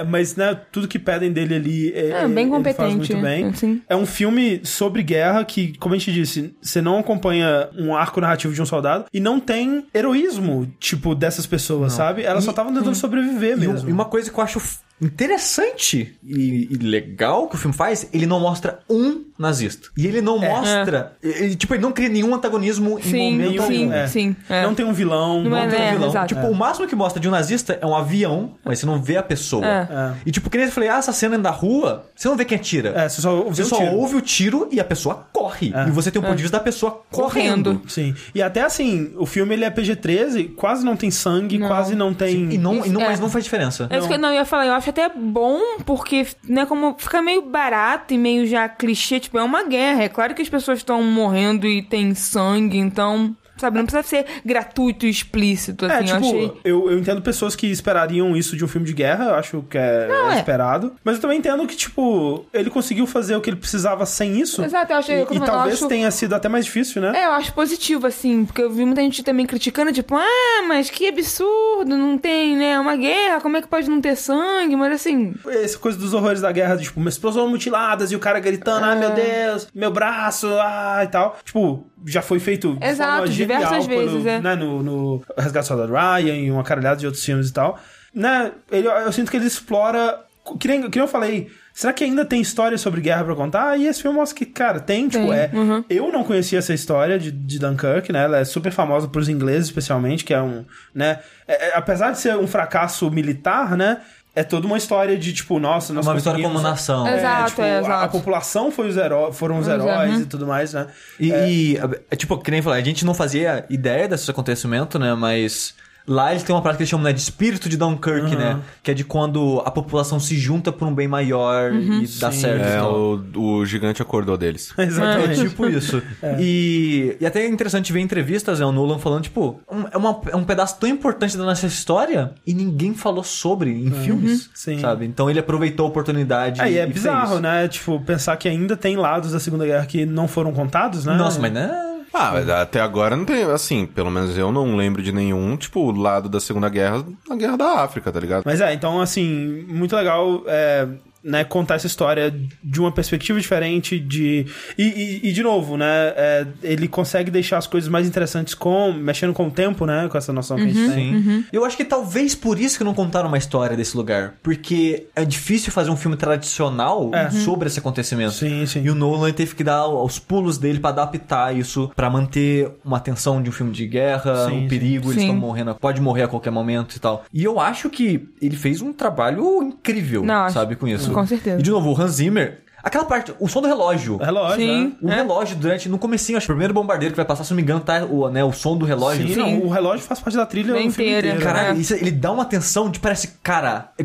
[0.00, 3.16] É, mas, né, tudo que pedem dele ali é, É, bem ele faz competente, muito
[3.22, 3.46] bem.
[3.46, 3.82] assim.
[3.88, 8.20] É um filme sobre guerra que, como a gente disse, você não acompanha um arco
[8.20, 12.22] narrativo de um soldado e não tem heroísmo, tipo, dessas pessoas, sabe?
[12.22, 13.88] Elas só estavam tentando sobreviver E, mesmo.
[13.88, 14.60] e uma coisa que eu acho
[15.00, 19.88] interessante e, e legal que o filme faz, ele não mostra um nazista.
[19.96, 21.12] E ele não mostra.
[21.22, 23.92] Ele, tipo, ele não cria nenhum antagonismo em Sim, momento sim, algum.
[23.92, 24.06] É.
[24.06, 24.36] sim.
[24.48, 24.62] é.
[24.62, 25.92] Não tem um vilão, Não não, é, tem um né?
[25.92, 26.26] vilão.
[26.26, 29.16] Tipo, o máximo que mostra de um nazista é um avião, mas você não vê
[29.16, 29.66] a pessoa.
[29.66, 29.88] É.
[29.90, 30.12] É.
[30.26, 32.44] E tipo, que nem eu falei, ah, essa cena é da rua, você não vê
[32.44, 32.90] quem atira.
[32.96, 33.94] É, você só, Você só tiro.
[33.96, 35.72] ouve o tiro e a pessoa corre.
[35.88, 37.30] E você tem o ponto de vista da pessoa correndo.
[37.74, 37.82] Correndo.
[37.90, 38.14] Sim.
[38.34, 41.66] E até assim, o filme ele é PG-13, quase não tem sangue, Não.
[41.68, 42.52] quase não tem.
[42.52, 43.06] E não, e não, É.
[43.06, 43.86] mas não faz diferença.
[43.90, 46.94] É isso que eu, não, eu ia falar, eu acho até bom, porque, né, como
[46.98, 50.02] fica meio barato e meio já clichê, tipo, é uma guerra.
[50.02, 54.26] É claro que as pessoas estão morrendo e tem sangue, então, sabe, não precisa ser
[54.44, 56.52] gratuito e explícito, assim, É, eu tipo, achei.
[56.64, 59.78] eu, eu entendo pessoas que esperariam isso de um filme de guerra, eu acho que
[59.78, 60.38] é, Não, é é.
[60.38, 60.94] esperado.
[61.04, 64.62] Mas eu também entendo que, tipo, ele conseguiu fazer o que ele precisava sem isso.
[64.64, 67.12] Exato, eu achei- E, e eu talvez acho- tenha sido até mais difícil, né?
[67.14, 70.90] É, eu acho positivo, assim, porque eu vi muita gente também criticando, tipo, ah, mas
[70.90, 74.76] que absurdo, não tem, né, uma guerra, como é que pode não ter sangue?
[74.76, 78.40] Mas assim, Essa coisa dos horrores da guerra, tipo, uma explosão mutiladas e o cara
[78.40, 78.94] gritando, É.
[78.96, 81.38] meu Deus, meu braço, ah, e tal.
[81.44, 84.40] Tipo, já foi feito de Exato, forma genial diversas vezes, pelo, é.
[84.40, 87.78] né, no, no Resgate do Soldado Ryan e uma caralhada de outros filmes e tal.
[88.14, 90.20] Né, ele, eu sinto que ele explora,
[90.58, 93.78] que nem, que nem eu falei, será que ainda tem história sobre guerra pra contar?
[93.78, 95.50] E esse filme mostra que, cara, tem, tipo, Tem, é...
[95.52, 95.84] uhum.
[95.88, 99.66] Eu não conhecia essa história de, de Dunkirk, né, ela é super famosa pros ingleses,
[99.66, 100.64] especialmente, que é um,
[100.94, 103.98] né, é- é- apesar de ser um fracasso militar, né,
[104.34, 107.06] é toda uma história de, tipo, nossa, nós uma conseguimos- como nação.
[107.06, 107.18] É.
[107.18, 108.04] Exato, tipo, é, a- exato.
[108.04, 110.20] A, população foi os heró foram os é, heróis uhum.
[110.20, 110.86] e tudo mais, né?
[111.18, 111.78] E, e,
[112.10, 115.14] é, tipo, que nem eu falei, a gente não fazia ideia desse acontecimento, né?
[115.14, 115.74] Mas
[116.06, 118.58] lá eles têm uma prática que eles chamam né, de espírito de Dunkirk, né?
[118.82, 122.40] Que é de quando a população se junta por um bem maior e dá Sim.
[122.40, 122.64] certo.
[122.64, 122.94] É, tal.
[123.34, 124.72] o, o gigante acordou deles.
[124.78, 125.40] É Exatamente.
[125.48, 126.02] tipo isso.
[126.38, 128.66] E, e até é interessante ver entrevistas, né?
[128.66, 132.32] O Nolan falando, tipo, um- é, uma- é um pedaço tão importante da nossa história
[132.46, 134.78] e ninguém falou sobre em filmes, Sim.
[134.80, 135.06] sabe?
[135.06, 137.40] Então ele aproveitou a oportunidade Aí é e bizarro, fez.
[137.40, 137.68] né?
[137.68, 141.14] Tipo, pensar que ainda tem lados da Segunda Guerra que não foram contados, né?
[141.14, 141.70] Nossa, mas né?
[142.12, 145.92] Ah, mas até agora não tem, assim, pelo menos eu não lembro de nenhum, tipo,
[145.92, 148.42] lado da Segunda Guerra, na Guerra da África, tá ligado?
[148.44, 150.88] Mas é, então, assim, muito legal é,
[151.22, 154.46] né, contar essa história de uma perspectiva diferente de...
[154.78, 155.86] E, e- e, de novo, né,
[156.16, 158.92] é, ele consegue deixar as coisas mais interessantes com...
[158.92, 160.72] mexendo com o tempo, né, com essa noção que a Uhum.
[160.72, 161.22] gente tem.
[161.22, 161.44] Sim.
[161.52, 164.34] Eu acho que talvez por isso que não contaram uma história desse lugar.
[164.42, 167.30] Porque é difícil fazer um filme tradicional É.
[167.30, 168.32] sobre esse acontecimento.
[168.32, 168.82] Sim, sim.
[168.84, 172.98] E o Nolan teve que dar os pulos dele pra adaptar isso, pra manter uma
[173.00, 174.68] tensão de um filme de guerra, Sim, um sim.
[174.68, 175.28] perigo, eles Sim.
[175.28, 177.24] estão morrendo, pode morrer a qualquer momento e tal.
[177.32, 181.09] E eu acho que ele fez um trabalho incrível, Não, sabe, com isso.
[181.12, 181.58] Com certeza.
[181.58, 184.14] E de novo, o Hans Zimmer, aquela parte, o som do relógio.
[184.14, 184.84] O relógio, Sim.
[184.84, 184.92] né?
[185.02, 185.14] O É.
[185.16, 187.62] relógio, durante, no comecinho, acho que o primeiro bombardeiro que vai passar, se não me
[187.62, 189.26] engano, tá o, né, o som do relógio.
[189.28, 191.28] Sim, não, o relógio faz parte da trilha inteira.
[191.28, 191.42] inteiro.
[191.44, 191.80] Caralho, É.
[191.80, 193.90] isso- ele dá uma tensão de parece, cara.
[193.98, 194.04] é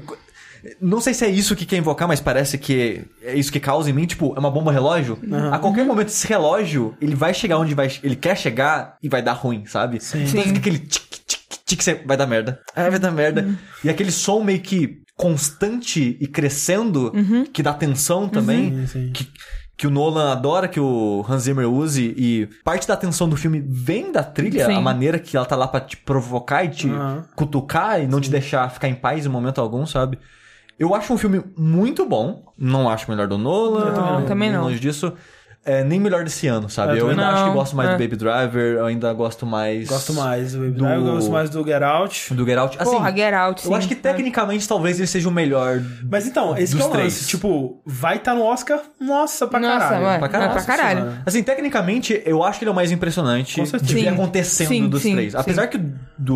[0.82, 3.88] Não sei se é isso que quer invocar, mas parece que é isso que causa
[3.88, 5.15] em mim, tipo, é uma bomba relógio.
[5.52, 9.22] A qualquer momento esse relógio, ele vai chegar onde vai, ele quer chegar e vai
[9.22, 9.99] dar ruim, sabe?
[9.99, 10.23] Sim.
[10.23, 10.48] Então Sim.
[10.48, 12.60] fica aquele tic tic tic, você vai dar merda.
[12.76, 13.48] Ah, vai dar merda.
[13.84, 17.11] E aquele som meio que constante e crescendo,
[17.53, 19.11] que dá tensão também, Sim, sim.
[19.13, 19.27] que
[19.77, 23.61] que o Nolan adora que o Hans Zimmer use e parte da atenção do filme
[23.67, 24.73] vem da trilha, Sim.
[24.75, 27.25] a maneira que ela tá lá pra te provocar e te Aham.
[27.35, 30.17] cutucar e não te deixar ficar em paz em momento algum, sabe?
[30.79, 34.63] Eu acho um filme muito bom, não acho melhor do Nolan, Não, também nem não.
[34.67, 35.11] longe disso.
[35.67, 36.91] É, nem melhor desse ano, sabe?
[36.91, 37.41] Eu Eu, também ainda não.
[37.41, 37.93] acho que gosto mais É.
[37.93, 41.31] do Baby Driver, eu ainda gosto mais Gosto mais do Baby Do- Driver, eu gosto
[41.31, 42.33] mais do Get Out.
[42.35, 42.77] do Get Out.
[42.79, 43.67] Assim, Porra, Get Out, sim.
[43.69, 46.93] eu acho que tecnicamente talvez ele seja o melhor Mas então, esse que é Dos
[46.93, 47.15] o lance.
[47.17, 47.27] três.
[47.27, 48.79] Tipo, vai estar no Oscar?
[49.01, 50.03] Nossa, pra Nossa, caralho.
[50.05, 50.53] vai, pra caralho.
[50.53, 51.13] vai pra caralho.
[51.25, 53.91] Assim, tecnicamente, eu acho que ele é o mais impressionante Com certeza.
[53.93, 55.31] de ver acontecendo Sim, dos sim, três.
[55.31, 55.37] sim.
[55.39, 56.35] Apesar que o- do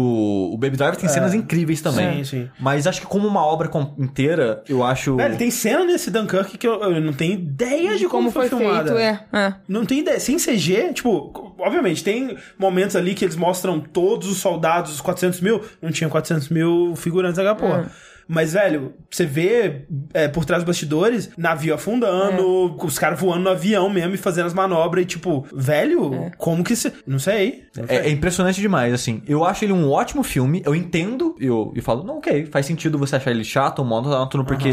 [0.53, 2.23] o Baby Driver tem cenas incríveis também.
[2.23, 2.49] Sim, sim.
[2.59, 5.15] Mas acho que como uma obra inteira, eu acho...
[5.17, 8.49] Velho, tem cena nesse Dunkirk que eu, eu não tenho ideia de como, Como foi
[8.49, 8.91] filmada.
[8.91, 9.18] feito, é.
[9.33, 9.53] É.
[9.67, 10.19] Não tem ideia.
[10.19, 15.41] Sem CG, tipo, obviamente, tem momentos ali que eles mostram todos os soldados, os 400
[15.41, 15.63] mil.
[15.81, 17.91] Não tinha 400 mil figurantes daquela porra.
[18.31, 23.49] Mas, velho, você vê é, por trás dos bastidores, navio afundando, os caras voando no
[23.49, 25.03] avião mesmo e fazendo as manobras.
[25.03, 26.93] E, tipo, velho, como que se.
[27.07, 27.63] Não sei.
[27.75, 27.97] Não sei.
[27.97, 29.23] É, é impressionante demais, assim.
[29.27, 32.97] Eu acho ele um ótimo filme, eu entendo, eu, eu falo, não, ok, faz sentido
[32.99, 34.69] você achar ele chato, monótono, porque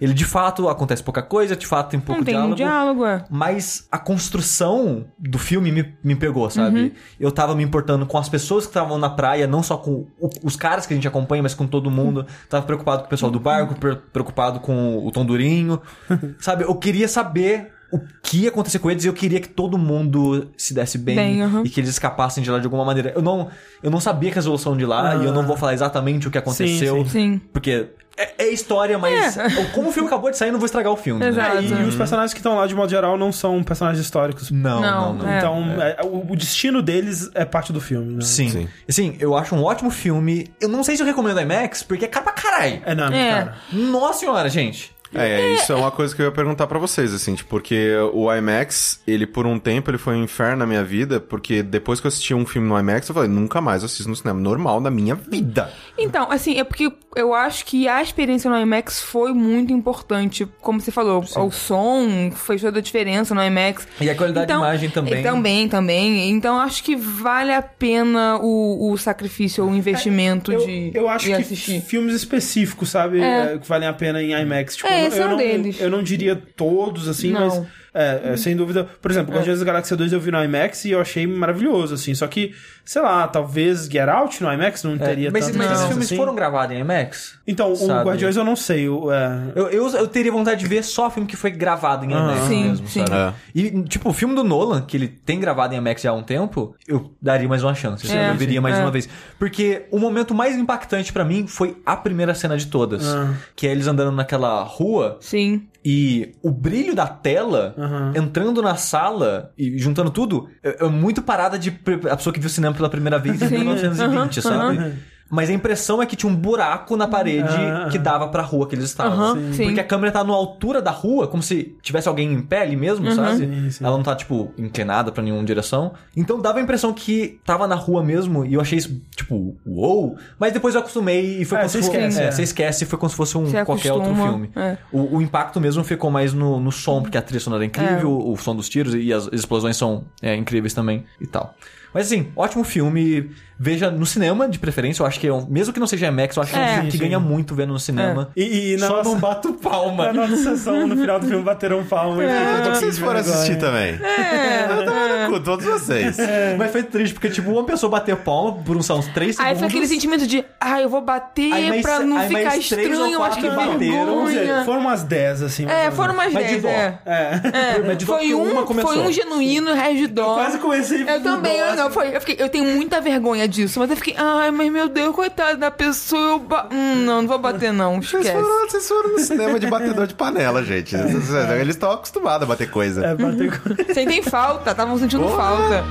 [0.00, 2.52] ele de fato acontece pouca coisa, de fato tem pouco Não tem diálogo.
[2.52, 3.24] um diálogo, é.
[3.28, 6.80] Mas a construção do filme me, me pegou, sabe?
[6.80, 6.90] Uhum.
[7.18, 10.30] Eu tava me importando com as pessoas que estavam na praia, não só com o-
[10.44, 12.26] os caras que a gente acompanha, mas com todo mundo.
[12.48, 15.80] Tava preocupado com o pessoal do barco, pre- preocupado com o Tom Durinho.
[16.38, 16.64] sabe?
[16.64, 20.50] Eu queria saber o que ia acontecer com eles e eu queria que todo mundo
[20.56, 23.12] se desse bem, Bem, e que eles escapassem de lá de alguma maneira.
[23.14, 23.48] Eu não,
[23.82, 26.30] eu não sabia que a resolução de lá e eu não vou falar exatamente o
[26.30, 27.04] que aconteceu.
[27.04, 27.08] sim.
[27.10, 27.40] Sim.
[27.52, 29.36] Porque é, é história, mas
[29.74, 31.20] como o filme acabou de sair, eu não vou estragar o filme.
[31.20, 31.28] né?
[31.28, 31.56] Exato.
[31.56, 34.50] É, e os personagens que estão lá, de modo geral, não são personagens históricos.
[34.50, 35.28] Não, não, Não, não.
[35.28, 35.38] é.
[35.38, 38.20] Então, é, o, o destino deles é parte do filme, né?
[38.22, 38.48] Sim.
[38.50, 38.68] Sim.
[38.88, 40.48] Assim, eu acho um ótimo filme.
[40.60, 42.82] Eu não sei se eu recomendo IMAX, porque é caro pra caralho.
[42.84, 43.30] É, não, É.
[43.30, 43.54] cara.
[43.72, 44.92] Nossa senhora, gente.
[45.14, 48.32] É, isso é uma coisa que eu ia perguntar pra vocês, assim, tipo, porque o
[48.32, 52.06] IMAX, ele por um tempo, ele foi um inferno na minha vida, porque depois que
[52.06, 54.80] eu assisti um filme no IMAX, eu falei, nunca mais eu assisto no cinema, normal
[54.80, 55.72] na minha vida.
[55.98, 60.46] Então, assim, é porque eu acho que a experiência no IMAX foi muito importante.
[60.60, 63.86] Como você falou, o som fez toda a diferença no IMAX.
[64.00, 65.20] E a qualidade Então, de imagem também.
[65.20, 66.30] e também, também.
[66.30, 71.08] Então, acho que vale a pena o, o sacrifício ou o investimento Eu, de, eu
[71.08, 71.80] acho de que assistir.
[71.82, 73.54] filmes específicos, sabe, É.
[73.54, 74.76] é, que valem a pena em IMAX.
[74.76, 75.40] Tipo, É, eu, não,
[75.80, 77.40] eu não diria todos, assim, Não.
[77.40, 78.84] mas é, é, sem dúvida.
[79.00, 82.14] Por exemplo, Guardiões da Galáxia 2 eu vi no IMAX e eu achei maravilhoso, assim.
[82.14, 82.54] Só que,
[82.84, 86.06] sei lá, talvez Get Out no IMAX não É, teria mas tanta mas esses filmes
[86.06, 86.16] assim.
[86.16, 87.38] foram gravados em IMAX?
[87.46, 88.08] Então, o sabe?
[88.08, 88.88] Guardiões eu não sei.
[88.88, 92.10] o- é, Eu, eu, eu teria vontade de ver só filme que foi gravado em
[92.10, 93.04] IMAX Sim, mesmo, sim.
[93.06, 93.14] sabe?
[93.14, 93.32] É.
[93.54, 96.22] E, tipo, o filme do Nolan, que ele tem gravado em IMAX já há um
[96.22, 98.10] tempo, eu daria mais uma chance.
[98.10, 98.82] É, eu veria mais é.
[98.82, 99.08] uma vez.
[99.38, 103.04] Porque o momento mais impactante pra mim foi a primeira cena de todas.
[103.06, 103.34] Ah.
[103.56, 105.66] Que é eles andando naquela rua Sim.
[105.84, 108.12] E o brilho da tela Aham.
[108.14, 111.70] entrando na sala e juntando tudo é, é muito parada de
[112.10, 113.58] a pessoa que viu o cinema pela primeira vez em Sim.
[113.58, 114.94] 1920, Aham, sabe?
[115.30, 117.88] Mas a impressão é que tinha um buraco na parede Aham.
[117.88, 119.12] que dava pra rua que eles estavam.
[119.36, 119.62] Aham, sim.
[119.64, 122.74] Porque a câmera tá na altura da rua, como se tivesse alguém em pé ali
[122.74, 123.36] mesmo, sabe?
[123.36, 123.84] Sim, sim.
[123.84, 125.92] Ela não tá, tipo, inclinada pra nenhuma direção.
[126.16, 130.16] Então dava a impressão que tava na rua mesmo, e eu achei isso, tipo, uou!
[130.38, 131.96] Mas depois eu acostumei e foi É, como você se fosse.
[131.98, 132.30] esquece, é, é.
[132.32, 134.50] você esquece e foi como se fosse um Você qualquer outro acostuma, filme.
[134.56, 134.76] é.
[134.90, 138.18] O, o impacto mesmo ficou mais no, no som, porque a trilha sonora é incrível,
[138.18, 141.54] o som dos tiros e as explosões são é, incríveis também e tal.
[141.94, 143.30] Mas assim, ótimo filme.
[143.62, 145.02] Veja no cinema, de preferência.
[145.02, 146.64] Eu acho que, é um- mesmo que não seja IMAX, eu acho que é um
[146.64, 146.74] É.
[146.76, 148.30] filme que ganha muito vendo no cinema.
[148.34, 150.06] E, e na Só nossa, não bato palma.
[150.12, 152.24] na nossa sessão, no final do filme, bateram palma.
[152.24, 154.00] e foi um pouquinho Vocês de foram assistir também.
[154.02, 154.64] É.
[154.70, 156.16] Eu tava no cu, todos vocês.
[156.56, 159.58] Mas foi triste, porque, tipo, uma pessoa bateu palma por uns, uns três Aí segundos.
[159.58, 162.54] foi aquele sentimento de, ah, eu vou bater Aí mais- pra não aí ficar três
[162.54, 165.66] ou estranho, eu acho que bateram, foram umas 10, assim.
[165.68, 166.68] É, foram umas Mas de 10, dó.
[166.68, 166.98] é.
[167.04, 167.40] É.
[167.76, 168.92] É, Mas de dó foi um, começou.
[168.92, 170.34] foi um genuíno regidó.
[170.34, 173.90] Quase comecei Eu também, eu, não, foi, eu, fiquei, eu tenho muita vergonha disso, mas
[173.90, 176.68] eu fiquei, ai, mas meu Deus, coitada da pessoa, eu ba...
[176.70, 178.32] hum, não, não vou bater não, Vocês esquece.
[178.42, 180.96] foram, vocês foram no cinema de batedor de panela, gente.
[180.96, 183.04] Eles estão acostumados a bater coisa.
[183.04, 183.50] É, bateu
[183.86, 183.92] com...
[183.94, 185.36] Sentem falta, estavam sentindo Porra.
[185.36, 185.84] falta.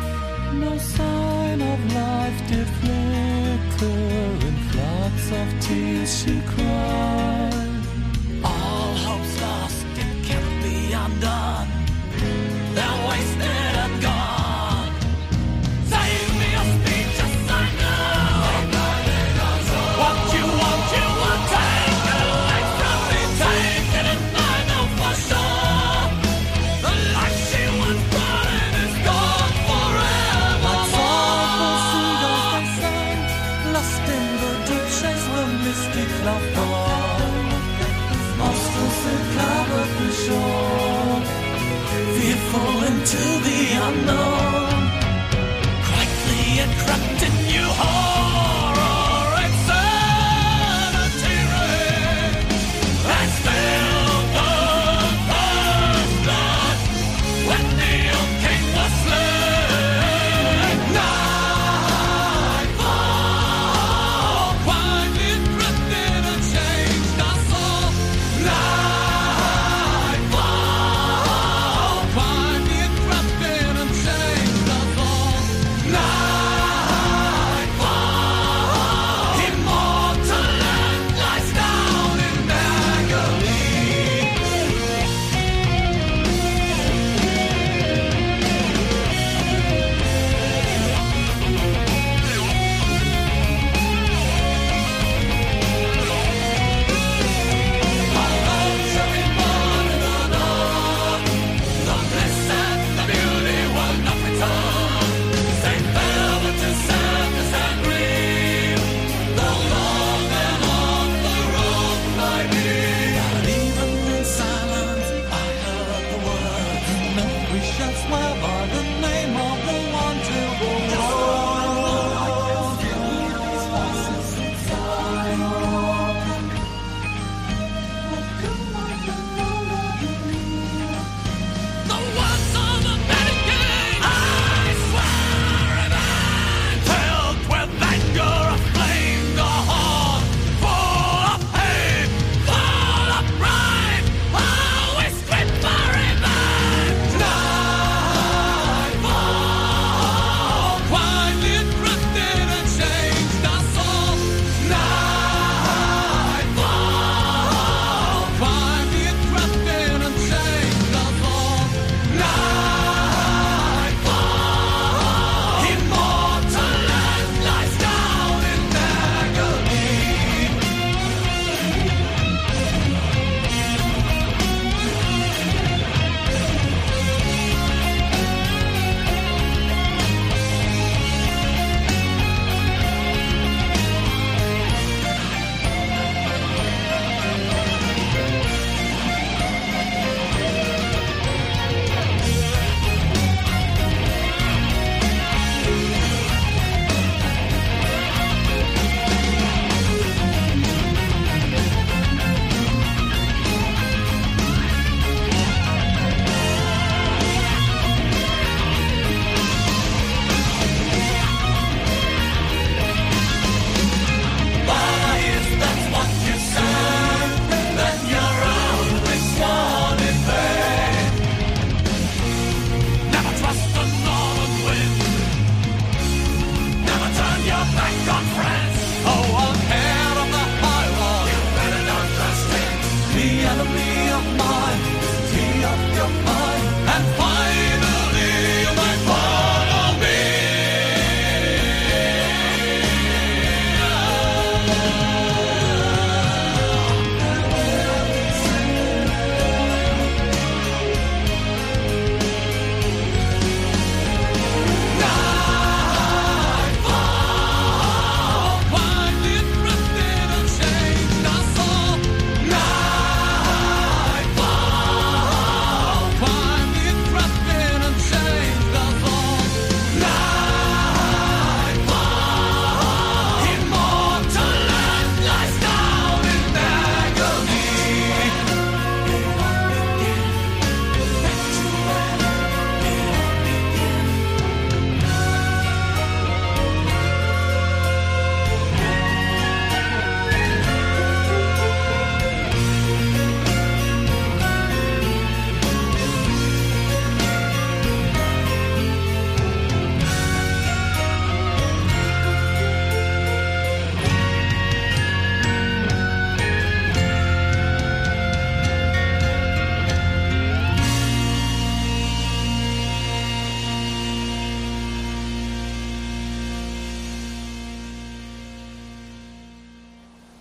[0.54, 3.86] No sign of life did flicker,
[4.48, 7.70] in floods of tears she cried.
[8.44, 11.68] All hope's lost, it can't be undone.
[12.74, 13.39] They're wasted